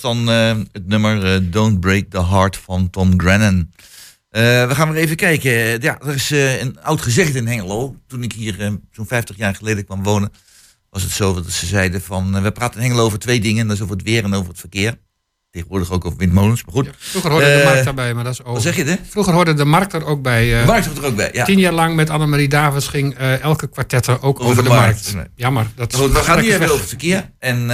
Was 0.00 0.14
dan 0.14 0.30
eh, 0.30 0.56
het 0.72 0.86
nummer 0.88 1.34
eh, 1.34 1.40
Don't 1.42 1.80
Break 1.80 2.04
the 2.10 2.24
Heart 2.26 2.56
van 2.56 2.90
Tom 2.90 3.20
Grennan. 3.20 3.70
Eh, 4.30 4.42
we 4.68 4.74
gaan 4.74 4.92
weer 4.92 5.02
even 5.02 5.16
kijken. 5.16 5.80
Ja, 5.80 5.98
er 6.00 6.14
is 6.14 6.30
een 6.30 6.78
oud 6.82 7.00
gezegde 7.00 7.38
in 7.38 7.46
Hengelo. 7.46 7.96
Toen 8.06 8.22
ik 8.22 8.32
hier 8.32 8.78
zo'n 8.90 9.06
50 9.06 9.36
jaar 9.36 9.54
geleden 9.54 9.84
kwam 9.84 10.02
wonen, 10.02 10.32
was 10.90 11.02
het 11.02 11.12
zo 11.12 11.34
dat 11.34 11.50
ze 11.50 11.66
zeiden 11.66 12.02
van... 12.02 12.42
we 12.42 12.50
praten 12.52 12.80
in 12.80 12.86
Hengelo 12.86 13.04
over 13.04 13.18
twee 13.18 13.40
dingen. 13.40 13.66
Dat 13.66 13.76
is 13.76 13.82
over 13.82 13.96
het 13.96 14.04
weer 14.04 14.24
en 14.24 14.34
over 14.34 14.48
het 14.48 14.60
verkeer. 14.60 14.94
Tegenwoordig 15.50 15.90
ook 15.90 16.04
over 16.04 16.18
windmolens, 16.18 16.64
maar 16.64 16.74
goed. 16.74 16.84
Ja, 16.84 16.92
vroeger 16.98 17.30
hoorde 17.30 17.56
de 17.58 17.62
markt 17.64 17.84
daarbij, 17.84 18.14
maar 18.14 18.24
dat 18.24 18.32
is 18.32 18.40
over. 18.40 18.52
Wat 18.52 18.62
zeg 18.62 18.76
je, 18.76 18.84
hè? 18.84 18.96
Vroeger 19.08 19.32
hoorde 19.32 19.54
de 19.54 19.64
markt 19.64 19.92
er 19.92 20.04
ook 20.06 20.22
bij. 20.22 20.48
De 20.60 20.62
markt 20.66 20.86
hoort 20.86 20.98
er 20.98 21.04
ook 21.04 21.16
bij, 21.16 21.30
ja. 21.32 21.44
Tien 21.44 21.58
jaar 21.58 21.72
lang 21.72 21.94
met 21.94 22.10
Annemarie 22.10 22.48
Davids 22.48 22.88
ging 22.88 23.14
elke 23.18 23.68
kwartetter 23.68 24.22
ook 24.22 24.40
over, 24.40 24.50
Over 24.50 24.62
de, 24.62 24.68
de 24.68 24.74
markt. 24.74 25.14
markt. 25.14 25.30
Jammer. 25.34 25.66
Dat 25.74 25.92
Maar 25.92 26.00
goed, 26.00 26.12
we 26.12 26.18
gaan 26.18 26.38
hebben 26.38 26.58
weg. 26.58 26.68
over 26.68 26.80
het 26.80 26.88
verkeer. 26.88 27.30
En 27.38 27.70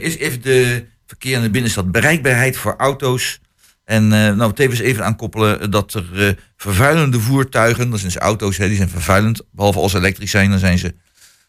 is 0.00 0.16
even 0.16 0.42
de 0.42 0.84
verkeer 1.08 1.36
in 1.36 1.42
de 1.42 1.50
binnenstad. 1.50 1.90
Bereikbaarheid 1.90 2.56
voor 2.56 2.74
auto's. 2.76 3.40
En 3.84 4.12
eh, 4.12 4.34
nou, 4.34 4.52
tevens 4.52 4.80
even 4.80 5.04
aankoppelen 5.04 5.70
dat 5.70 5.94
er 5.94 6.28
eh, 6.28 6.34
vervuilende 6.56 7.20
voertuigen, 7.20 7.90
dat 7.90 7.98
zijn 7.98 8.12
dus 8.12 8.22
auto's, 8.22 8.56
hè, 8.56 8.66
die 8.66 8.76
zijn 8.76 8.88
vervuilend. 8.88 9.42
Behalve 9.50 9.78
als 9.78 9.90
ze 9.90 9.98
elektrisch 9.98 10.30
zijn, 10.30 10.50
dan 10.50 10.58
zijn 10.58 10.78
ze 10.78 10.86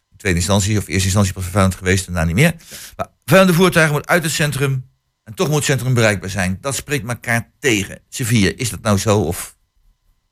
in 0.09 0.17
tweede 0.17 0.37
instantie 0.37 0.77
of 0.77 0.87
eerste 0.87 1.05
instantie 1.05 1.33
pas 1.33 1.43
vervuilend 1.43 1.75
geweest 1.75 2.07
en 2.07 2.13
daarna 2.13 2.27
niet 2.27 2.41
meer. 2.43 2.53
Maar 2.95 3.07
vervuilende 3.17 3.53
voertuigen 3.53 3.93
moeten 3.93 4.11
uit 4.11 4.23
het 4.23 4.31
centrum 4.31 4.85
en 5.23 5.33
toch 5.33 5.47
moet 5.47 5.55
het 5.55 5.65
centrum 5.65 5.93
bereikbaar 5.93 6.29
zijn. 6.29 6.57
Dat 6.61 6.75
spreekt 6.75 7.07
elkaar 7.07 7.51
tegen. 7.59 7.99
Sevilla, 8.09 8.51
is 8.55 8.69
dat 8.69 8.81
nou 8.81 8.97
zo 8.97 9.19
of 9.19 9.57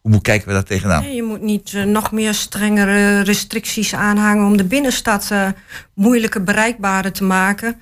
hoe 0.02 0.12
moet 0.12 0.22
kijken 0.22 0.48
we 0.48 0.54
daar 0.54 0.64
tegenaan? 0.64 1.02
Nee, 1.02 1.16
je 1.16 1.24
moet 1.24 1.42
niet 1.42 1.74
eh, 1.74 1.84
nog 1.84 2.12
meer 2.12 2.34
strengere 2.34 3.22
restricties 3.22 3.94
aanhangen 3.94 4.46
om 4.46 4.58
de 4.58 4.64
binnenstad 4.64 5.32
eh, 5.32 5.48
moeilijker 5.94 6.44
bereikbaarder 6.44 7.12
te 7.12 7.24
maken. 7.24 7.82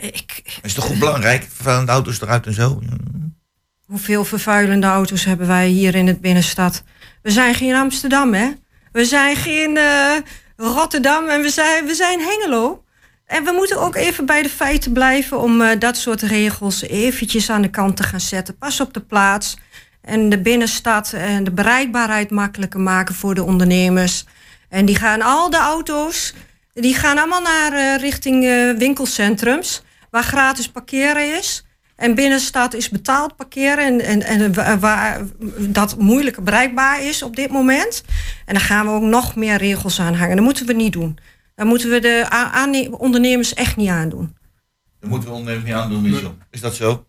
Ik, 0.00 0.58
Is 0.62 0.74
toch 0.74 0.84
goed 0.84 0.98
belangrijk? 0.98 1.46
Vervuilende 1.54 1.92
auto's 1.92 2.20
eruit 2.20 2.46
en 2.46 2.54
zo? 2.54 2.82
Hoeveel 3.86 4.24
vervuilende 4.24 4.86
auto's 4.86 5.24
hebben 5.24 5.46
wij 5.46 5.68
hier 5.68 5.94
in 5.94 6.06
het 6.06 6.20
binnenstad? 6.20 6.82
We 7.22 7.30
zijn 7.30 7.54
geen 7.54 7.74
Amsterdam, 7.74 8.34
hè? 8.34 8.52
We 8.92 9.04
zijn 9.04 9.36
geen 9.36 9.76
eh, 9.76 10.16
Rotterdam 10.56 11.28
en 11.28 11.40
we 11.40 11.48
zijn, 11.48 11.86
we 11.86 11.94
zijn 11.94 12.20
Hengelo. 12.20 12.84
En 13.26 13.44
we 13.44 13.52
moeten 13.52 13.80
ook 13.80 13.94
even 13.94 14.26
bij 14.26 14.42
de 14.42 14.48
feiten 14.48 14.92
blijven 14.92 15.40
om 15.40 15.62
eh, 15.62 15.78
dat 15.78 15.96
soort 15.96 16.22
regels 16.22 16.82
eventjes 16.82 17.50
aan 17.50 17.62
de 17.62 17.70
kant 17.70 17.96
te 17.96 18.02
gaan 18.02 18.20
zetten. 18.20 18.56
Pas 18.56 18.80
op 18.80 18.94
de 18.94 19.00
plaats 19.00 19.56
en 20.00 20.28
de 20.28 20.40
binnenstad 20.40 21.12
en 21.12 21.44
de 21.44 21.50
bereikbaarheid 21.50 22.30
makkelijker 22.30 22.80
maken 22.80 23.14
voor 23.14 23.34
de 23.34 23.42
ondernemers. 23.42 24.24
En 24.68 24.84
die 24.84 24.96
gaan 24.96 25.22
al 25.22 25.50
de 25.50 25.56
auto's, 25.56 26.34
die 26.74 26.94
gaan 26.94 27.18
allemaal 27.18 27.40
naar 27.42 27.72
eh, 27.72 28.00
richting 28.00 28.44
eh, 28.44 28.70
winkelcentrums, 28.78 29.82
waar 30.10 30.22
gratis 30.24 30.68
parkeren 30.68 31.36
is. 31.36 31.64
En 31.96 32.14
binnenstad 32.14 32.74
is 32.74 32.88
betaald 32.88 33.36
parkeren 33.36 33.84
en, 33.84 34.00
en, 34.00 34.22
en 34.22 34.54
wa- 34.54 34.78
waar 34.78 35.22
dat 35.58 35.98
moeilijker 35.98 36.42
bereikbaar 36.42 37.02
is 37.02 37.22
op 37.22 37.36
dit 37.36 37.50
moment. 37.50 38.04
En 38.46 38.54
dan 38.54 38.62
gaan 38.62 38.86
we 38.86 38.92
ook 38.92 39.02
nog 39.02 39.36
meer 39.36 39.56
regels 39.56 40.00
aan 40.00 40.14
hangen. 40.14 40.36
Dat 40.36 40.44
moeten 40.44 40.66
we 40.66 40.72
niet 40.72 40.92
doen. 40.92 41.18
Dat 41.54 41.66
moeten 41.66 41.90
we 41.90 42.00
de 42.00 42.88
ondernemers 42.98 43.54
echt 43.54 43.76
niet 43.76 43.88
aandoen. 43.88 44.36
Dat 45.00 45.10
moeten 45.10 45.28
we 45.28 45.34
ondernemers 45.34 45.66
niet 45.68 45.74
aandoen, 45.82 46.02
Michel. 46.02 46.34
Is 46.50 46.60
dat 46.60 46.74
zo? 46.74 47.06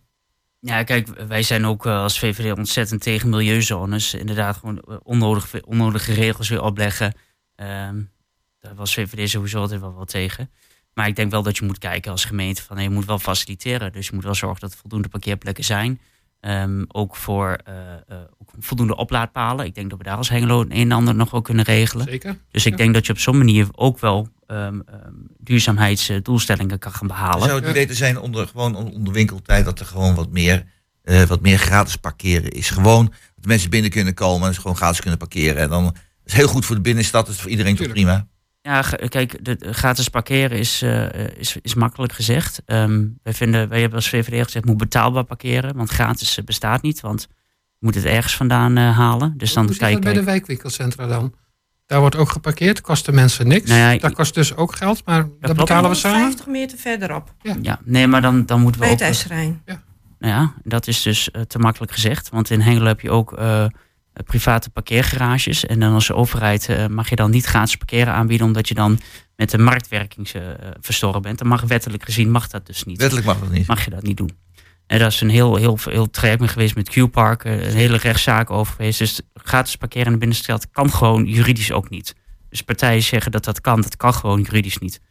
Ja, 0.60 0.84
kijk, 0.84 1.08
wij 1.28 1.44
zijn 1.44 1.66
ook 1.66 1.86
eh, 1.86 2.02
als 2.02 2.20
VVD 2.20 2.58
ontzettend 2.58 3.02
tegen 3.02 3.30
milieuzones. 3.30 4.14
Inderdaad, 4.14 4.58
gewoon 4.58 4.80
eh, 4.88 4.96
onnodig, 5.04 5.64
onnodige 5.66 6.14
regels 6.14 6.50
weer 6.50 6.62
opleggen. 6.62 7.14
Ehm, 7.56 8.02
daar 8.66 8.76
was 8.76 8.94
VVD 8.94 9.30
sowieso 9.30 9.60
altijd 9.60 9.80
wel 9.80 9.94
wat 9.94 10.08
tegen. 10.10 10.50
Maar 10.94 11.08
ik 11.08 11.16
denk 11.16 11.32
wel 11.32 11.44
dat 11.44 11.58
je 11.58 11.66
moet 11.66 11.78
kijken 11.78 12.12
als 12.12 12.26
gemeente 12.26 12.62
van 12.62 12.76
hey, 12.76 12.86
je 12.86 12.92
moet 12.92 13.06
wel 13.06 13.20
faciliteren. 13.20 13.92
Dus 13.92 14.08
je 14.08 14.14
moet 14.14 14.24
wel 14.24 14.36
zorgen 14.36 14.60
dat 14.60 14.72
er 14.72 14.78
voldoende 14.78 15.08
parkeerplekken 15.08 15.64
zijn. 15.64 16.00
Ehm, 16.40 16.84
ook 16.88 17.16
voor 17.16 17.58
eh, 17.66 17.74
eh, 17.94 18.18
ook 18.38 18.50
voldoende 18.60 18.96
oplaadpalen. 18.96 19.66
Ik 19.66 19.76
denk 19.76 19.90
dat 19.90 19.98
we 19.98 20.04
daar 20.04 20.18
als 20.18 20.30
Hengelo 20.30 20.62
een 20.62 20.72
en 20.72 20.92
ander 20.92 21.16
nog 21.16 21.32
wel 21.32 21.42
kunnen 21.42 21.66
regelen. 21.66 22.06
Zeker. 22.06 22.38
Dus 22.52 22.66
ik 22.66 22.72
Ja. 22.72 22.78
denk 22.78 22.94
dat 22.94 23.06
je 23.06 23.12
op 23.12 23.20
zo'n 23.20 23.38
manier 23.38 23.68
ook 23.72 24.00
wel 24.00 24.28
ehm, 24.48 24.80
ehm, 24.86 25.14
duurzaamheidsdoelstellingen 25.38 26.80
kan 26.80 26.92
gaan 26.92 27.08
behalen. 27.08 27.42
Zou 27.42 27.56
het 27.56 27.64
niet 27.66 27.74
beter 27.74 27.96
zijn 27.96 28.20
onder, 28.20 28.48
gewoon 28.48 28.76
onder 28.76 29.14
winkeltijd 29.14 29.66
dat 29.66 29.80
er 29.80 29.86
gewoon 29.86 30.16
wat 30.16 30.32
meer, 30.32 30.66
eh, 31.02 31.24
wat 31.24 31.42
meer 31.42 31.58
gratis 31.58 31.96
parkeren 31.96 32.50
is? 32.52 32.70
Gewoon 32.70 33.06
dat 33.36 33.46
mensen 33.46 33.70
binnen 33.70 33.92
kunnen 33.92 34.14
komen 34.14 34.48
en 34.48 34.54
ze 34.54 34.62
gewoon 34.62 34.76
gratis 34.78 35.00
kunnen 35.00 35.20
parkeren. 35.20 35.62
En 35.62 35.70
dan 35.70 35.84
dat 35.84 35.94
is 36.26 36.34
heel 36.34 36.48
goed 36.48 36.66
voor 36.66 36.76
de 36.76 36.82
binnenstad, 36.82 37.26
dat 37.26 37.36
is 37.36 37.42
voor 37.42 37.52
iedereen 37.52 37.76
toch 37.76 37.88
prima. 37.88 38.28
Ja, 38.66 38.82
kijk, 39.08 39.46
de, 39.46 39.58
gratis 39.74 40.10
parkeren 40.10 40.58
is, 40.58 40.82
eh, 40.82 41.28
is, 41.38 41.58
is 41.62 41.74
makkelijk 41.74 42.14
gezegd. 42.14 42.62
Ehm, 42.66 43.06
wij, 43.24 43.34
vinden, 43.34 43.70
wij 43.70 43.80
hebben 43.80 43.98
als 43.98 44.10
VVD 44.10 44.44
gezegd, 44.44 44.66
moet 44.66 44.78
betaalbaar 44.78 45.24
parkeren. 45.24 45.76
Want 45.76 45.90
gratis 45.90 46.38
eh, 46.38 46.46
bestaat 46.46 46.82
niet, 46.82 47.02
want 47.02 47.28
je 47.80 47.86
moet 47.86 47.96
het 47.96 48.06
ergens 48.06 48.36
vandaan 48.36 48.78
eh, 48.78 48.98
halen. 48.98 49.34
Dus 49.38 49.54
dan 49.54 49.64
Hoe 49.64 49.72
zit 49.72 49.82
dat 49.82 49.90
kijk 49.90 50.04
bij 50.04 50.14
de 50.14 50.24
wijkwinkelcentra 50.24 51.08
dan? 51.08 51.34
Daar 51.86 52.00
wordt 52.00 52.16
ook 52.16 52.30
geparkeerd, 52.30 52.82
kost 52.82 53.06
de 53.06 53.12
mensen 53.12 53.48
niks. 53.48 53.70
Nou 53.70 53.94
ja, 53.94 54.00
dat 54.00 54.14
kost 54.14 54.34
dus 54.34 54.56
ook 54.56 54.76
geld, 54.76 55.06
maar 55.06 55.22
dat 55.22 55.38
klopt. 55.40 55.60
betalen 55.60 55.90
we 55.90 55.96
samen. 55.96 56.20
50 56.20 56.48
meter 56.48 56.78
verderop, 56.78 57.34
Ja, 57.62 57.80
nee, 57.84 58.08
maar 58.08 58.22
dan, 58.22 58.46
dan 58.46 58.62
moeten 58.62 58.82
we 58.82 58.88
bij 58.88 58.96
ook... 58.96 59.00
het 59.00 59.08
IJsselrijn. 59.08 59.62
Nou 60.20 60.34
ja, 60.34 60.54
dat 60.64 60.88
is 60.88 61.02
dus 61.02 61.30
te 61.48 61.60
makkelijk 61.60 61.92
gezegd. 61.92 62.30
Want 62.30 62.50
in 62.50 62.62
Hengelo 62.62 62.88
heb 62.88 63.02
je 63.02 63.10
ook 63.10 63.34
eh, 63.34 63.66
private 64.26 64.70
parkeergarages. 64.70 65.66
En 65.66 65.80
dan 65.80 65.94
als 65.94 66.12
overheid 66.12 66.70
eh, 66.70 66.88
mag 66.88 67.10
je 67.10 67.16
dan 67.16 67.32
niet 67.32 67.46
gratis 67.46 67.76
parkeren 67.76 68.14
aanbieden... 68.14 68.48
omdat 68.48 68.68
je 68.68 68.74
dan 68.74 69.00
met 69.36 69.50
de 69.50 69.58
marktwerking 69.58 70.28
eh, 70.28 70.42
verstoren 70.80 71.22
bent. 71.22 71.38
Dan 71.40 71.48
mag 71.48 71.62
wettelijk 71.62 72.04
gezien 72.04 72.32
mag 72.32 72.48
dat 72.48 72.66
dus 72.66 72.84
niet. 72.84 72.98
Wettelijk 72.98 73.26
mag 73.28 73.40
dat 73.40 73.50
niet. 73.50 73.68
mag 73.68 73.84
je 73.86 73.90
dat 73.90 74.04
niet 74.04 74.18
doen. 74.18 74.38
En 74.88 75.00
dat 75.00 75.12
is 75.12 75.22
een 75.22 75.30
heel, 75.30 75.56
heel, 75.56 75.78
heel 75.84 76.10
traject 76.10 76.52
geweest 76.52 76.76
met 76.76 76.90
Q-Park. 76.90 77.44
eh, 77.44 77.66
Een 77.68 77.76
hele 77.76 77.98
rechtszaak 77.98 78.50
over 78.50 78.76
geweest. 78.76 79.00
Dus 79.00 79.22
gratis 79.34 79.76
parkeren 79.76 80.06
in 80.06 80.12
de 80.12 80.18
binnenstad 80.18 80.70
kan 80.72 80.90
gewoon 80.92 81.26
juridisch 81.26 81.72
ook 81.72 81.90
niet. 81.90 82.16
Dus 82.50 82.62
partijen 82.62 83.04
zeggen 83.04 83.32
dat 83.32 83.44
dat 83.44 83.62
kan. 83.62 83.82
Dat 83.82 83.98
kan 83.98 84.14
gewoon 84.14 84.42
juridisch 84.42 84.78
niet. 84.78 85.02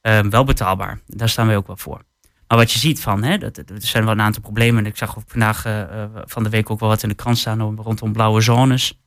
Ehm, 0.00 0.30
wel 0.30 0.44
betaalbaar. 0.44 1.00
Daar 1.06 1.28
staan 1.28 1.46
wij 1.46 1.56
ook 1.56 1.66
wel 1.66 1.76
voor. 1.76 2.02
Maar 2.48 2.58
wat 2.58 2.72
je 2.72 2.78
ziet 2.78 3.00
van, 3.00 3.22
hè, 3.22 3.38
dat, 3.38 3.56
er 3.56 3.64
zijn 3.78 4.04
wel 4.04 4.12
een 4.12 4.20
aantal 4.20 4.42
problemen. 4.42 4.84
En 4.84 4.90
ik 4.90 4.96
zag 4.96 5.18
ook 5.18 5.24
vandaag 5.26 5.64
eh, 5.64 5.80
eh, 5.80 6.08
van 6.24 6.42
de 6.42 6.48
week 6.48 6.70
ook 6.70 6.80
wel 6.80 6.88
wat 6.88 7.02
in 7.02 7.08
de 7.08 7.14
krant 7.14 7.38
staan 7.38 7.60
om- 7.62 7.80
rondom 7.80 8.12
blauwe 8.12 8.40
zones. 8.40 8.98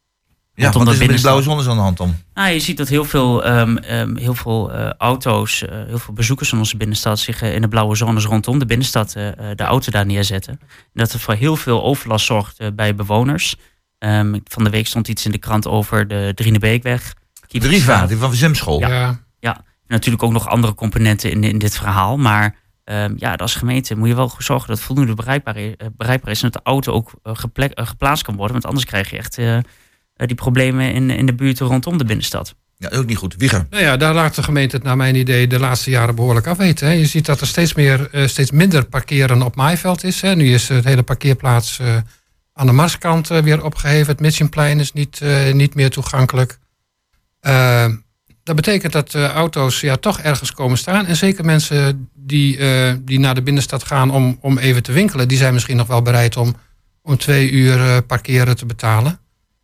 Ja, 0.54 0.64
Rondom 0.64 0.84
want 0.86 0.98
de 0.98 1.04
er 1.04 1.10
is 1.10 1.14
met 1.14 1.22
blauwe 1.22 1.44
zon 1.44 1.60
is 1.60 1.68
aan 1.68 1.76
de 1.76 1.82
hand 1.82 2.00
om. 2.00 2.16
Nou, 2.34 2.50
je 2.50 2.60
ziet 2.60 2.78
dat 2.78 2.88
heel 2.88 3.06
veel, 3.06 3.44
ehm, 3.44 3.78
ehm, 3.78 4.16
heel 4.16 4.34
veel 4.34 4.72
eh, 4.74 4.90
auto's, 4.98 5.64
heel 5.88 6.00
veel 6.00 6.14
bezoekers 6.14 6.50
van 6.50 6.58
onze 6.58 6.78
binnenstad 6.78 7.20
zich 7.20 7.42
in 7.42 7.62
de 7.62 7.68
blauwe 7.68 7.96
zones 7.96 8.26
rondom 8.26 8.60
de 8.60 8.66
binnenstad 8.66 9.16
eh, 9.16 9.28
eh, 9.28 9.56
de 9.56 9.64
auto 9.64 9.92
daar 9.92 10.06
neerzetten. 10.06 10.60
En 10.62 10.68
dat 10.94 11.12
het 11.12 11.22
voor 11.22 11.34
heel 11.34 11.56
veel 11.56 11.84
overlast 11.84 12.26
zorgt 12.26 12.76
bij 12.76 12.96
bewoners. 12.96 13.56
Ehm, 13.98 14.40
van 14.44 14.64
de 14.64 14.70
week 14.70 14.88
stond 14.88 15.08
iets 15.08 15.26
in 15.26 15.32
de 15.32 15.38
krant 15.38 15.68
over 15.68 16.08
de 16.08 16.32
Drienebeekweg. 16.36 17.14
De 17.48 17.68
Riva, 17.68 18.06
die 18.08 18.18
van 18.18 18.30
de 18.30 18.36
Zemschool. 18.36 18.80
Ja. 18.80 19.20
Natuurlijk 19.88 20.24
ook 20.24 20.32
nog 20.32 20.48
andere 20.48 20.74
componenten 20.76 21.32
in, 21.32 21.44
in 21.44 21.58
dit 21.58 21.78
verhaal. 21.78 22.18
Maar 22.18 22.56
ehm, 22.88 23.14
ja, 23.18 23.34
als 23.34 23.56
gemeente 23.56 23.98
moet 23.98 24.08
je 24.08 24.16
wel 24.16 24.32
zorgen 24.38 24.68
dat 24.68 24.78
het 24.78 24.86
voldoende 24.86 25.14
bereikbaar 25.14 25.58
is, 25.58 25.74
eh, 25.78 25.88
bereikbaar 25.98 26.32
is 26.32 26.44
en 26.44 26.50
dat 26.50 26.64
de 26.64 26.70
auto 26.70 26.92
ook 26.92 27.12
eh, 27.24 27.36
geplek- 27.36 27.72
eh, 27.72 27.88
geplaatst 27.88 28.24
kan 28.24 28.36
worden. 28.36 28.54
Want 28.54 28.66
anders 28.66 28.86
krijg 28.86 29.10
je 29.10 29.18
echt 29.18 29.36
die 30.16 30.36
problemen 30.36 30.94
in, 30.94 31.10
in 31.10 31.26
de 31.26 31.34
buurten 31.34 31.68
rondom 31.68 31.98
de 31.98 32.06
binnenstad. 32.06 32.56
Ja, 32.78 32.90
ook 32.90 33.06
niet 33.06 33.18
goed. 33.18 33.36
Wieger. 33.38 33.68
Nou 33.70 33.84
ja, 33.84 33.98
daar 33.98 34.14
laat 34.14 34.36
de 34.36 34.44
gemeente 34.44 34.76
het 34.76 34.86
naar 34.86 34.96
mijn 34.98 35.16
idee 35.16 35.48
de 35.48 35.60
laatste 35.60 35.90
jaren 35.90 36.16
behoorlijk 36.16 36.48
afweten. 36.48 36.88
Hè. 36.88 36.94
Je 36.94 37.06
ziet 37.06 37.26
dat 37.26 37.42
er 37.42 37.48
steeds, 37.48 37.74
meer, 37.74 38.10
eh, 38.12 38.28
steeds 38.28 38.52
minder 38.52 38.86
parkeren 38.86 39.42
op 39.42 39.56
maaiveld 39.56 40.04
is. 40.04 40.22
Hè. 40.22 40.36
Nu 40.36 40.54
is 40.54 40.68
het 40.68 40.84
hele 40.84 41.04
parkeerplaats 41.04 41.80
eh, 41.80 41.96
aan 42.54 42.66
de 42.66 42.72
Marskant 42.72 43.28
weer 43.28 43.64
opgeheven. 43.64 44.08
Het 44.08 44.20
Mitchenplein 44.20 44.80
is 44.80 44.94
niet, 44.94 45.22
eh, 45.22 45.54
niet 45.54 45.76
meer 45.76 45.90
toegankelijk. 45.90 46.60
Dat 48.48 48.56
betekent 48.56 48.94
dat 48.94 49.14
eh, 49.14 49.30
auto's 49.30 49.80
ja, 49.80 49.96
toch 49.96 50.20
ergens 50.20 50.54
komen 50.54 50.78
staan. 50.78 51.06
En 51.06 51.16
zeker 51.16 51.46
mensen 51.46 52.10
die, 52.14 52.58
eh, 52.58 52.94
die 53.00 53.20
naar 53.20 53.36
de 53.36 53.42
binnenstad 53.42 53.84
gaan 53.84 54.12
om, 54.12 54.38
om 54.42 54.58
even 54.58 54.84
te 54.84 54.92
winkelen... 54.92 55.28
die 55.28 55.38
zijn 55.38 55.54
misschien 55.54 55.78
nog 55.78 55.88
wel 55.88 56.02
bereid 56.02 56.38
om, 56.38 56.56
om 57.02 57.18
twee 57.18 57.52
uur 57.52 57.80
eh, 57.80 57.98
parkeren 58.08 58.56
te 58.56 58.66
betalen. 58.66 59.20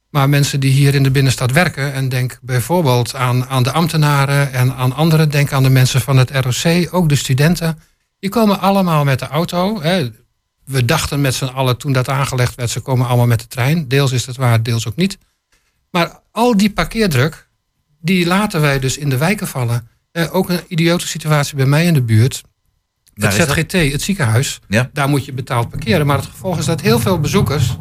Maar 0.09 0.29
mensen 0.29 0.59
die 0.59 0.71
hier 0.71 0.95
in 0.95 1.03
de 1.03 1.11
binnenstad 1.11 1.51
werken, 1.51 1.93
en 1.93 2.09
denk 2.09 2.39
bijvoorbeeld 2.41 3.15
aan, 3.15 3.45
aan 3.45 3.63
de 3.63 3.71
ambtenaren 3.71 4.53
en 4.53 4.73
aan 4.73 4.93
anderen, 4.93 5.29
denk 5.29 5.51
aan 5.51 5.63
de 5.63 5.69
mensen 5.69 6.01
van 6.01 6.17
het 6.17 6.31
ROC, 6.31 6.93
ook 6.93 7.09
de 7.09 7.15
studenten, 7.15 7.79
die 8.19 8.29
komen 8.29 8.59
allemaal 8.59 9.03
met 9.03 9.19
de 9.19 9.27
auto. 9.27 9.81
Hè. 9.81 10.09
We 10.65 10.85
dachten 10.85 11.21
met 11.21 11.33
z'n 11.33 11.45
allen 11.45 11.77
toen 11.77 11.93
dat 11.93 12.09
aangelegd 12.09 12.55
werd, 12.55 12.69
ze 12.69 12.79
komen 12.79 13.07
allemaal 13.07 13.27
met 13.27 13.39
de 13.39 13.47
trein. 13.47 13.87
Deels 13.87 14.11
is 14.11 14.25
dat 14.25 14.35
waar, 14.35 14.63
deels 14.63 14.87
ook 14.87 14.95
niet. 14.95 15.17
Maar 15.91 16.19
al 16.31 16.57
die 16.57 16.71
parkeerdruk, 16.71 17.47
die 18.03 18.25
laten 18.25 18.61
wij 18.61 18.79
dus 18.79 18.97
in 18.97 19.09
de 19.09 19.17
wijken 19.17 19.47
vallen. 19.47 19.87
Eh, 20.11 20.35
ook 20.35 20.49
een 20.49 20.59
idiote 20.67 21.07
situatie 21.07 21.55
bij 21.55 21.65
mij 21.65 21.85
in 21.85 21.93
de 21.93 22.01
buurt. 22.01 22.41
Het? 23.13 23.33
ZGT, 23.33 23.71
het 23.71 24.01
ziekenhuis, 24.01 24.59
Ja. 24.67 24.89
daar 24.93 25.09
moet 25.09 25.25
je 25.25 25.33
betaald 25.33 25.69
parkeren. 25.69 26.05
Maar 26.05 26.17
het 26.17 26.25
gevolg 26.25 26.57
is 26.57 26.65
dat 26.65 26.81
heel 26.81 26.99
veel 26.99 27.19
bezoekers 27.19 27.77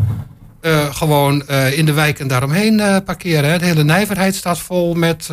eh, 0.60 0.94
gewoon 0.94 1.46
eh, 1.46 1.78
in 1.78 1.84
de 1.84 1.92
wijken 1.92 2.28
daaromheen 2.28 2.76
parkeren. 3.04 3.50
hè. 3.50 3.58
De 3.58 3.64
hele 3.64 3.84
nijverheid 3.84 4.34
staat 4.34 4.58
vol 4.58 4.94
met 4.94 5.30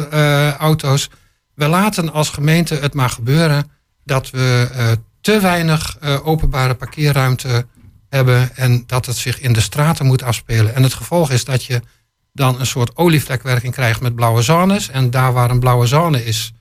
auto's. 0.58 1.10
We 1.56 1.68
laten 1.68 2.14
als 2.14 2.30
gemeente 2.30 2.76
het 2.76 2.94
maar 2.94 3.10
gebeuren 3.10 3.72
dat 4.04 4.30
we 4.30 4.98
te 5.22 5.40
weinig 5.40 5.98
openbare 6.24 6.76
parkeerruimte 6.76 7.66
hebben 8.10 8.56
en 8.56 8.84
dat 8.86 9.06
het 9.06 9.16
zich 9.16 9.40
in 9.40 9.54
de 9.54 9.62
straten 9.62 10.06
moet 10.06 10.24
afspelen. 10.24 10.76
En 10.76 10.84
het 10.84 10.94
gevolg 10.94 11.32
is 11.32 11.46
dat 11.46 11.64
je 11.64 11.82
dan 12.34 12.60
een 12.60 12.66
soort 12.66 12.98
olievlekwerking 12.98 13.74
krijgt 13.74 14.02
met 14.02 14.16
blauwe 14.16 14.42
zones. 14.42 14.90
En 14.90 15.10
daar 15.10 15.34
waar 15.34 15.50
een 15.50 15.60
blauwe 15.60 15.88
zone 15.88 16.26
is, 16.26 16.54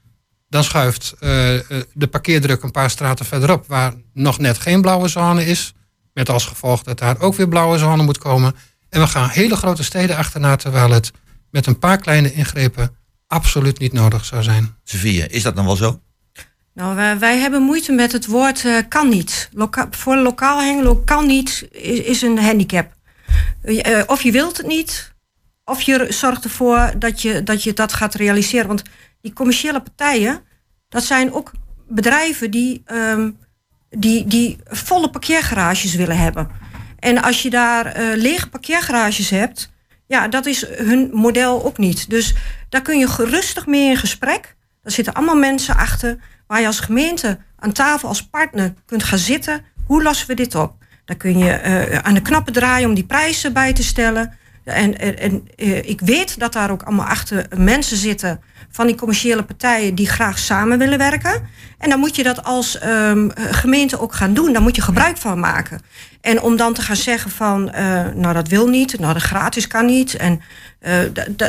dan 0.49 0.65
schuift 0.65 1.15
eh, 1.21 1.55
eh, 1.57 1.83
de 1.93 2.07
parkeerdruk 2.07 2.63
een 2.63 2.71
paar 2.71 2.91
straten 2.91 3.27
verderop, 3.27 3.67
waar 3.67 3.95
nog 4.13 4.39
net 4.39 4.59
geen 4.59 4.81
blauwe 4.81 5.09
zone 5.09 5.47
is. 5.47 5.73
Met 6.13 6.29
als 6.31 6.47
gevolg 6.47 6.83
dat 6.83 6.99
daar 6.99 7.21
ook 7.21 7.35
weer 7.35 7.49
blauwe 7.49 7.79
zone 7.79 8.03
moet 8.03 8.19
komen. 8.19 8.55
En 8.89 9.01
we 9.01 9.07
gaan 9.07 9.29
hele 9.29 9.57
grote 9.57 9.85
steden 9.85 10.17
achterna, 10.17 10.57
terwijl 10.57 10.91
het 10.91 11.11
met 11.51 11.67
een 11.67 11.79
paar 11.79 11.99
kleine 11.99 12.33
ingrepen 12.33 12.97
absoluut 13.27 13.79
niet 13.79 13.93
nodig 13.93 14.25
zou 14.25 14.43
zijn. 14.43 14.75
Sevilla, 14.85 15.27
is 15.29 15.43
dat 15.43 15.57
dan 15.57 15.65
wel 15.65 15.77
zo? 15.77 16.01
Nou, 16.75 16.95
wij, 16.95 17.19
wij 17.19 17.39
hebben 17.39 17.63
moeite 17.63 17.93
met 17.93 18.13
het 18.13 18.27
woord 18.27 18.65
eh, 18.65 18.77
kan 18.89 19.09
niet. 19.09 19.49
Loka 19.53 19.89
voor 19.91 20.17
lokaal 20.17 20.61
Hengelo 20.61 20.97
kan 20.97 21.27
niet 21.27 21.69
is, 21.71 21.99
is 21.99 22.23
een 22.23 22.39
handicap. 22.39 22.97
Of 24.07 24.23
je 24.23 24.33
wilt 24.33 24.57
het 24.57 24.67
niet, 24.67 25.15
of 25.69 25.83
je 25.83 26.07
zorgt 26.09 26.45
ervoor 26.45 26.93
dat 26.99 27.23
je, 27.23 27.43
dat 27.43 27.63
je 27.63 27.73
dat 27.73 27.93
gaat 27.93 28.15
realiseren. 28.15 28.67
Want 28.67 28.83
die 29.21 29.33
commerciële 29.33 29.81
partijen, 29.81 30.41
dat 30.89 31.05
zijn 31.05 31.33
ook 31.33 31.53
bedrijven 31.89 32.51
die, 32.51 32.83
ehm, 32.85 33.31
die, 33.91 34.27
die 34.27 34.59
volle 34.65 35.11
parkeergarages 35.11 35.95
willen 35.95 36.19
hebben. 36.19 36.49
En 36.99 37.23
als 37.23 37.43
je 37.43 37.51
daar 37.51 37.87
eh, 37.87 38.17
lege 38.17 38.49
parkeergarages 38.49 39.31
hebt, 39.31 39.71
ja, 40.07 40.29
dat 40.29 40.47
is 40.47 40.67
hun 40.69 41.11
model 41.13 41.65
ook 41.65 41.79
niet. 41.79 42.11
Dus 42.11 42.35
daar 42.69 42.83
kun 42.83 42.99
je 42.99 43.09
gerustig 43.09 43.67
mee 43.67 43.89
in 43.91 43.97
gesprek. 43.97 44.57
Daar 44.83 44.93
zitten 44.93 45.15
allemaal 45.15 45.37
mensen 45.37 45.77
achter 45.77 46.19
waar 46.47 46.61
je 46.61 46.67
als 46.67 46.81
gemeente 46.81 47.39
aan 47.59 47.73
tafel 47.73 48.09
als 48.09 48.27
partner 48.27 48.75
kunt 48.87 49.03
gaan 49.03 49.19
zitten. 49.19 49.65
Hoe 49.87 50.03
lossen 50.03 50.27
we 50.27 50.35
dit 50.35 50.55
op? 50.55 50.75
Dan 51.05 51.17
kun 51.17 51.39
je 51.39 51.51
eh, 51.51 51.99
aan 51.99 52.15
de 52.15 52.23
knappen 52.23 52.53
draaien 52.53 52.89
om 52.89 52.95
die 52.95 53.05
prijzen 53.05 53.53
bij 53.53 53.73
te 53.73 53.83
stellen. 53.83 54.39
En, 54.69 54.99
en, 54.99 55.19
en 55.19 55.49
eh, 55.57 55.89
ik 55.89 56.01
weet 56.01 56.39
dat 56.39 56.53
daar 56.53 56.71
ook 56.71 56.83
allemaal 56.83 57.07
achter 57.07 57.47
mensen 57.57 57.97
zitten 57.97 58.41
van 58.71 58.87
die 58.87 58.97
commerciële 58.97 59.43
partijen 59.43 59.95
die 59.95 60.09
graag 60.09 60.39
samen 60.39 60.79
willen 60.79 60.99
werken. 60.99 61.49
En 61.79 61.91
dan 61.91 61.99
moet 61.99 62.17
je 62.17 62.23
dat 62.23 62.45
als 62.45 62.79
ehm, 62.79 63.29
gemeente 63.35 64.01
ook 64.01 64.15
gaan 64.15 64.35
doen. 64.35 64.53
Daar 64.53 64.63
moet 64.63 64.77
je 64.77 64.83
gebruik 64.83 65.17
van 65.17 65.41
maken. 65.41 65.81
En 66.21 66.41
om 66.41 66.57
dan 66.57 66.75
te 66.75 66.83
gaan 66.83 66.97
zeggen 66.97 67.31
van, 67.31 67.71
eh, 67.71 68.07
nou 68.15 68.35
dat 68.35 68.49
wil 68.49 68.69
niet, 68.69 68.99
nou 68.99 69.15
de 69.15 69.21
gratis 69.21 69.67
kan 69.67 69.87
niet. 69.87 70.15
En 70.15 70.41
eh, 70.79 70.99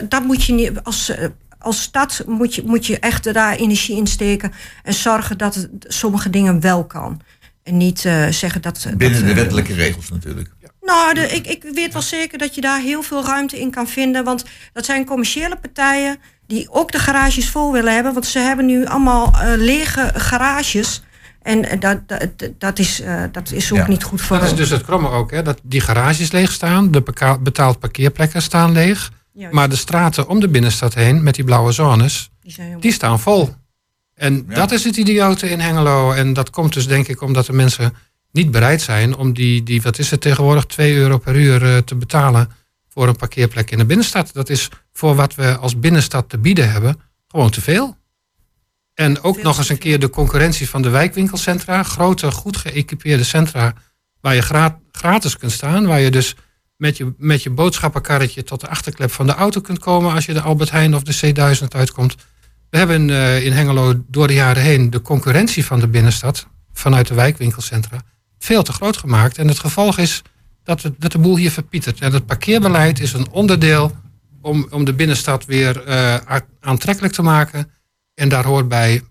dat 0.10 0.24
moet 0.24 0.44
je 0.44 0.54
niet 0.54 0.72
als. 0.84 1.12
als 1.60 1.82
stad 1.82 2.24
moet 2.28 2.56
je, 2.56 2.64
moet 2.66 2.86
je 2.86 3.00
echt 3.00 3.34
daar 3.34 3.56
energie 3.56 3.98
in 3.98 4.08
steken 4.08 4.52
en 4.84 4.94
zorgen 4.94 5.38
dat 5.38 5.56
het 5.56 5.70
sommige 5.80 6.30
dingen 6.30 6.62
wel 6.62 6.86
kan. 6.86 7.22
En 7.64 7.78
niet 7.78 8.06
eh, 8.06 8.28
zeggen 8.28 8.62
dat. 8.62 8.88
Binnen 8.98 9.20
dat, 9.20 9.28
de 9.28 9.36
wettelijke 9.36 9.74
regels 9.74 10.10
natuurlijk. 10.10 10.50
Nou, 10.90 11.14
de, 11.14 11.28
ik, 11.28 11.48
ik 11.48 11.64
weet 11.74 11.94
wel 11.94 12.02
zeker 12.02 12.38
dat 12.38 12.56
je 12.56 12.62
daar 12.62 12.80
heel 12.80 13.02
veel 13.02 13.26
ruimte 13.26 13.60
in 13.60 13.72
kan 13.72 13.88
vinden. 13.88 14.24
Want 14.24 14.46
dat 14.74 14.86
zijn 14.86 15.06
commerciële 15.06 15.56
partijen 15.62 16.18
die 16.48 16.72
ook 16.72 16.92
de 16.92 17.00
garages 17.00 17.50
vol 17.50 17.72
willen 17.72 17.94
hebben. 17.94 18.14
Want 18.14 18.26
ze 18.26 18.40
hebben 18.40 18.66
nu 18.66 18.86
allemaal 18.86 19.32
eh, 19.34 19.52
lege 19.56 20.12
garages. 20.16 21.02
En 21.42 21.70
eh, 21.70 21.80
dat, 21.80 22.08
dat, 22.08 22.30
dat, 22.58 22.80
is, 22.80 23.02
eh, 23.02 23.24
dat 23.32 23.52
is 23.52 23.72
ook 23.72 23.78
Ja. 23.78 23.88
niet 23.88 24.04
goed 24.04 24.22
voor 24.22 24.38
Dat 24.40 24.46
is 24.46 24.56
dus 24.56 24.70
het 24.70 24.84
kromme 24.84 25.10
ook, 25.10 25.32
hè, 25.32 25.42
dat 25.42 25.60
die 25.64 25.82
garages 25.82 26.32
leeg 26.32 26.52
staan, 26.52 26.92
de 26.92 27.04
betaald 27.42 27.80
parkeerplekken 27.80 28.42
staan 28.42 28.72
leeg. 28.72 29.12
Juist. 29.34 29.54
Maar 29.54 29.70
de 29.70 29.76
straten 29.76 30.28
om 30.28 30.40
de 30.40 30.48
binnenstad 30.50 30.94
heen, 30.94 31.24
met 31.24 31.36
die 31.36 31.44
blauwe 31.44 31.72
zones, 31.72 32.30
Die 32.42 32.52
zijn 32.52 32.68
heel- 32.68 32.80
die 32.80 32.92
staan 32.94 33.20
vol. 33.20 33.50
En 34.16 34.46
Ja. 34.50 34.56
dat 34.56 34.72
is 34.72 34.84
het 34.84 34.98
idiote 34.98 35.50
in 35.50 35.60
Hengelo. 35.60 36.12
En 36.12 36.34
dat 36.34 36.50
komt 36.50 36.74
dus 36.74 36.88
denk 36.88 37.08
ik 37.08 37.22
omdat 37.22 37.46
de 37.46 37.54
mensen 37.54 37.94
niet 38.32 38.52
bereid 38.52 38.82
zijn 38.82 39.16
om 39.16 39.34
die, 39.34 39.64
die 39.64 39.82
wat 39.82 40.00
is 40.00 40.12
het 40.12 40.22
tegenwoordig, 40.22 40.66
2 40.66 40.96
euro 40.96 41.18
per 41.18 41.36
uur 41.36 41.66
eh, 41.66 41.78
te 41.78 41.96
betalen 41.96 42.50
voor 42.90 43.08
een 43.08 43.16
parkeerplek 43.16 43.72
in 43.72 43.78
de 43.78 43.86
binnenstad. 43.86 44.34
Dat 44.34 44.50
is 44.50 44.70
voor 44.94 45.16
wat 45.16 45.36
we 45.36 45.58
als 45.58 45.80
binnenstad 45.80 46.30
te 46.30 46.38
bieden 46.38 46.72
hebben 46.72 47.02
gewoon 47.28 47.50
te 47.50 47.62
veel. 47.62 47.98
En 48.94 49.22
ook 49.22 49.36
Veel 49.36 49.44
nog 49.44 49.58
eens 49.58 49.70
een 49.70 49.78
keer 49.78 50.00
de 50.00 50.10
concurrentie 50.10 50.70
van 50.70 50.82
de 50.82 50.90
wijkwinkelcentra. 50.90 51.84
Grote, 51.84 52.32
goed 52.32 52.58
geëquipeerde 52.58 53.24
centra 53.24 53.74
waar 54.22 54.36
je 54.36 54.42
gra- 54.42 54.80
gratis 54.92 55.38
kunt 55.38 55.52
staan. 55.52 55.86
Waar 55.86 56.00
je 56.00 56.12
dus 56.12 56.36
met 56.76 56.98
je, 56.98 57.14
met 57.18 57.44
je 57.44 57.50
boodschappenkarretje 57.50 58.44
tot 58.44 58.62
de 58.62 58.68
achterklep 58.68 59.12
van 59.12 59.26
de 59.26 59.34
auto 59.34 59.62
kunt 59.62 59.80
komen 59.80 60.14
als 60.14 60.26
je 60.26 60.34
de 60.34 60.42
Albert 60.42 60.72
Heijn 60.72 60.96
of 60.96 61.04
de 61.04 61.34
C1000 61.34 61.68
uitkomt. 61.68 62.16
We 62.70 62.78
hebben 62.78 63.10
eh, 63.10 63.46
in 63.46 63.52
Hengelo 63.52 64.04
door 64.08 64.28
de 64.28 64.34
jaren 64.34 64.64
heen 64.64 64.90
de 64.90 65.02
concurrentie 65.02 65.66
van 65.66 65.80
de 65.80 65.88
binnenstad 65.88 66.48
vanuit 66.74 67.08
de 67.08 67.14
wijkwinkelcentra 67.14 68.02
veel 68.40 68.64
te 68.64 68.74
groot 68.74 68.98
gemaakt. 68.98 69.38
En 69.38 69.48
het 69.48 69.60
gevolg 69.60 69.98
is 69.98 70.22
dat, 70.64 70.84
het, 70.84 70.94
dat 70.98 71.12
de 71.12 71.18
boel 71.20 71.38
hier 71.38 71.52
verpietert. 71.52 72.02
En 72.02 72.14
het 72.14 72.26
parkeerbeleid 72.26 73.00
is 73.00 73.14
een 73.14 73.30
onderdeel 73.32 73.96
om, 74.42 74.68
om 74.70 74.86
de 74.86 74.94
binnenstad 74.94 75.46
weer 75.46 75.84
eh, 75.84 76.16
aantrekkelijk 76.60 77.14
te 77.14 77.22
maken. 77.22 77.72
En 78.16 78.30
daar 78.30 78.46
hoort 78.46 78.68
bij 78.68 79.02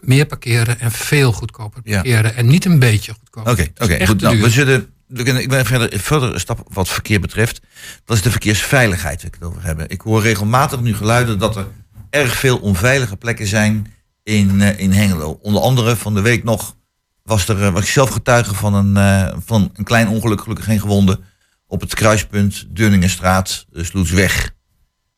meer 0.00 0.26
parkeren 0.26 0.80
en 0.80 0.90
veel 0.92 1.32
goedkoper 1.32 1.80
Ja. 1.84 1.94
parkeren. 1.94 2.36
En 2.36 2.46
niet 2.46 2.64
een 2.64 2.78
beetje 2.78 3.12
goedkoper. 3.12 3.52
Oké, 3.52 3.66
oké. 3.84 4.06
goed. 4.06 4.20
Nou, 4.20 4.40
we 4.40 4.50
zullen, 4.50 4.88
ik 5.08 5.48
ben 5.48 5.66
verder, 5.66 5.98
verder 6.00 6.34
een 6.34 6.40
stap 6.40 6.66
wat 6.72 6.88
verkeer 6.88 7.20
betreft. 7.20 7.60
Dat 8.04 8.16
is 8.16 8.22
de 8.22 8.30
verkeersveiligheid 8.30 9.16
waar 9.16 9.26
ik 9.26 9.34
het 9.40 9.48
over 9.48 9.62
hebben. 9.62 9.88
Ik 9.88 10.00
hoor 10.00 10.22
regelmatig 10.22 10.80
nu 10.80 10.94
geluiden 10.94 11.38
dat 11.38 11.56
er 11.56 11.66
erg 12.10 12.36
veel 12.36 12.58
onveilige 12.58 13.16
plekken 13.16 13.46
zijn 13.46 13.92
in, 14.22 14.60
eh, 14.60 14.78
in 14.78 14.92
Hengelo. 14.92 15.38
Onder 15.42 15.62
andere 15.62 15.96
van 15.96 16.14
de 16.14 16.20
week 16.20 16.44
nog 16.44 16.76
was, 17.24 17.48
er, 17.48 17.62
eh, 17.62 17.72
was 17.72 17.82
ik 17.82 17.88
zelf 17.88 18.10
getuige 18.10 18.54
van 18.54 18.74
een, 18.74 18.96
eh, 18.96 19.36
van 19.44 19.70
een 19.74 19.84
klein 19.84 20.08
ongeluk, 20.08 20.40
gelukkig 20.40 20.64
geen 20.64 20.80
gewonden, 20.80 21.24
op 21.66 21.80
het 21.80 21.94
kruispunt 21.94 22.66
Deurningenstraat, 22.68 23.66
uh, 23.72 23.84
Sloetsweg. 23.84 24.54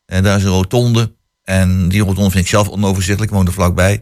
En 0.05 0.23
daar 0.23 0.37
is 0.37 0.43
een 0.43 0.49
rotonde. 0.49 1.15
En 1.43 1.89
die 1.89 2.01
rotonde 2.01 2.31
vind 2.31 2.43
ik 2.43 2.49
zelf 2.49 2.69
onoverzichtelijk, 2.69 3.31
ik 3.31 3.37
woon 3.37 3.47
er 3.47 3.53
vlakbij. 3.53 4.01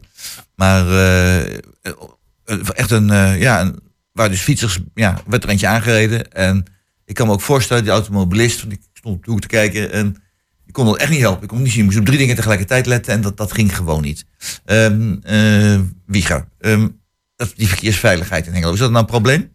Maar 0.56 0.88
eh, 0.88 1.54
eh, 2.46 2.70
echt 2.74 2.92
een, 2.92 3.10
eh, 3.10 3.42
ja, 3.42 3.62
een, 3.62 3.80
waar 4.12 4.30
dus 4.30 4.42
fietsers, 4.42 4.80
ja, 4.94 5.22
werd 5.28 5.44
er 5.44 5.50
eentje 5.50 5.68
aangereden. 5.68 6.32
En 6.32 6.66
ik 7.06 7.16
kan 7.16 7.28
me 7.28 7.34
ook 7.34 7.42
voorstellen, 7.42 7.84
die 7.84 7.92
automobilist, 7.92 8.62
want 8.62 8.74
ik 8.74 8.82
stond 8.94 9.16
op 9.16 9.26
de 9.26 9.32
hoek 9.32 9.42
te 9.42 9.48
kijken 9.48 9.92
en 9.92 10.16
ik 10.66 10.74
kon 10.74 10.86
dat 10.86 10.98
echt 10.98 11.10
niet 11.10 11.20
helpen. 11.20 11.44
Ik 11.44 11.48
kon 11.48 11.62
niet 11.62 11.72
zien, 11.72 11.80
ik 11.80 11.86
moest 11.86 12.00
op 12.00 12.06
drie 12.06 12.18
dingen 12.18 12.36
tegelijkertijd 12.36 12.86
letten 12.86 13.14
en 13.14 13.22
dat, 13.22 13.38
dat 13.38 13.52
ging 13.52 13.76
gewoon 13.76 14.02
niet. 14.02 14.26
Eh 14.66 15.80
Wieger, 16.06 16.48
ehm, 16.60 16.88
die 17.56 17.68
verkeersveiligheid 17.68 18.48
in 18.48 18.54
Hengelo, 18.54 18.74
is 18.74 18.80
dat 18.80 18.90
nou 18.90 19.02
een 19.02 19.10
probleem? 19.10 19.54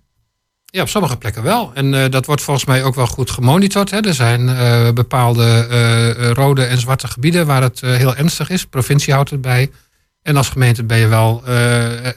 Ja, 0.71 0.83
op 0.83 0.89
sommige 0.89 1.17
plekken 1.17 1.43
wel. 1.43 1.71
En 1.75 1.95
eh, 1.95 2.11
dat 2.11 2.27
wordt 2.27 2.43
volgens 2.43 2.67
mij 2.67 2.85
ook 2.85 2.95
wel 2.95 3.07
goed 3.07 3.31
gemonitord. 3.31 3.91
Hè. 3.91 4.01
Er 4.01 4.15
zijn 4.15 4.49
eh, 4.49 4.91
bepaalde 4.91 5.67
eh, 5.71 6.31
rode 6.31 6.65
en 6.65 6.79
zwarte 6.79 7.09
gebieden 7.09 7.47
waar 7.47 7.63
het 7.63 7.81
heel 7.81 8.17
ernstig 8.17 8.51
is. 8.51 8.61
De 8.61 8.69
provincie 8.69 9.13
houdt 9.13 9.31
het 9.31 9.41
bij. 9.41 9.71
En 10.23 10.37
als 10.37 10.49
gemeente 10.49 10.85
ben 10.85 10.99
je 10.99 11.07
wel 11.07 11.47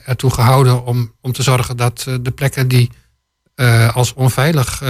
ertoe 0.05 0.31
gehouden 0.31 0.85
om, 0.85 1.13
om 1.21 1.31
te 1.31 1.43
zorgen 1.43 1.77
dat 1.77 2.07
de 2.21 2.31
plekken 2.31 2.67
die 2.67 2.91
als 3.93 4.13
onveilig 4.13 4.81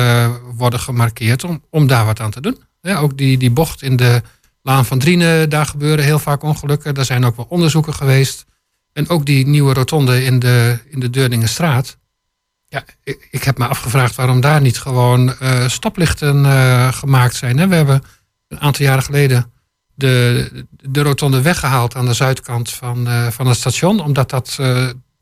worden 0.55 0.79
gemarkeerd, 0.79 1.43
om, 1.43 1.63
om 1.69 1.87
daar 1.87 2.05
wat 2.05 2.19
aan 2.19 2.31
te 2.31 2.41
doen. 2.41 2.57
Ook 2.81 3.17
die, 3.17 3.37
die 3.37 3.51
bocht 3.51 3.81
in 3.81 3.95
de 3.95 4.21
Laan 4.61 4.85
van 4.85 4.99
Drienen, 4.99 5.49
daar 5.49 5.65
gebeuren 5.65 6.05
heel 6.05 6.19
vaak 6.19 6.43
ongelukken. 6.43 6.93
Daar 6.93 7.05
zijn 7.05 7.25
ook 7.25 7.35
wel 7.35 7.45
onderzoeken 7.49 7.93
geweest. 7.93 8.45
En 8.93 9.09
ook 9.09 9.25
die 9.25 9.47
nieuwe 9.47 9.73
rotonde 9.73 10.23
in 10.23 10.39
de, 10.39 10.79
in 10.89 10.99
de 10.99 11.09
Deurningenstraat. 11.09 11.97
Ja, 12.67 12.83
ik, 13.03 13.27
ik 13.31 13.43
heb 13.43 13.57
me 13.57 13.67
afgevraagd 13.67 14.15
waarom 14.15 14.41
daar 14.41 14.61
niet 14.61 14.77
gewoon 14.79 15.39
eh, 15.39 15.67
stoplichten 15.67 16.45
eh, 16.45 16.93
gemaakt 16.93 17.35
zijn. 17.35 17.57
Hè? 17.57 17.67
We 17.67 17.75
hebben 17.75 18.03
een 18.47 18.59
aantal 18.59 18.85
jaren 18.85 19.03
geleden 19.03 19.51
de, 19.95 20.65
de 20.81 21.01
rotonde 21.01 21.41
weggehaald 21.41 21.95
aan 21.95 22.05
de 22.05 22.13
zuidkant 22.13 22.69
van, 22.71 23.07
eh, 23.07 23.27
van 23.27 23.47
het 23.47 23.57
station, 23.57 23.99
omdat 23.99 24.29
dat 24.29 24.55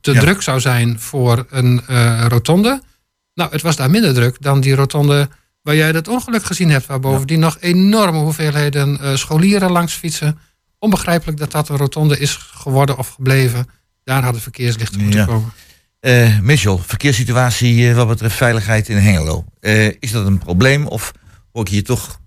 te 0.01 0.11
Ja. 0.13 0.19
druk 0.19 0.41
zou 0.41 0.59
zijn 0.59 0.99
voor 0.99 1.45
een 1.49 1.82
rotonde. 2.28 2.82
Nou, 3.34 3.51
het 3.51 3.61
was 3.61 3.76
daar 3.76 3.89
minder 3.89 4.13
druk 4.13 4.38
dan 4.39 4.61
die 4.61 4.76
rotonde 4.76 5.30
waar 5.61 5.76
jij 5.76 5.91
dat 5.91 6.07
ongeluk 6.07 6.43
gezien 6.43 6.69
hebt, 6.69 6.86
waar 6.86 6.99
bovendien 6.99 7.39
nog 7.39 7.57
enorme 7.59 8.19
hoeveelheden 8.19 9.17
scholieren 9.19 9.72
langs 9.72 9.93
fietsen. 9.93 10.39
Onbegrijpelijk 10.82 11.38
dat 11.38 11.51
dat 11.51 11.69
een 11.69 11.77
rotonde 11.77 12.17
is 12.19 12.36
geworden 12.36 12.97
of 12.97 13.09
gebleven. 13.09 13.65
Daar 14.03 14.23
hadden 14.23 14.41
verkeerslichten 14.41 15.01
moeten 15.01 15.19
Ja. 15.19 15.25
komen. 15.25 15.51
Eh 15.99 16.39
Mitchell, 16.39 16.77
verkeerssituatie 16.77 17.89
eh, 17.89 17.95
wat 17.95 18.07
betreft 18.07 18.36
veiligheid 18.36 18.89
in 18.89 18.97
Hengelo. 18.97 19.45
Eh, 19.59 19.88
is 19.99 20.11
dat 20.11 20.25
een 20.25 20.38
probleem 20.38 20.88
of 20.88 21.11
hoor 21.51 21.61
ik 21.65 21.69
hier 21.71 21.84
toch 21.84 22.19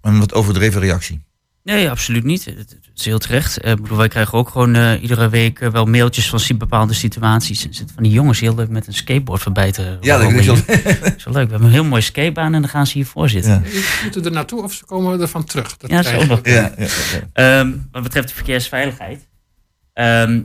een 0.00 0.18
wat 0.18 0.34
overdreven 0.34 0.80
reactie? 0.80 1.20
En 1.64 1.74
Nee, 1.74 1.90
absoluut 1.90 2.24
niet. 2.24 2.44
Het 2.44 2.78
is 2.94 3.04
heel 3.04 3.18
terecht. 3.18 3.58
Eh, 3.60 3.70
Ik 3.72 3.82
bedoel, 3.82 3.96
wij 3.98 4.08
krijgen 4.08 4.38
ook 4.38 4.48
gewoon 4.48 4.74
eh, 4.74 5.02
iedere 5.02 5.28
week 5.28 5.60
eh, 5.60 5.70
wel 5.70 5.84
mailtjes 5.84 6.28
van 6.28 6.56
bepaalde 6.58 6.92
situaties. 6.94 7.64
Er 7.64 7.74
zitten 7.74 7.94
van 7.94 8.02
die 8.04 8.12
jongens 8.12 8.40
heel 8.40 8.54
leuk 8.54 8.68
met 8.68 8.86
een 8.86 8.94
skateboard 8.94 9.42
voorbij 9.42 9.72
te 9.72 9.96
Ja, 10.00 10.18
dat 10.18 10.32
is 10.32 10.46
wel- 10.46 10.54
leuk. 10.56 10.64
We 11.24 11.38
hebben 11.38 11.62
een 11.62 11.70
heel 11.70 11.84
mooie 11.84 12.02
skatebaan 12.02 12.54
en 12.54 12.60
dan 12.60 12.70
gaan 12.70 12.86
ze 12.86 12.92
hiervoor 12.92 13.28
zitten. 13.28 13.52
Ja. 13.52 13.80
Moeten 14.02 14.24
er 14.24 14.30
naartoe 14.32 14.62
of 14.62 14.72
ze 14.72 14.84
komen 14.84 15.20
ervan 15.20 15.44
terug? 15.44 15.76
Dat 15.76 15.90
Ja, 15.90 15.96
dat 15.96 16.04
is 16.04 16.10
krijgen 16.10 16.36
ook 16.36 16.44
we. 16.44 16.50
nog. 16.50 16.58
Ja, 16.58 16.72
ja, 16.78 16.86
ja. 17.32 17.58
Ehm, 17.60 17.72
wat 17.92 18.02
betreft 18.02 18.28
de 18.28 18.34
verkeersveiligheid. 18.34 19.28
Ehm, 19.92 20.40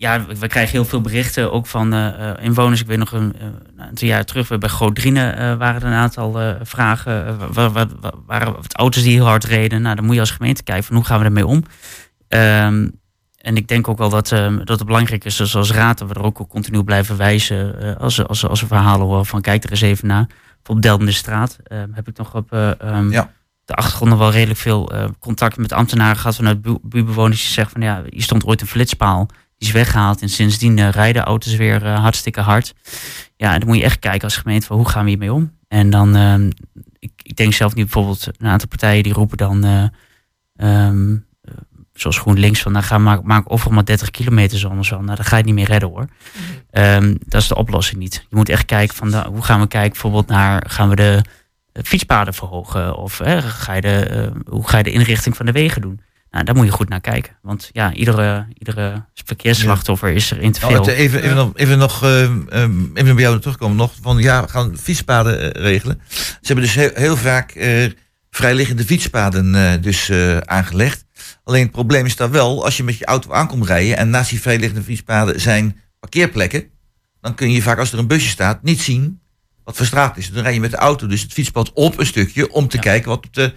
ja, 0.00 0.26
we, 0.26 0.46
krijgen 0.46 0.72
heel 0.72 0.84
veel 0.84 1.00
berichten 1.00 1.52
ook 1.52 1.66
van 1.66 1.92
eh, 1.92 2.30
eh, 2.30 2.44
inwoners. 2.44 2.80
Ik 2.80 2.86
weet 2.86 2.98
nog 2.98 3.12
een, 3.12 3.34
eh, 3.38 3.46
een 3.46 3.80
aantal 3.82 4.08
jaar 4.08 4.24
terug, 4.24 4.58
bij 4.58 4.68
Groot-Drienen 4.68 5.36
eh, 5.36 5.54
waren 5.56 5.80
er 5.80 5.86
een 5.86 5.92
aantal 5.92 6.40
eh, 6.40 6.54
vragen. 6.62 7.26
eh, 7.26 7.34
wa- 7.52 7.70
wa- 7.70 7.86
wa- 8.00 8.12
waren 8.26 8.52
wat 8.54 8.74
auto's 8.76 9.02
die 9.02 9.12
heel 9.12 9.24
hard 9.26 9.44
reden. 9.44 9.82
Nou, 9.82 9.96
dan 9.96 10.04
moet 10.04 10.14
je 10.14 10.20
als 10.20 10.30
gemeente 10.30 10.62
kijken 10.62 10.84
van 10.84 10.96
hoe 10.96 11.04
gaan 11.04 11.18
we 11.18 11.24
ermee 11.24 11.46
om. 11.46 11.62
Ehm, 12.28 12.88
en 13.40 13.56
ik 13.56 13.68
denk 13.68 13.88
ook 13.88 13.98
wel 13.98 14.08
dat, 14.10 14.32
ehm, 14.32 14.56
dat 14.64 14.78
het 14.78 14.86
belangrijk 14.86 15.24
is, 15.24 15.36
dus 15.36 15.56
als 15.56 15.72
raad, 15.72 15.98
dat 15.98 16.08
we 16.08 16.14
er 16.14 16.22
ook 16.22 16.48
continu 16.48 16.84
blijven 16.84 17.16
wijzen. 17.16 17.80
eh, 17.82 17.96
als, 18.02 18.16
we- 18.16 18.26
als, 18.26 18.46
als 18.46 18.60
we 18.60 18.66
verhalen 18.66 19.06
horen 19.06 19.26
van 19.26 19.40
kijk 19.40 19.64
er 19.64 19.70
eens 19.70 19.80
even 19.80 20.06
naar. 20.08 20.26
Bijvoorbeeld 20.26 20.82
Delmende 20.82 21.12
Straat 21.12 21.58
ehm, 21.64 21.88
heb 21.92 22.08
ik 22.08 22.16
nog 22.16 22.34
op 22.34 22.52
eh, 22.52 22.70
Ja. 23.10 23.32
de 23.64 23.74
achtergrond 23.74 24.10
nog 24.10 24.18
wel 24.20 24.30
redelijk 24.30 24.58
veel 24.58 24.90
eh, 24.92 25.04
contact 25.18 25.56
met 25.56 25.72
ambtenaren 25.72 26.16
gehad 26.16 26.36
vanuit 26.36 26.62
bu- 26.62 26.78
buurtbewoners 26.82 27.40
die 27.40 27.50
zeggen 27.52 27.72
van 27.72 27.82
ja, 27.82 28.02
hier 28.08 28.22
stond 28.22 28.44
ooit 28.44 28.60
een 28.60 28.66
flitspaal. 28.66 29.28
Die 29.60 29.68
is 29.68 29.74
weggehaald 29.74 30.22
en 30.22 30.28
sindsdien 30.28 30.78
eh, 30.78 30.90
rijden 30.90 31.22
auto's 31.22 31.54
weer 31.54 31.84
eh, 31.84 32.00
hartstikke 32.00 32.40
hard. 32.40 32.74
Ja, 33.36 33.52
en 33.52 33.58
dan 33.58 33.68
moet 33.68 33.78
je 33.78 33.84
echt 33.84 33.98
kijken 33.98 34.22
als 34.22 34.36
gemeente 34.36 34.66
van 34.66 34.76
hoe 34.76 34.88
gaan 34.88 35.02
we 35.02 35.08
hiermee 35.08 35.32
om. 35.32 35.52
En 35.68 35.90
dan, 35.90 36.16
ehm, 36.16 36.50
ik, 36.98 37.10
ik 37.22 37.36
denk 37.36 37.52
zelf 37.52 37.74
nu 37.74 37.82
bijvoorbeeld 37.82 38.26
een 38.38 38.46
aantal 38.46 38.68
partijen 38.68 39.02
die 39.02 39.12
roepen 39.12 39.36
dan, 39.36 39.64
eh, 40.54 40.90
zoals 41.92 42.18
GroenLinks, 42.18 42.62
van 42.62 42.72
nou 42.72 42.84
ga 42.84 42.98
maak, 42.98 43.22
maak 43.22 43.52
overal 43.52 43.74
maar 43.74 43.84
30 43.84 44.10
kilometer 44.10 44.58
zo 44.58 44.68
anders 44.68 44.90
wel. 44.90 45.00
Nou, 45.00 45.16
dan 45.16 45.24
ga 45.24 45.30
je 45.30 45.36
het 45.36 45.44
niet 45.44 45.54
meer 45.54 45.66
redden 45.66 45.88
hoor. 45.88 46.06
Ehm, 46.70 47.14
dat 47.26 47.40
is 47.40 47.48
de 47.48 47.56
oplossing 47.56 47.98
niet. 48.00 48.26
Je 48.28 48.36
moet 48.36 48.48
echt 48.48 48.64
kijken 48.64 48.96
van 48.96 49.10
nou, 49.10 49.28
hoe 49.28 49.42
gaan 49.42 49.60
we 49.60 49.66
kijken 49.66 49.92
bijvoorbeeld 49.92 50.26
naar, 50.26 50.64
gaan 50.68 50.88
we 50.88 50.96
de 50.96 51.22
fietspaden 51.72 52.34
verhogen? 52.34 52.96
Of 52.96 53.18
hè, 53.18 53.42
ga 53.42 53.74
je 53.74 53.80
de, 53.80 54.32
hoe 54.46 54.68
ga 54.68 54.76
je 54.76 54.82
de 54.82 54.92
inrichting 54.92 55.36
van 55.36 55.46
de 55.46 55.52
wegen 55.52 55.82
doen? 55.82 56.00
Nou, 56.30 56.44
daar 56.44 56.54
moet 56.54 56.64
je 56.66 56.72
goed 56.72 56.88
naar 56.88 57.00
kijken. 57.00 57.36
Want 57.42 57.70
ja, 57.72 57.92
iedere, 57.92 58.46
iedere 58.58 59.04
verkeersslachtoffer 59.14 60.10
is 60.10 60.30
er 60.30 60.40
in 60.40 60.52
te 60.52 60.60
Nou, 60.60 60.72
veel. 60.72 60.84
het, 60.84 60.94
even, 60.94 61.22
even, 61.22 61.36
nog, 61.36 61.50
even 61.54 61.78
nog 61.78 62.02
ehm, 62.02 62.40
ehm, 62.48 62.84
even 62.94 63.14
bij 63.14 63.24
jou 63.24 63.40
terugkomen 63.40 63.76
nog. 63.76 63.92
Van 64.02 64.18
ja, 64.18 64.42
we 64.42 64.48
gaan 64.48 64.76
fietspaden 64.78 65.54
eh, 65.54 65.62
regelen. 65.62 66.00
Ze 66.08 66.36
hebben 66.42 66.64
dus 66.64 66.74
heel, 66.74 66.90
heel 66.94 67.16
vaak 67.16 67.50
eh, 67.50 67.90
vrijliggende 68.30 68.84
fietspaden 68.84 69.54
eh, 69.54 69.82
dus 69.82 70.10
aangelegd. 70.44 71.04
Alleen 71.44 71.62
het 71.62 71.70
probleem 71.70 72.06
is 72.06 72.16
daar 72.16 72.30
wel, 72.30 72.64
als 72.64 72.76
je 72.76 72.84
met 72.84 72.98
je 72.98 73.04
auto 73.04 73.32
aankomt 73.32 73.66
rijden 73.66 73.96
en 73.96 74.10
naast 74.10 74.30
die 74.30 74.40
vrijliggende 74.40 74.82
fietspaden 74.82 75.40
zijn 75.40 75.76
parkeerplekken, 76.00 76.64
dan 77.20 77.34
kun 77.34 77.50
je 77.50 77.62
vaak 77.62 77.78
als 77.78 77.92
er 77.92 77.98
een 77.98 78.06
busje 78.06 78.28
staat 78.28 78.62
niet 78.62 78.80
zien 78.80 79.20
wat 79.64 79.76
voor 79.76 79.86
straat 79.86 80.16
is. 80.16 80.30
Dan 80.32 80.42
rij 80.42 80.54
je 80.54 80.60
met 80.60 80.70
de 80.70 80.76
auto 80.76 81.06
dus 81.06 81.22
het 81.22 81.32
fietspad 81.32 81.72
op 81.72 81.98
een 81.98 82.06
stukje 82.06 82.52
om 82.52 82.68
te 82.68 82.76
Ja. 82.76 82.82
kijken 82.82 83.08
wat 83.08 83.26
op 83.26 83.34
de 83.34 83.52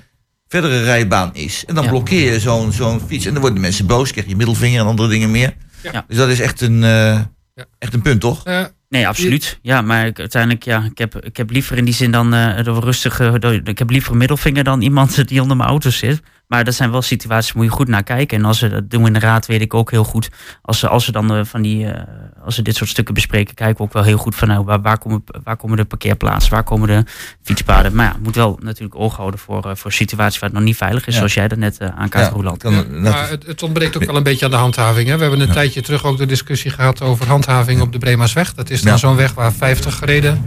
verdere 0.61 0.83
rijbaan 0.83 1.29
is. 1.33 1.63
En 1.67 1.75
dan 1.75 1.83
Ja. 1.83 1.89
blokkeer 1.89 2.31
je 2.33 2.39
zo'n 2.39 2.71
zo'n 2.71 2.99
fiets 3.07 3.25
en 3.25 3.31
dan 3.31 3.41
worden 3.41 3.61
mensen 3.61 3.85
boos, 3.85 4.11
krijg 4.11 4.27
je 4.27 4.35
middelvinger 4.35 4.79
en 4.79 4.85
andere 4.87 5.09
dingen 5.09 5.31
meer. 5.31 5.53
Ja. 5.83 6.05
Dus 6.07 6.17
dat 6.17 6.29
is 6.29 6.39
echt 6.39 6.61
een, 6.61 6.83
eh, 6.83 7.19
Ja. 7.55 7.65
echt 7.79 7.93
een 7.93 8.01
punt, 8.01 8.21
toch? 8.21 8.43
Eh, 8.45 8.63
Nee, 8.89 9.07
absoluut. 9.07 9.59
Ja, 9.61 9.81
maar 9.81 10.05
ik, 10.07 10.19
uiteindelijk, 10.19 10.63
ja, 10.63 10.83
ik 10.91 10.97
heb, 10.97 11.25
ik 11.25 11.37
heb 11.37 11.49
liever 11.49 11.77
in 11.77 11.85
die 11.85 11.93
zin 11.93 12.11
dan 12.11 12.33
eh 12.33 12.63
dat 12.63 12.75
we 12.79 12.85
rustig. 12.85 13.19
eh, 13.19 13.33
dat- 13.39 13.59
ik 13.67 13.77
heb 13.79 13.89
liever 13.89 14.11
een 14.11 14.17
middelvinger 14.17 14.63
dan 14.63 14.81
iemand 14.81 15.27
die 15.27 15.41
onder 15.41 15.57
mijn 15.57 15.69
auto 15.69 15.89
zit. 15.89 16.21
Maar 16.53 16.63
dat 16.63 16.73
zijn 16.73 16.91
wel 16.91 17.01
situaties, 17.01 17.47
daar 17.53 17.61
moet 17.61 17.71
je 17.71 17.77
goed 17.77 17.87
naar 17.87 18.03
kijken. 18.03 18.37
En 18.37 18.45
als 18.45 18.59
we 18.59 18.69
dat 18.69 18.89
doen 18.89 19.05
in 19.07 19.13
de 19.13 19.19
raad, 19.19 19.45
weet 19.45 19.61
ik 19.61 19.73
ook 19.73 19.91
heel 19.91 20.03
goed. 20.03 20.29
Als 20.61 20.79
ze, 20.79 20.87
als 20.87 21.05
ze 21.05 21.11
dan 21.11 21.33
eh, 21.33 21.43
van 21.45 21.61
die, 21.61 21.87
eh, 21.87 22.03
als 22.45 22.55
we 22.55 22.61
dit 22.61 22.75
soort 22.75 22.89
stukken 22.89 23.13
bespreken, 23.13 23.55
kijken 23.55 23.77
we 23.77 23.83
ook 23.83 23.93
wel 23.93 24.03
heel 24.03 24.17
goed 24.17 24.35
van 24.35 24.47
nou, 24.47 24.63
waar, 24.65 24.81
waar, 24.81 24.97
komen, 24.97 25.23
waar 25.43 25.57
komen 25.57 25.77
de 25.77 25.85
parkeerplaatsen, 25.85 26.51
waar 26.51 26.63
komen 26.63 26.87
de 26.87 27.03
fietspaden. 27.43 27.95
Maar 27.95 28.05
ja, 28.05 28.11
je 28.11 28.19
moet 28.23 28.35
wel 28.35 28.59
natuurlijk 28.61 28.95
oog 28.99 29.15
houden 29.15 29.39
voor, 29.39 29.63
eh, 29.69 29.75
voor 29.75 29.91
situaties 29.91 30.39
waar 30.39 30.49
het 30.49 30.57
nog 30.57 30.67
niet 30.67 30.77
veilig 30.77 31.01
is, 31.07 31.11
Ja. 31.13 31.17
zoals 31.17 31.33
jij 31.33 31.47
dat 31.47 31.57
net 31.57 31.77
uh, 31.81 31.87
aankaart, 31.95 32.31
Roland. 32.33 32.57
kan- 32.57 32.73
Ja, 32.73 32.81
dat 32.83 33.01
maar 33.01 33.29
het, 33.29 33.45
het 33.45 33.63
ontbreekt 33.63 33.97
ook 33.97 34.03
wel 34.11 34.15
een 34.15 34.23
beetje 34.23 34.45
aan 34.45 34.51
de 34.51 34.57
handhaving. 34.57 35.07
Hè. 35.09 35.15
We 35.15 35.21
hebben 35.21 35.39
een 35.41 35.47
Ja. 35.47 35.53
tijdje 35.53 35.81
terug 35.81 36.05
ook 36.05 36.17
de 36.17 36.25
discussie 36.25 36.71
gehad 36.71 37.01
over 37.01 37.27
handhaving 37.27 37.81
op 37.81 37.91
de 37.91 37.97
Bremasweg. 37.97 38.53
Dat 38.53 38.69
is 38.69 38.81
dan 38.81 38.91
Ja. 38.91 38.97
zo'n 38.97 39.15
weg 39.15 39.33
waar 39.33 39.53
50 39.53 39.95
gereden 39.95 40.45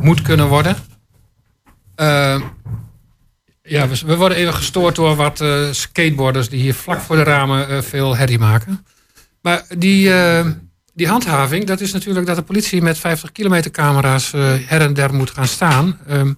moet 0.00 0.22
kunnen 0.22 0.46
worden. 0.46 0.76
Eh, 1.94 2.40
ja, 3.68 3.88
we, 3.88 4.16
worden 4.16 4.38
even 4.38 4.54
gestoord 4.54 4.96
door 4.96 5.16
wat 5.16 5.40
eh, 5.40 5.68
skateboarders 5.70 6.48
die 6.48 6.60
hier 6.60 6.74
vlak 6.74 7.00
voor 7.00 7.16
de 7.16 7.22
ramen 7.22 7.68
eh, 7.68 7.82
veel 7.82 8.16
herrie 8.16 8.38
maken. 8.38 8.86
Maar 9.42 9.64
die, 9.78 10.14
eh, 10.14 10.46
die 10.94 11.08
handhaving, 11.08 11.66
dat 11.66 11.80
is 11.80 11.92
natuurlijk 11.92 12.26
dat 12.26 12.36
de 12.36 12.42
politie 12.42 12.82
met 12.82 12.98
50 12.98 13.32
kilometer 13.32 13.70
camera's 13.70 14.32
her 14.66 14.80
en 14.80 14.94
der 14.94 15.14
moet 15.14 15.30
gaan 15.30 15.46
staan. 15.46 15.98
Ehm, 16.06 16.32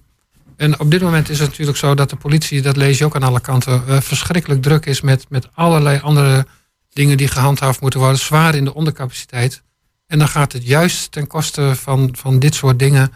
en 0.57 0.79
op 0.79 0.91
dit 0.91 1.01
moment 1.01 1.29
is 1.29 1.39
het 1.39 1.49
natuurlijk 1.49 1.77
zo 1.77 1.95
dat 1.95 2.09
de 2.09 2.15
politie, 2.15 2.61
dat 2.61 2.77
lees 2.77 2.97
je 2.97 3.05
ook 3.05 3.15
aan 3.15 3.23
alle 3.23 3.41
kanten, 3.41 4.03
verschrikkelijk 4.03 4.61
druk 4.61 4.85
is 4.85 5.01
met, 5.01 5.25
met 5.29 5.47
allerlei 5.53 5.99
andere 5.99 6.45
dingen 6.93 7.17
die 7.17 7.27
gehandhaafd 7.27 7.81
moeten 7.81 7.99
worden. 7.99 8.19
Zwaar 8.19 8.55
in 8.55 8.63
de 8.63 8.73
ondercapaciteit. 8.73 9.61
En 10.07 10.19
dan 10.19 10.27
gaat 10.27 10.53
het 10.53 10.67
juist 10.67 11.11
ten 11.11 11.27
koste 11.27 11.75
van, 11.75 12.09
van 12.17 12.39
dit 12.39 12.55
soort 12.55 12.79
dingen. 12.79 13.11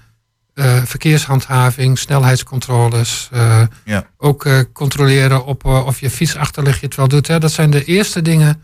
Eh, 0.56 0.84
verkeershandhaving, 0.84 1.98
snelheidscontroles. 2.00 3.30
eh, 3.32 3.62
Ja. 3.86 4.10
Ook 4.18 4.46
eh, 4.46 4.60
controleren 4.74 5.46
op 5.46 5.66
of 5.66 6.00
je 6.00 6.10
fietsachterlichtje 6.10 6.86
het 6.86 6.96
wel 6.96 7.08
doet. 7.08 7.28
Hè. 7.28 7.40
Dat 7.40 7.52
zijn 7.52 7.70
de 7.70 7.84
eerste 7.84 8.22
dingen 8.22 8.62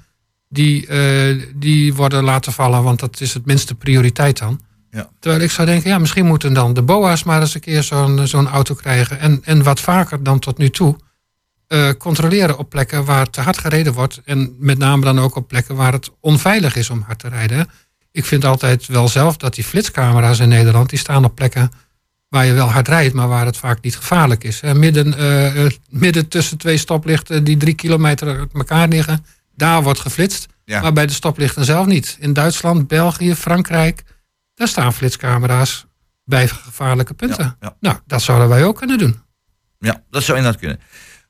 die, 0.49 0.87
die 1.55 1.93
worden 1.93 2.23
laten 2.23 2.53
vallen. 2.53 2.83
Want 2.83 2.99
dat 2.99 3.21
is 3.21 3.33
het 3.33 3.45
minste 3.45 3.75
prioriteit 3.75 4.37
dan. 4.37 4.61
Ja. 4.91 5.09
Terwijl 5.19 5.43
ik 5.43 5.51
zou 5.51 5.67
denken, 5.67 5.89
ja, 5.89 5.97
misschien 5.97 6.25
moeten 6.25 6.53
dan 6.53 6.73
de 6.73 6.81
BOA's 6.81 7.23
maar 7.23 7.41
eens 7.41 7.53
een 7.53 7.61
keer 7.61 7.83
zo'n 7.83 8.27
zo'n 8.27 8.47
auto 8.47 8.75
krijgen. 8.75 9.19
En, 9.19 9.41
en 9.43 9.63
wat 9.63 9.79
vaker 9.79 10.23
dan 10.23 10.39
tot 10.39 10.57
nu 10.57 10.69
toe. 10.69 10.95
controleren 11.97 12.57
op 12.57 12.69
plekken 12.69 13.05
waar 13.05 13.29
te 13.29 13.41
hard 13.41 13.57
gereden 13.57 13.93
wordt. 13.93 14.21
En 14.25 14.55
met 14.59 14.77
name 14.77 15.03
dan 15.03 15.19
ook 15.19 15.35
op 15.35 15.47
plekken 15.47 15.75
waar 15.75 15.93
het 15.93 16.09
onveilig 16.19 16.75
is 16.75 16.89
om 16.89 17.01
hard 17.07 17.19
te 17.19 17.27
rijden. 17.27 17.67
Ik 18.11 18.25
vind 18.25 18.45
altijd 18.45 18.87
wel 18.87 19.07
zelf 19.07 19.37
dat 19.37 19.55
die 19.55 19.63
flitscamera's 19.63 20.39
in 20.39 20.49
Nederland, 20.49 20.89
die 20.89 20.99
staan 20.99 21.25
op 21.25 21.35
plekken 21.35 21.71
waar 22.31 22.45
je 22.45 22.53
wel 22.53 22.71
hard 22.71 22.87
rijdt, 22.87 23.13
maar 23.13 23.27
waar 23.27 23.45
het 23.45 23.57
vaak 23.57 23.81
niet 23.81 23.95
gevaarlijk 23.95 24.43
is. 24.43 24.61
Hè. 24.61 24.75
Midden, 24.75 25.17
eh, 25.17 25.65
eh, 25.65 25.71
midden 25.89 26.27
tussen 26.27 26.57
twee 26.57 26.77
stoplichten 26.77 27.43
die 27.43 27.57
drie 27.57 27.73
kilometer 27.73 28.39
uit 28.39 28.53
elkaar 28.53 28.87
liggen, 28.87 29.25
daar 29.55 29.83
wordt 29.83 29.99
geflitst. 29.99 30.47
Ja. 30.65 30.81
Maar 30.81 30.93
bij 30.93 31.05
de 31.05 31.13
stoplichten 31.13 31.65
zelf 31.65 31.85
niet. 31.85 32.17
In 32.19 32.33
Duitsland, 32.33 32.87
België, 32.87 33.35
Frankrijk, 33.35 34.03
daar 34.53 34.67
staan 34.67 34.93
flitscamera's 34.93 35.85
bij 36.23 36.47
gevaarlijke 36.47 37.13
punten. 37.13 37.43
Ja, 37.43 37.55
ja. 37.59 37.75
Nou, 37.79 37.97
dat 38.05 38.21
zouden 38.21 38.49
wij 38.49 38.65
ook 38.65 38.77
kunnen 38.77 38.97
doen. 38.97 39.21
Ja, 39.79 40.03
dat 40.09 40.23
zou 40.23 40.37
inderdaad 40.37 40.61
kunnen. 40.61 40.79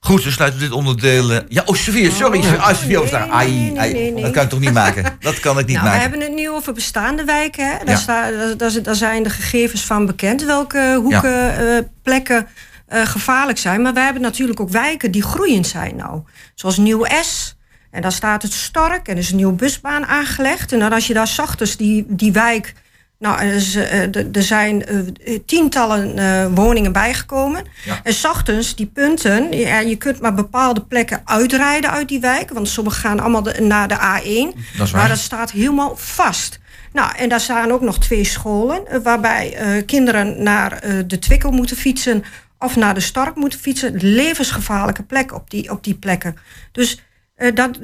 Goed, 0.06 0.24
we 0.24 0.32
sluiten 0.32 0.60
dit 0.60 0.72
onderdeel. 0.72 1.32
eh, 1.32 1.39
ja, 1.47 1.62
oh, 1.66 1.76
Sofie, 1.76 2.12
sorry. 2.12 2.39
Oh, 2.39 2.68
ah, 2.68 2.86
nee, 2.88 3.30
Ai, 3.30 4.12
nee. 4.12 4.22
Dat 4.22 4.32
kan 4.32 4.43
ik 4.43 4.49
toch 4.49 4.60
niet 4.60 4.74
maken? 4.74 5.18
Dat 5.20 5.39
kan 5.39 5.60
ik 5.60 5.66
niet 5.66 5.76
nou, 5.76 5.88
we 5.89 5.93
maken. 5.95 6.02
hebben 6.02 6.22
het 6.22 6.34
nu 6.34 6.49
over 6.49 6.74
bestaande 6.74 7.24
wijken. 7.24 7.66
Hè? 7.66 7.78
Daar, 7.78 7.88
Ja. 7.88 7.95
sta- 7.95 8.54
daar, 8.84 8.95
zijn 8.95 9.24
de 9.24 9.30
gegevens 9.30 9.86
van 9.86 10.06
bekend 10.06 10.43
welke 10.45 10.97
hoeken, 11.02 11.58
eh, 11.58 11.84
plekken 12.04 12.47
eh, 12.88 13.06
gevaarlijk 13.06 13.58
zijn. 13.58 13.82
Maar 13.82 13.93
we 13.93 13.99
hebben 13.99 14.22
natuurlijk 14.22 14.60
ook 14.60 14.70
wijken 14.70 15.12
die 15.12 15.24
groeiend 15.24 15.68
zijn 15.68 15.95
nou. 15.95 16.22
Zoals 16.56 16.78
Nieuw-S. 16.78 17.56
En 17.91 18.02
daar 18.02 18.12
staat 18.12 18.41
het 18.41 18.54
Stork 18.54 19.08
en 19.08 19.14
er 19.14 19.20
is 19.20 19.30
een 19.30 19.36
nieuwe 19.36 19.54
busbaan 19.54 20.06
aangelegd. 20.06 20.72
En 20.72 20.80
dan 20.80 20.93
als 20.93 21.08
je 21.08 21.14
daar 21.14 21.28
's 21.28 21.39
ochtends 21.39 21.78
die, 21.78 22.06
die 22.08 22.32
wijk... 22.32 22.74
Nou, 23.22 23.39
er, 23.39 23.78
eh, 23.78 24.36
er 24.36 24.43
zijn 24.43 24.86
eh, 24.86 25.39
tientallen 25.45 26.17
eh, 26.17 26.45
woningen 26.53 26.91
bijgekomen. 26.91 27.63
Ja. 27.86 27.99
En 28.03 28.13
's 28.13 28.26
ochtends 28.26 28.76
die 28.76 28.86
punten, 28.86 29.57
ja, 29.57 29.80
je 29.80 29.95
kunt 29.95 30.22
maar 30.22 30.34
bepaalde 30.34 30.82
plekken 30.82 31.22
uitrijden 31.26 31.91
uit 31.91 32.07
die 32.07 32.19
wijk. 32.19 32.49
Want 32.49 32.69
sommigen 32.69 33.01
gaan 33.01 33.19
allemaal 33.19 33.45
naar 33.59 33.88
de 33.88 33.95
A1. 33.95 34.78
Dat 34.78 34.91
Maar 34.91 35.07
dat 35.07 35.17
staat 35.17 35.51
helemaal 35.51 35.95
vast. 35.95 36.59
Nou, 36.91 37.15
en 37.15 37.30
daar 37.30 37.39
staan 37.39 37.72
ook 37.72 37.82
nog 37.82 37.99
twee 37.99 38.24
scholen, 38.24 38.88
eh, 38.88 38.99
waarbij 38.99 39.55
eh, 39.55 39.86
kinderen 39.86 40.43
naar 40.43 40.72
eh, 40.72 40.93
de 41.07 41.19
Twikkel 41.19 41.51
moeten 41.51 41.78
fietsen 41.78 42.24
of 42.59 42.76
naar 42.76 42.93
de 42.93 42.99
Stark 42.99 43.36
moeten 43.36 43.59
fietsen. 43.59 43.95
Levensgevaarlijke 43.95 45.03
plek 45.03 45.34
op 45.34 45.49
die, 45.49 45.72
op 45.72 45.84
die 45.84 45.95
plekken. 45.95 46.38
Dus 46.72 47.01
eh, 47.42 47.56
dat. 47.56 47.80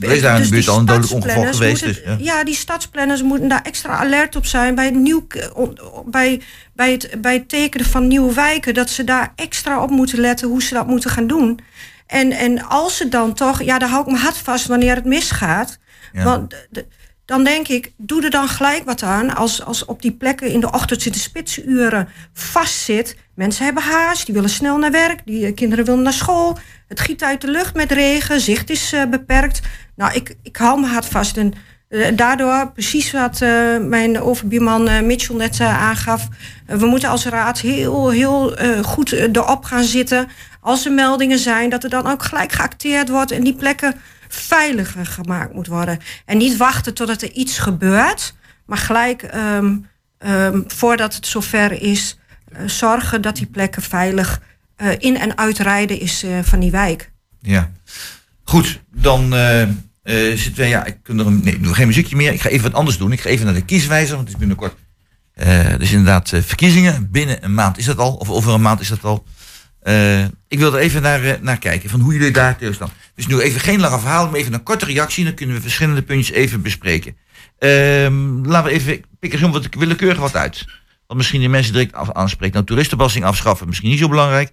Is 0.00 0.20
daar 0.20 0.36
in 0.36 0.42
de 0.42 0.48
buurt 0.48 0.68
al 0.68 0.78
een 0.78 0.84
dodelijk 0.84 1.12
ongeval 1.12 1.52
geweest, 1.52 1.84
moeten- 1.84 2.04
dus, 2.04 2.18
ja. 2.18 2.34
ja, 2.34 2.44
die 2.44 2.54
stadsplanners 2.54 3.22
moeten 3.22 3.48
daar 3.48 3.62
extra 3.62 3.96
alert 3.96 4.36
op 4.36 4.46
zijn 4.46 4.74
bij 4.74 4.84
het, 4.84 4.94
nieuw, 4.94 5.26
bij, 6.06 6.40
bij 6.74 6.92
het, 6.92 7.10
bij 7.18 7.34
het 7.34 7.48
tekenen 7.48 7.86
van 7.86 8.06
nieuwe 8.06 8.34
wijken. 8.34 8.74
Dat 8.74 8.90
ze 8.90 9.04
daar 9.04 9.32
extra 9.34 9.82
op 9.82 9.90
moeten 9.90 10.18
letten 10.20 10.48
hoe 10.48 10.62
ze 10.62 10.74
dat 10.74 10.86
moeten 10.86 11.10
gaan 11.10 11.26
doen. 11.26 11.60
En, 12.06 12.32
en 12.32 12.62
als 12.64 12.96
ze 12.96 13.08
dan 13.08 13.34
toch, 13.34 13.62
ja, 13.62 13.78
daar 13.78 13.88
hou 13.88 14.02
ik 14.06 14.12
me 14.12 14.18
hard 14.18 14.36
vast 14.36 14.66
wanneer 14.66 14.94
het 14.94 15.04
misgaat. 15.04 15.78
Ja. 16.12 16.24
Want 16.24 16.54
dan 17.24 17.44
denk 17.44 17.68
ik, 17.68 17.92
doe 17.96 18.24
er 18.24 18.30
dan 18.30 18.48
gelijk 18.48 18.84
wat 18.84 19.02
aan. 19.02 19.34
Als, 19.34 19.64
als 19.64 19.84
op 19.84 20.02
die 20.02 20.12
plekken 20.12 20.50
in 20.50 20.60
de 20.60 20.70
ochtend 20.70 21.12
de 21.12 21.18
spitsuren 21.18 22.08
vastzit. 22.32 23.16
Mensen 23.34 23.64
hebben 23.64 23.82
haast, 23.82 24.26
die 24.26 24.34
willen 24.34 24.50
snel 24.50 24.78
naar 24.78 24.90
werk, 24.90 25.20
die 25.24 25.46
eh, 25.46 25.54
kinderen 25.54 25.84
willen 25.84 26.02
naar 26.02 26.12
school. 26.12 26.58
Het 26.88 27.00
giet 27.00 27.22
uit 27.22 27.40
de 27.40 27.50
lucht 27.50 27.74
met 27.74 27.92
regen, 27.92 28.40
zicht 28.40 28.70
is 28.70 28.92
eh, 28.92 29.04
beperkt. 29.04 29.60
Nou, 29.96 30.14
ik, 30.14 30.36
ik 30.42 30.56
hou 30.56 30.80
me 30.80 30.86
hard 30.86 31.06
vast. 31.06 31.36
En 31.36 31.52
eh, 31.88 32.16
daardoor, 32.16 32.72
precies 32.72 33.12
wat 33.12 33.40
eh, 33.40 33.78
mijn 33.78 34.20
overbuurman 34.20 35.06
Mitchell 35.06 35.36
net 35.36 35.60
aangaf. 35.60 36.28
we 36.66 36.86
moeten 36.86 37.08
als 37.08 37.26
raad 37.26 37.60
heel, 37.60 38.10
heel 38.10 38.56
goed 38.82 39.12
erop 39.12 39.64
gaan 39.64 39.84
zitten. 39.84 40.28
Als 40.60 40.86
er 40.86 40.92
meldingen 40.92 41.38
zijn, 41.38 41.70
dat 41.70 41.84
er 41.84 41.90
dan 41.90 42.06
ook 42.06 42.22
gelijk 42.22 42.52
geacteerd 42.52 43.08
wordt. 43.08 43.30
En 43.30 43.44
die 43.44 43.54
plekken 43.54 43.94
veiliger 44.28 45.06
gemaakt 45.06 45.54
moet 45.54 45.66
worden. 45.66 45.98
En 46.24 46.36
niet 46.36 46.56
wachten 46.56 46.94
totdat 46.94 47.22
er 47.22 47.32
iets 47.32 47.58
gebeurt. 47.58 48.34
Maar 48.66 48.78
gelijk, 48.78 49.22
ehm, 49.22 49.76
ehm, 50.18 50.62
voordat 50.66 51.14
het 51.14 51.26
zover 51.26 51.82
is, 51.82 52.18
zorgen 52.66 53.22
dat 53.22 53.36
die 53.36 53.46
plekken 53.46 53.82
veilig 53.82 54.40
eh, 54.76 54.90
in- 54.98 55.16
en 55.16 55.38
uitrijden 55.38 56.00
is 56.00 56.22
eh, 56.22 56.38
van 56.42 56.60
die 56.60 56.70
wijk. 56.70 57.12
Ja. 57.40 57.72
Goed, 58.44 58.80
dan 58.94 59.34
eh, 59.34 59.68
zitten 60.34 60.54
we... 60.56 60.64
Ja, 60.64 60.84
ik 60.84 60.96
kan 61.02 61.18
er 61.18 61.26
een, 61.26 61.40
nee, 61.44 61.54
ik 61.54 61.66
geen 61.66 61.86
muziekje 61.86 62.16
meer. 62.16 62.32
Ik 62.32 62.40
ga 62.40 62.48
even 62.48 62.70
wat 62.70 62.78
anders 62.78 62.98
doen. 62.98 63.12
Ik 63.12 63.20
ga 63.20 63.28
even 63.28 63.44
naar 63.44 63.54
de 63.54 63.64
kieswijzer, 63.64 64.14
want 64.16 64.28
het 64.28 64.36
is 64.36 64.38
binnenkort... 64.38 64.74
dus 65.78 65.90
inderdaad 65.90 66.28
verkiezingen. 66.28 67.10
Binnen 67.10 67.44
een 67.44 67.54
maand 67.54 67.78
is 67.78 67.84
dat 67.84 67.98
al. 67.98 68.14
Of 68.14 68.28
over 68.30 68.52
een 68.52 68.62
maand 68.62 68.80
is 68.80 68.88
dat 68.88 69.04
al. 69.04 69.24
Ik 70.48 70.58
wil 70.58 70.74
er 70.74 70.80
even 70.80 71.02
naar, 71.02 71.38
naar 71.40 71.58
kijken. 71.58 71.90
Van 71.90 72.00
hoe 72.00 72.12
jullie 72.12 72.30
daar 72.30 72.56
tegen 72.56 72.74
staan. 72.74 72.90
Dus 73.14 73.26
nu 73.26 73.40
even 73.40 73.60
geen 73.60 73.80
lange 73.80 73.98
verhaal, 73.98 74.26
maar 74.26 74.40
even 74.40 74.52
een 74.52 74.62
korte 74.62 74.84
reactie. 74.84 75.24
Dan 75.24 75.34
kunnen 75.34 75.56
we 75.56 75.62
verschillende 75.62 76.02
puntjes 76.02 76.36
even 76.36 76.62
bespreken. 76.62 77.16
Ehm, 77.58 78.44
laten 78.46 78.70
we 78.70 78.76
even 78.78 79.04
pikken 79.18 79.38
zo 79.38 79.50
wat 79.50 79.68
willekeurig 79.70 80.18
wat 80.18 80.36
uit. 80.36 80.64
Want 81.06 81.18
misschien 81.18 81.40
die 81.40 81.48
mensen 81.48 81.72
direct 81.72 81.92
af, 81.92 82.12
aanspreken. 82.12 82.54
Nou, 82.54 82.66
toeristenbelasting 82.66 83.24
afschaffen, 83.24 83.66
misschien 83.66 83.90
niet 83.90 83.98
zo 83.98 84.08
belangrijk. 84.08 84.52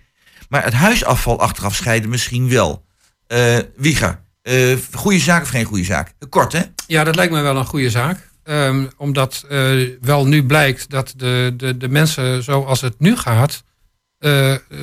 Maar 0.50 0.64
het 0.64 0.74
huisafval 0.74 1.40
achteraf 1.40 1.76
scheiden 1.76 2.10
misschien 2.10 2.50
wel. 2.50 2.86
Eh 3.28 3.58
Wieger, 3.76 4.20
eh 4.42 4.78
goede 4.94 5.20
zaak 5.20 5.42
of 5.42 5.50
geen 5.50 5.66
goede 5.66 5.84
zaak? 5.84 6.14
Kort, 6.30 6.54
hè? 6.54 6.62
Ja, 6.88 7.04
dat 7.04 7.16
lijkt 7.16 7.34
me 7.34 7.42
wel 7.42 7.58
een 7.58 7.66
goede 7.66 7.90
zaak. 7.90 8.30
Ehm, 8.44 8.86
omdat 8.98 9.46
eh, 9.50 9.72
wel 10.02 10.28
nu 10.28 10.46
blijkt 10.46 10.90
dat 10.90 11.14
de, 11.18 11.54
de, 11.58 11.78
de 11.78 11.90
mensen 11.90 12.44
zoals 12.44 12.82
het 12.82 13.00
nu 13.00 13.18
gaat... 13.18 13.64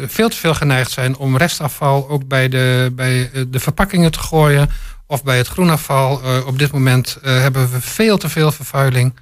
veel 0.06 0.28
te 0.28 0.36
veel 0.36 0.54
geneigd 0.54 0.90
zijn 0.90 1.16
om 1.16 1.36
restafval 1.36 2.08
ook 2.08 2.28
bij 2.28 2.48
de, 2.48 2.92
bij 2.92 3.30
de 3.48 3.60
verpakkingen 3.60 4.12
te 4.12 4.18
gooien... 4.18 4.70
of 5.06 5.24
bij 5.24 5.36
het 5.36 5.48
groenafval. 5.48 6.20
Op 6.46 6.58
dit 6.58 6.72
moment 6.72 7.18
hebben 7.22 7.70
we 7.70 7.80
veel 7.80 8.18
te 8.18 8.28
veel 8.28 8.52
vervuiling. 8.52 9.14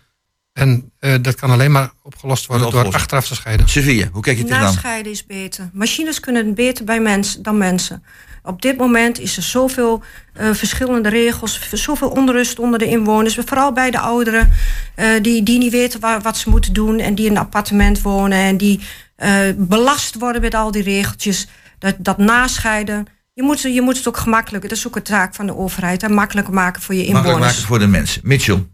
En 0.58 0.92
eh, 0.98 1.14
dat 1.22 1.34
kan 1.34 1.50
alleen 1.50 1.72
maar 1.72 1.90
opgelost 2.02 2.46
worden 2.46 2.70
door 2.70 2.92
achteraf 2.92 3.26
te 3.26 3.34
scheiden. 3.34 3.68
Sevilla, 3.68 4.08
hoe 4.12 4.22
kijk 4.22 4.36
je 4.36 4.44
tegenaan? 4.44 4.72
Nascheiden 4.72 5.12
is 5.12 5.26
beter. 5.26 5.70
Machines 5.72 6.20
kunnen 6.20 6.46
het 6.46 6.54
beter 6.54 6.84
bij 6.84 7.00
mensen 7.00 7.42
dan 7.42 7.58
mensen. 7.58 8.02
Op 8.42 8.62
dit 8.62 8.76
moment 8.76 9.18
is 9.18 9.36
er 9.36 9.42
zoveel 9.42 10.02
eh, 10.32 10.50
verschillende 10.52 11.08
regels, 11.08 11.70
zoveel 11.72 12.08
onrust 12.08 12.58
onder 12.58 12.78
de 12.78 12.86
inwoners, 12.86 13.34
vooral 13.34 13.72
bij 13.72 13.90
de 13.90 13.98
ouderen, 13.98 14.52
eh, 14.94 15.08
die, 15.22 15.42
die 15.42 15.58
niet 15.58 15.72
weten 15.72 16.00
waar, 16.00 16.20
wat 16.20 16.36
ze 16.36 16.50
moeten 16.50 16.72
doen 16.72 16.98
en 16.98 17.14
die 17.14 17.26
in 17.26 17.30
een 17.30 17.38
appartement 17.38 18.02
wonen 18.02 18.38
en 18.38 18.56
die 18.56 18.80
eh, 19.16 19.38
belast 19.56 20.14
worden 20.14 20.40
met 20.40 20.54
al 20.54 20.70
die 20.70 20.82
regeltjes. 20.82 21.48
Dat, 21.78 21.94
dat 21.98 22.18
nascheiden. 22.18 23.06
Je 23.34 23.42
moet, 23.42 23.60
je 23.60 23.82
moet 23.82 23.96
het 23.96 24.08
ook 24.08 24.16
gemakkelijker, 24.16 24.68
dat 24.68 24.78
is 24.78 24.86
ook 24.86 24.96
een 24.96 25.02
taak 25.02 25.34
van 25.34 25.46
de 25.46 25.56
overheid, 25.56 26.02
en 26.02 26.12
makkelijker 26.12 26.54
maken 26.54 26.82
voor 26.82 26.94
je 26.94 27.00
Makkelijk 27.00 27.26
inwoners. 27.26 27.52
maken 27.52 27.68
voor 27.68 27.78
de 27.78 27.86
mensen. 27.86 28.20
Mitchell. 28.24 28.66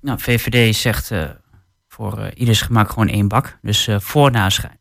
Nou, 0.00 0.18
VVD 0.20 0.76
zegt 0.76 1.10
eh, 1.10 1.22
voor 1.88 2.18
eh, 2.18 2.26
ieders 2.34 2.60
gemak 2.62 2.90
gewoon 2.90 3.08
één 3.08 3.28
bak. 3.28 3.58
Dus 3.62 3.86
eh, 3.86 3.96
voor 4.00 4.30
nascheiden. 4.30 4.78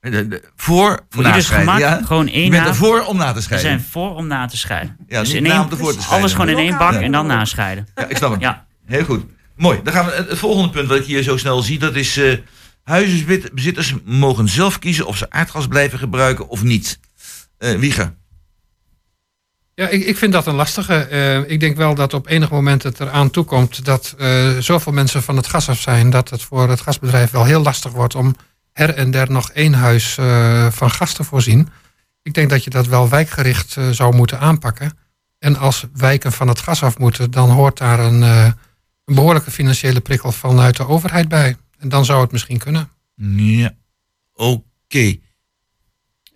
De, 0.00 0.28
de, 0.28 0.42
voor 0.56 1.00
Voor 1.08 1.22
na 1.22 1.28
ieders 1.28 1.48
gemak 1.48 1.78
ja? 1.78 2.00
gewoon 2.04 2.28
één 2.28 2.44
Je 2.44 2.50
bent 2.50 2.66
ervoor 2.66 3.00
om 3.04 3.16
na 3.16 3.28
te 3.28 3.34
We 3.34 3.40
scheiden. 3.40 3.70
zijn 3.70 3.82
voor 3.90 4.14
om 4.14 4.26
na 4.26 4.46
te 4.46 4.56
scheiden. 4.56 4.96
Ja, 5.06 5.20
dus 5.20 5.32
in 5.32 5.46
één, 5.46 5.68
alles 6.08 6.32
gewoon 6.32 6.48
in 6.48 6.56
één 6.58 6.78
bak 6.78 6.92
Ja. 6.92 7.00
en 7.00 7.12
dan 7.12 7.26
nascheiden. 7.26 7.88
Ja, 7.94 8.06
ik 8.08 8.16
snap 8.16 8.30
het. 8.30 8.40
Ja. 8.40 8.66
Heel 8.86 9.04
goed. 9.04 9.24
Mooi. 9.56 9.80
Dan 9.82 9.92
gaan 9.92 10.06
we 10.06 10.12
het, 10.12 10.38
volgende 10.38 10.70
punt 10.70 10.88
wat 10.88 10.98
ik 10.98 11.04
hier 11.04 11.22
zo 11.22 11.36
snel 11.36 11.62
zie. 11.62 11.78
Dat 11.78 11.94
is 11.94 12.16
eh 12.16 12.38
huizenbezitters 12.82 13.94
mogen 14.04 14.48
zelf 14.48 14.78
kiezen 14.78 15.06
of 15.06 15.16
ze 15.16 15.30
aardgas 15.30 15.66
blijven 15.66 15.98
gebruiken 15.98 16.48
of 16.48 16.62
niet. 16.62 17.00
Eh 17.58 17.74
Wieger. 17.74 18.14
Ja, 19.78 19.88
ik, 19.88 20.04
ik 20.04 20.16
vind 20.16 20.32
dat 20.32 20.46
een 20.46 20.54
lastige. 20.54 20.94
Eh, 20.94 21.50
ik 21.50 21.60
denk 21.60 21.76
wel 21.76 21.94
dat 21.94 22.14
op 22.14 22.28
enig 22.28 22.50
moment 22.50 22.82
het 22.82 23.00
eraan 23.00 23.30
toekomt 23.30 23.84
dat 23.84 24.14
eh, 24.18 24.58
zoveel 24.58 24.92
mensen 24.92 25.22
van 25.22 25.36
het 25.36 25.46
gas 25.46 25.68
af 25.68 25.80
zijn, 25.80 26.10
dat 26.10 26.30
het 26.30 26.42
voor 26.42 26.68
het 26.68 26.80
gasbedrijf 26.80 27.30
wel 27.30 27.44
heel 27.44 27.62
lastig 27.62 27.92
wordt 27.92 28.14
om 28.14 28.36
her 28.72 28.94
en 28.94 29.10
der 29.10 29.30
nog 29.30 29.50
één 29.50 29.74
huis 29.74 30.18
eh, 30.18 30.70
van 30.70 30.90
gas 30.90 31.12
te 31.12 31.24
voorzien. 31.24 31.68
Ik 32.22 32.34
denk 32.34 32.50
dat 32.50 32.64
je 32.64 32.70
dat 32.70 32.86
wel 32.86 33.08
wijkgericht 33.08 33.76
zou 33.90 34.14
moeten 34.14 34.40
aanpakken. 34.40 34.98
En 35.38 35.56
als 35.56 35.86
wijken 35.94 36.32
van 36.32 36.48
het 36.48 36.60
gas 36.60 36.82
af 36.82 36.98
moeten, 36.98 37.30
dan 37.30 37.50
hoort 37.50 37.78
daar 37.78 37.98
een 37.98 38.54
behoorlijke 39.04 39.50
financiële 39.50 40.00
prikkel 40.00 40.32
vanuit 40.32 40.76
de 40.76 40.86
overheid 40.86 41.28
bij. 41.28 41.56
En 41.78 41.88
dan 41.88 42.04
zou 42.04 42.20
het 42.20 42.32
misschien 42.32 42.58
kunnen. 42.58 42.90
Ja. 43.16 43.74
Oké. 44.34 45.18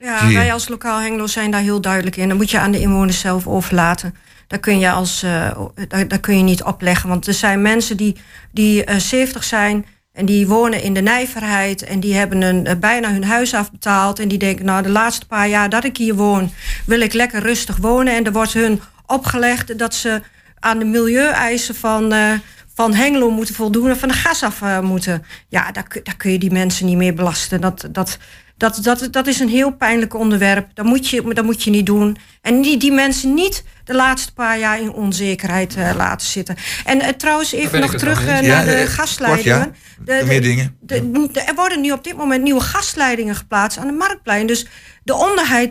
Ja, 0.03 0.32
wij 0.32 0.53
als 0.53 0.68
lokaal 0.68 1.00
Hengelo 1.00 1.26
zijn 1.26 1.50
daar 1.50 1.61
heel 1.61 1.80
duidelijk 1.80 2.16
in. 2.16 2.28
Dat 2.28 2.36
moet 2.36 2.50
je 2.50 2.59
aan 2.59 2.72
de 2.72 2.80
inwoners 2.80 3.20
zelf 3.20 3.46
overlaten. 3.46 4.14
Daar 4.46 4.59
kun 4.59 4.78
je, 4.78 4.90
als, 4.90 5.22
eh, 5.22 5.59
daar, 5.88 6.09
daar 6.09 6.20
kun 6.20 6.36
je 6.36 6.42
niet 6.42 6.62
opleggen. 6.62 7.09
Want 7.09 7.26
er 7.26 7.34
zijn 7.34 7.62
mensen 7.62 7.96
die, 7.96 8.16
die 8.50 8.84
eh 8.84 8.96
70 8.96 9.44
zijn 9.44 9.86
en 10.12 10.26
die 10.26 10.46
wonen 10.46 10.82
in 10.82 10.94
de 10.94 11.00
nijverheid. 11.00 11.82
En 11.84 12.00
die 12.00 12.14
hebben 12.14 12.42
een, 12.42 12.66
eh, 12.66 12.76
bijna 12.76 13.11
hun 13.12 13.24
huis 13.24 13.55
afbetaald. 13.55 14.18
En 14.18 14.28
die 14.28 14.38
denken, 14.38 14.64
nou 14.64 14.82
de 14.82 14.88
laatste 14.88 15.26
paar 15.26 15.48
jaar 15.48 15.68
dat 15.68 15.84
ik 15.84 15.96
hier 15.96 16.14
woon... 16.14 16.53
wil 16.86 17.00
ik 17.00 17.12
lekker 17.12 17.40
rustig 17.42 17.76
wonen. 17.76 18.14
En 18.14 18.24
er 18.24 18.32
wordt 18.32 18.53
hun 18.53 18.80
opgelegd 19.07 19.78
dat 19.78 19.94
ze 19.94 20.20
aan 20.59 20.78
de 20.78 20.84
milieueisen 20.84 21.74
van... 21.74 22.12
eh, 22.12 22.30
van 22.74 22.94
Hengelo 22.94 23.30
moeten 23.30 23.55
voldoen 23.55 23.88
en 23.88 23.98
van 23.98 24.09
de 24.09 24.14
gas 24.14 24.42
af 24.42 24.62
eh, 24.62 24.80
moeten. 24.80 25.24
Ja, 25.48 25.72
daar, 25.72 25.88
kun- 25.88 26.00
daar 26.05 26.16
kun 26.16 26.32
je 26.32 26.38
die 26.38 26.50
mensen 26.53 26.86
niet 26.86 26.96
meer 26.96 27.14
belasten. 27.14 27.61
Dat, 27.61 27.88
dat, 27.90 28.18
dat, 28.63 28.79
dat, 28.83 29.09
dat 29.11 29.27
is 29.27 29.41
een 29.41 29.49
heel 29.49 29.71
pijnlijk 29.71 30.15
onderwerp. 30.15 30.69
Dat 30.75 30.85
moet 30.85 31.09
je, 31.09 31.35
dat 31.35 31.45
moet 31.45 31.63
je 31.63 31.71
niet 31.71 31.87
doen. 31.87 32.17
En 32.43 32.63
die, 32.63 32.77
die 32.77 32.93
mensen 32.93 33.35
niet 33.35 33.65
de 33.85 33.95
laatste 33.95 34.33
paar 34.33 34.59
jaar 34.59 34.81
in 34.81 34.93
onzekerheid 34.93 35.77
eh, 35.77 35.91
laten 35.97 36.27
zitten. 36.27 36.57
En 36.85 37.01
eh, 37.01 37.09
trouwens, 37.09 37.53
even 37.53 37.81
nog 37.81 37.95
terug 37.95 38.21
eh, 38.21 38.27
naar 38.27 38.45
Ja, 38.45 38.65
de 38.65 38.87
gasleidingen. 38.87 39.63
kort, 39.63 39.77
ja. 39.77 40.05
De- 40.05 40.13
Er 40.13 40.21
de- 40.21 40.27
meer 40.27 40.43
dingen. 40.43 40.77
de- 40.81 41.29
de- 41.33 41.41
er 41.41 41.55
worden 41.55 41.81
nu 41.81 41.91
op 41.91 42.05
dit 42.05 42.17
moment 42.17 42.43
nieuwe 42.43 42.61
gasleidingen 42.61 43.35
geplaatst 43.37 43.79
aan 43.79 43.87
de 43.87 43.93
marktplein. 43.93 44.47
Dus 44.47 44.67
de, 45.05 45.15
onderheid, 45.15 45.71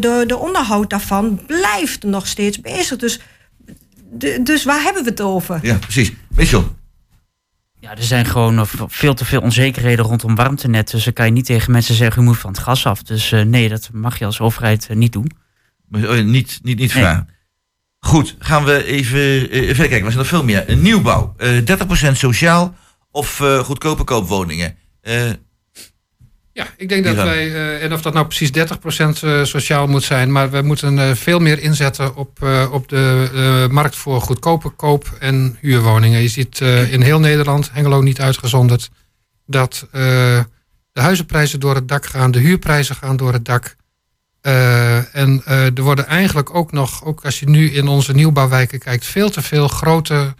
de, 0.00 0.24
de 0.26 0.36
onderhoud 0.36 0.90
daarvan 0.90 1.40
blijft 1.46 2.02
nog 2.02 2.26
steeds 2.26 2.60
bezig. 2.60 2.98
Dus, 2.98 3.20
de- 4.12 4.42
dus 4.42 4.64
waar 4.64 4.82
hebben 4.82 5.04
we 5.04 5.10
het 5.10 5.20
over? 5.20 5.58
Ja, 5.62 5.74
precies. 5.78 6.12
Mitchell. 6.34 6.62
Ja, 7.82 7.90
er 7.96 8.02
zijn 8.02 8.24
gewoon 8.26 8.66
veel 8.88 9.14
te 9.14 9.24
veel 9.24 9.40
onzekerheden 9.40 10.04
rondom 10.04 10.34
warmtenetten. 10.34 10.94
Dus 10.94 11.04
dan 11.04 11.12
kan 11.12 11.26
je 11.26 11.32
niet 11.32 11.44
tegen 11.44 11.72
mensen 11.72 11.94
zeggen, 11.94 12.22
u 12.22 12.24
moet 12.24 12.38
van 12.38 12.50
het 12.50 12.58
gas 12.60 12.86
af. 12.86 13.02
Dus 13.02 13.32
eh, 13.32 13.42
nee, 13.42 13.68
dat 13.68 13.90
mag 13.92 14.18
je 14.18 14.24
als 14.24 14.40
overheid 14.40 14.86
eh, 14.88 14.96
niet 14.96 15.12
doen. 15.12 15.30
Oh, 15.92 16.00
niet, 16.00 16.24
niet, 16.24 16.62
niet 16.62 16.78
Nee. 16.78 16.88
vragen. 16.88 17.28
Goed, 17.98 18.36
gaan 18.38 18.64
we 18.64 18.84
even 18.84 19.50
eh, 19.50 19.66
verder 19.66 19.74
kijken. 19.88 19.96
Er 19.96 20.12
zijn 20.12 20.16
nog 20.16 20.26
veel 20.26 20.44
meer. 20.44 20.76
Nieuwbouw. 20.76 21.34
Eh 21.36 21.58
30% 22.10 22.12
sociaal 22.12 22.74
of 23.10 23.36
goedkope 23.64 24.04
koopwoningen. 24.04 24.76
Ja, 26.54 26.66
ik 26.76 26.88
denk 26.88 27.04
dat 27.04 27.14
wij, 27.14 27.54
eh, 27.54 27.82
en 27.82 27.92
of 27.92 28.02
dat 28.02 28.12
nou 28.12 28.26
precies 28.26 28.52
30% 28.52 29.22
eh, 29.22 29.44
sociaal 29.44 29.86
moet 29.86 30.02
zijn, 30.02 30.32
maar 30.32 30.50
we 30.50 30.62
moeten 30.62 30.98
eh, 30.98 31.14
veel 31.14 31.38
meer 31.38 31.58
inzetten 31.58 32.16
op, 32.16 32.42
op 32.70 32.88
de 32.88 33.66
markt 33.70 33.96
voor 33.96 34.20
goedkope 34.20 34.68
koop- 34.68 35.16
en 35.18 35.56
huurwoningen. 35.60 36.22
Je 36.22 36.28
ziet 36.28 36.60
in 36.90 37.00
heel 37.00 37.20
Nederland, 37.20 37.70
Hengelo 37.72 38.00
niet 38.00 38.20
uitgezonderd, 38.20 38.90
dat 39.46 39.86
de 40.92 41.00
huizenprijzen 41.00 41.60
door 41.60 41.74
het 41.74 41.88
dak 41.88 42.06
gaan, 42.06 42.30
de 42.30 42.38
huurprijzen 42.38 42.96
gaan 42.96 43.16
door 43.16 43.32
het 43.32 43.44
dak. 43.44 43.76
En 45.12 45.42
er 45.46 45.82
worden 45.82 46.06
eigenlijk 46.06 46.54
ook 46.54 46.72
nog, 46.72 47.04
ook 47.04 47.24
als 47.24 47.40
je 47.40 47.48
nu 47.48 47.70
in 47.70 47.88
onze 47.88 48.12
nieuwbouwwijken 48.12 48.78
kijkt, 48.78 49.04
veel 49.04 49.30
te 49.30 49.42
veel 49.42 49.68
grote 49.68 50.34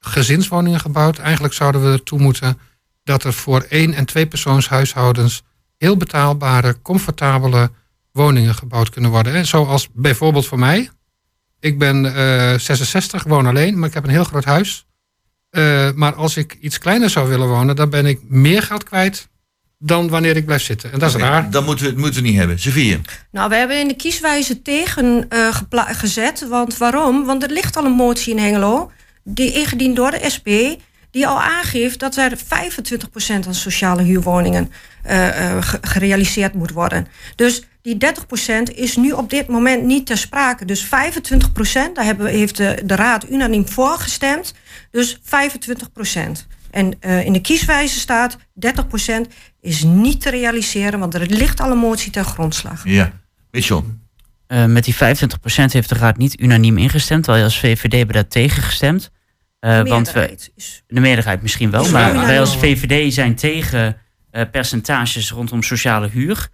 gezinswoningen 0.00 0.80
gebouwd. 0.80 1.18
Eigenlijk 1.18 1.54
zouden 1.54 1.82
we 1.82 1.92
ertoe 1.92 2.18
moeten 2.18 2.58
dat 3.04 3.24
er 3.24 3.32
voor 3.32 3.66
één- 3.68 3.94
en 3.94 4.04
tweepersoonshuishoudens 4.04 5.42
heel 5.78 5.96
betaalbare, 5.96 6.82
comfortabele 6.82 7.70
woningen 8.12 8.54
gebouwd 8.54 8.90
kunnen 8.90 9.10
worden. 9.10 9.34
Hè. 9.34 9.44
Zoals 9.44 9.88
bijvoorbeeld 9.92 10.46
voor 10.46 10.58
mij. 10.58 10.90
Ik 11.60 11.78
ben 11.78 12.14
eh 12.14 12.58
66, 12.58 13.24
woon 13.24 13.46
alleen, 13.46 13.78
maar 13.78 13.88
ik 13.88 13.94
heb 13.94 14.04
een 14.04 14.10
heel 14.10 14.24
groot 14.24 14.44
huis. 14.44 14.86
Eh, 15.50 15.90
maar 15.94 16.14
als 16.14 16.36
ik 16.36 16.56
iets 16.60 16.78
kleiner 16.78 17.10
zou 17.10 17.28
willen 17.28 17.48
wonen, 17.48 17.76
dan 17.76 17.90
ben 17.90 18.06
ik 18.06 18.20
meer 18.22 18.62
geld 18.62 18.84
kwijt 18.84 19.28
dan 19.78 20.08
wanneer 20.08 20.36
ik 20.36 20.46
blijf 20.46 20.62
zitten. 20.62 20.92
En 20.92 20.98
dat 20.98 21.14
is 21.14 21.20
raar. 21.20 21.50
Dan 21.50 21.64
moeten 21.64 21.84
we 21.84 21.90
het 21.90 22.00
moeten 22.00 22.22
we 22.22 22.28
niet 22.28 22.38
hebben. 22.38 22.58
Sofie. 22.58 23.00
Nou, 23.30 23.48
we 23.48 23.56
hebben 23.56 23.80
in 23.80 23.88
de 23.88 23.96
kieswijze 23.96 24.62
tegen 24.62 25.26
eh, 25.28 25.56
gezet. 25.70 26.48
Want 26.48 26.76
waarom? 26.76 27.24
Want 27.24 27.42
er 27.42 27.50
ligt 27.50 27.76
al 27.76 27.84
een 27.84 27.92
motie 27.92 28.34
in 28.34 28.42
Hengelo. 28.42 28.90
die 29.24 29.52
ingediend 29.52 29.96
door 29.96 30.10
de 30.10 30.30
SP, 30.34 30.48
die 31.16 31.26
al 31.26 31.40
aangeeft 31.42 31.98
dat 31.98 32.16
er 32.16 32.32
25% 32.38 33.46
aan 33.46 33.54
sociale 33.54 34.02
huurwoningen 34.02 34.72
eh, 35.02 35.50
eh, 35.50 35.62
ge- 35.62 35.78
gerealiseerd 35.80 36.54
moet 36.54 36.70
worden. 36.70 37.06
Dus 37.34 37.62
die 37.82 37.96
30% 37.96 38.74
is 38.74 38.96
nu 38.96 39.12
op 39.12 39.30
dit 39.30 39.48
moment 39.48 39.84
niet 39.84 40.06
ter 40.06 40.16
sprake. 40.18 40.64
Dus 40.64 40.84
25%, 40.84 40.88
daar 41.94 42.04
hebben, 42.04 42.26
heeft 42.26 42.56
de, 42.56 42.82
de 42.84 42.94
Raad 42.94 43.30
unaniem 43.30 43.68
voor 43.68 43.98
gestemd. 43.98 44.54
Dus 44.90 45.18
25%. 45.18 45.20
En 46.70 46.94
eh, 47.00 47.24
in 47.24 47.32
de 47.32 47.40
kieswijze 47.40 47.98
staat 47.98 48.36
30% 48.36 48.40
is 49.60 49.82
niet 49.82 50.20
te 50.20 50.30
realiseren, 50.30 50.98
want 50.98 51.14
er 51.14 51.26
ligt 51.26 51.60
al 51.60 51.70
een 51.70 51.78
motie 51.78 52.10
ter 52.10 52.24
grondslag. 52.24 52.82
Ja. 52.84 53.12
Mitchell. 53.50 53.82
Eh, 54.46 54.64
met 54.64 54.84
die 54.84 54.94
25% 54.94 54.98
heeft 55.72 55.88
de 55.88 55.94
Raad 55.94 56.16
niet 56.16 56.40
unaniem 56.40 56.78
ingestemd. 56.78 57.26
Wij 57.26 57.44
als 57.44 57.58
VVD 57.60 57.92
hebben 57.92 58.14
daar 58.14 58.28
tegen 58.28 58.62
gestemd. 58.62 59.10
Eh, 59.60 59.82
want 59.82 60.12
we, 60.12 60.38
de 60.86 61.00
meerderheid 61.00 61.42
misschien 61.42 61.70
wel. 61.70 61.90
Maar 61.90 62.14
wij 62.14 62.40
als. 62.40 62.56
VVD 62.56 63.14
zijn 63.14 63.34
tegen 63.34 63.96
eh, 64.30 64.42
percentages 64.50 65.30
rondom 65.30 65.62
sociale 65.62 66.08
huur. 66.08 66.48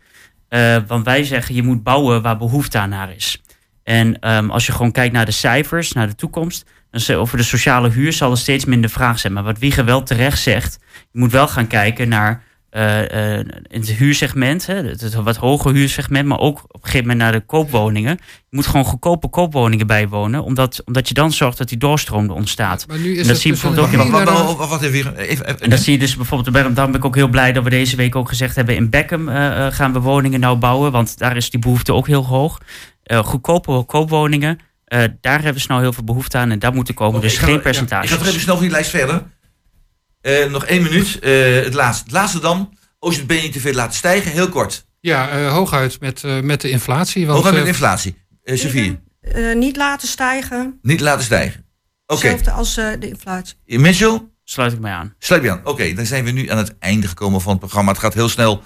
Eh, 0.49 0.77
want 0.87 1.05
wij 1.05 1.25
zeggen 1.25 1.55
je 1.55 1.63
moet 1.63 1.83
bouwen 1.83 2.23
waar 2.23 2.37
behoefte 2.37 2.79
aan 2.79 2.89
naar 2.89 3.15
is. 3.15 3.43
En 3.83 4.19
ehm, 4.19 4.51
als 4.51 4.67
je 4.67 4.73
gewoon 4.73 4.93
kijkt 4.93 5.15
naar 5.15 5.25
de 5.25 5.31
cijfers, 5.31 5.93
naar 5.93 6.07
de 6.07 6.15
toekomst. 6.15 6.71
Dan 6.91 7.03
er 7.07 7.17
over 7.17 7.37
de 7.37 7.43
sociale 7.43 7.91
huur 7.91 8.13
zal 8.13 8.31
er 8.31 8.39
steeds 8.39 8.65
minder 8.65 8.91
vraag 8.91 9.19
zijn. 9.19 9.33
Maar 9.33 9.43
wat 9.43 9.59
Wieger 9.59 9.85
wel 9.85 10.03
terecht 10.03 10.39
zegt. 10.39 10.79
Je 11.13 11.19
moet 11.19 11.33
wel 11.33 11.49
gaan 11.49 11.67
kijken 11.67 12.09
naar 12.09 12.43
eh, 12.73 13.39
eh, 13.39 13.47
het 13.63 13.91
huursegment. 13.91 14.67
Hè, 14.67 14.75
het, 14.75 15.01
het 15.01 15.15
wat 15.15 15.37
hoger 15.37 15.73
huursegment. 15.73 16.27
Maar 16.29 16.39
ook 16.39 16.59
op 16.59 16.75
een 16.75 16.81
gegeven 16.83 17.07
moment 17.07 17.19
naar 17.19 17.33
de 17.33 17.47
koopwoningen. 17.47 18.19
Je 18.21 18.57
moet 18.57 18.67
gewoon 18.67 18.85
goedkope 18.85 19.29
koopwoningen 19.29 19.87
bijwonen. 19.87 20.43
Omdat, 20.43 20.83
omdat 20.85 21.09
je 21.09 21.15
dan 21.15 21.33
zorgt 21.33 21.59
dat 21.59 21.69
die 21.69 21.79
doorstroom 21.79 22.25
er 22.25 22.35
ontstaat. 22.35 22.87
Maar 22.89 22.99
nu 22.99 23.11
is 23.11 23.11
En 23.11 23.17
dat 23.17 23.27
het 23.27 23.41
zie 23.41 23.53
je 23.53 23.59
dus 23.59 23.77
bijvoorbeeld 23.77 24.01
ook 24.01 24.07
in 24.07 24.57
Wacht, 24.57 24.83
even, 24.83 25.17
even, 25.17 25.47
even. 25.47 25.61
en 25.61 25.71
dat 25.71 25.81
zie 25.81 25.93
je 25.93 25.99
dus 25.99 26.17
bijvoorbeeld 26.17 26.47
in 26.47 26.53
Bergen. 26.53 26.75
Daarom 26.75 26.93
ben 26.93 27.01
ik 27.01 27.07
ook 27.07 27.15
heel 27.15 27.29
blij 27.29 27.53
dat 27.53 27.65
we 27.65 27.71
deze 27.71 27.97
week 27.97 28.17
ook 28.17 28.29
gezegd 28.29 28.57
hebben... 28.57 28.77
in 28.77 28.91
Beckham 28.91 29.29
eh, 29.29 29.67
gaan 29.71 29.93
we 29.93 29.99
woningen 29.99 30.41
nou 30.41 30.57
bouwen. 30.57 30.93
Want 30.93 31.19
daar 31.19 31.37
is 31.37 31.51
die 31.51 31.61
behoefte 31.61 31.93
ook 31.95 32.07
heel 32.07 32.27
hoog. 32.27 32.61
Eh 33.03 33.19
goedkope 33.19 33.85
koopwoningen. 33.87 34.59
eh, 34.85 35.05
daar 35.21 35.43
hebben 35.43 35.63
ze 35.63 35.69
nou 35.69 35.81
heel 35.81 35.93
veel 35.93 36.05
behoefte 36.05 36.39
aan. 36.39 36.51
En 36.51 36.59
daar 36.59 36.75
moeten 36.75 36.95
komen. 36.95 37.21
Dus 37.21 37.39
geen 37.39 37.55
ja, 37.55 37.61
percentages. 37.61 38.11
Ik 38.11 38.17
ga 38.17 38.19
nog 38.19 38.29
even 38.29 38.41
snel 38.41 38.55
van 38.55 38.65
die 38.65 38.73
lijst 38.73 38.91
verder. 38.91 39.23
Eh, 40.23 40.51
nog 40.51 40.65
één 40.65 40.83
minuut. 40.83 41.19
Eh, 41.19 41.55
het, 41.65 41.75
laatste. 41.75 42.05
het 42.05 42.13
laatste 42.13 42.41
dan. 42.41 42.77
OZB 42.99 43.31
niet 43.31 43.53
te 43.53 43.61
veel 43.61 43.73
laten 43.73 43.95
stijgen. 43.95 44.31
Heel 44.33 44.49
kort. 44.49 44.87
Ja, 45.01 45.31
eh, 45.31 45.53
hooguit 45.53 46.01
met, 46.01 46.25
eh, 46.25 46.41
met 46.41 46.61
de 46.61 46.71
inflatie. 46.71 47.27
Want, 47.27 47.47
eh, 47.47 47.53
met 47.53 47.67
inflatie? 47.67 48.17
Eh 48.45 48.57
Sofie, 48.59 49.01
Eh, 49.21 49.55
niet 49.57 49.77
laten 49.77 50.09
stijgen. 50.09 50.79
niet 50.83 51.01
laten 51.01 51.25
stijgen. 51.25 51.65
Oké. 52.07 52.15
Hetzelfde 52.29 52.51
als 52.51 52.77
eh, 52.77 52.87
de 52.99 53.09
inflatie. 53.09 53.55
Mitchell? 53.67 54.21
Sluit 54.45 54.73
ik 54.73 54.79
mij 54.81 54.93
aan. 54.93 55.15
Sluit 55.19 55.43
je 55.43 55.51
aan. 55.51 55.61
Oké, 55.65 55.93
dan 55.95 56.07
zijn 56.07 56.25
we 56.25 56.31
nu 56.31 56.49
aan 56.51 56.59
het 56.59 56.75
einde 56.79 57.09
gekomen 57.09 57.41
van 57.41 57.51
het 57.51 57.61
programma. 57.61 57.91
Het 57.91 58.01
gaat 58.01 58.15
heel 58.15 58.29
snel. 58.29 58.63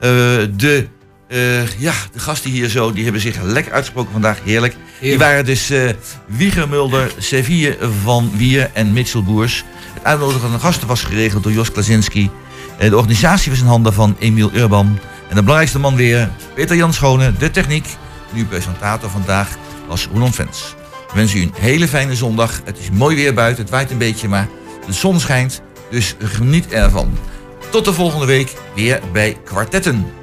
Eh, 0.00 0.10
de, 0.56 0.86
eh, 1.30 1.78
ja, 1.78 1.92
de 2.12 2.18
gasten 2.18 2.50
hier 2.50 2.68
zo, 2.68 2.92
die 2.92 3.02
hebben 3.02 3.20
zich 3.20 3.42
lekker 3.42 3.72
uitgesproken 3.72 4.12
vandaag. 4.12 4.38
Heerlijk. 4.44 4.76
Die 5.00 5.18
waren 5.18 5.44
dus 5.44 5.70
eh 5.70 5.90
Wieger 6.26 6.68
Mulder, 6.68 7.12
Seville 7.18 7.78
van 8.02 8.32
Wier 8.36 8.70
en 8.72 8.92
Mitchell 8.92 9.22
Boers. 9.22 9.64
Het 9.94 10.04
uitnodigen 10.04 10.40
van 10.40 10.52
de 10.52 10.58
gasten 10.58 10.88
was 10.88 11.02
geregeld 11.02 11.42
door 11.42 11.52
Jos 11.52 11.72
Klasinski. 11.72 12.30
Eh, 12.78 12.90
de 12.90 12.96
organisatie 12.96 13.50
was 13.50 13.60
in 13.60 13.66
handen 13.66 13.92
van 13.92 14.16
Emiel 14.18 14.50
Urban. 14.54 14.98
En 15.28 15.34
de 15.34 15.40
belangrijkste 15.40 15.78
man 15.78 15.96
weer, 15.96 16.30
Peter 16.54 16.76
Jan 16.76 16.92
Schone, 16.92 17.32
de 17.38 17.50
techniek. 17.50 17.86
En 18.32 18.38
uw 18.38 18.46
presentator 18.46 19.10
vandaag 19.10 19.48
was 19.88 20.08
Roland 20.12 20.34
Vens. 20.34 20.74
We 21.08 21.14
wensen 21.14 21.38
u 21.38 21.42
een 21.42 21.54
hele 21.54 21.88
fijne 21.88 22.14
zondag. 22.14 22.60
Het 22.64 22.78
is 22.78 22.90
mooi 22.90 23.16
weer 23.16 23.34
buiten, 23.34 23.62
het 23.62 23.72
waait 23.72 23.90
een 23.90 23.98
beetje, 23.98 24.28
maar 24.28 24.48
de 24.86 24.92
zon 24.92 25.20
schijnt. 25.20 25.62
Dus 25.90 26.14
geniet 26.18 26.72
ervan. 26.72 27.18
Tot 27.70 27.84
de 27.84 27.92
volgende 27.92 28.26
week 28.26 28.54
weer 28.74 29.00
bij 29.12 29.36
Kwartetten. 29.44 30.18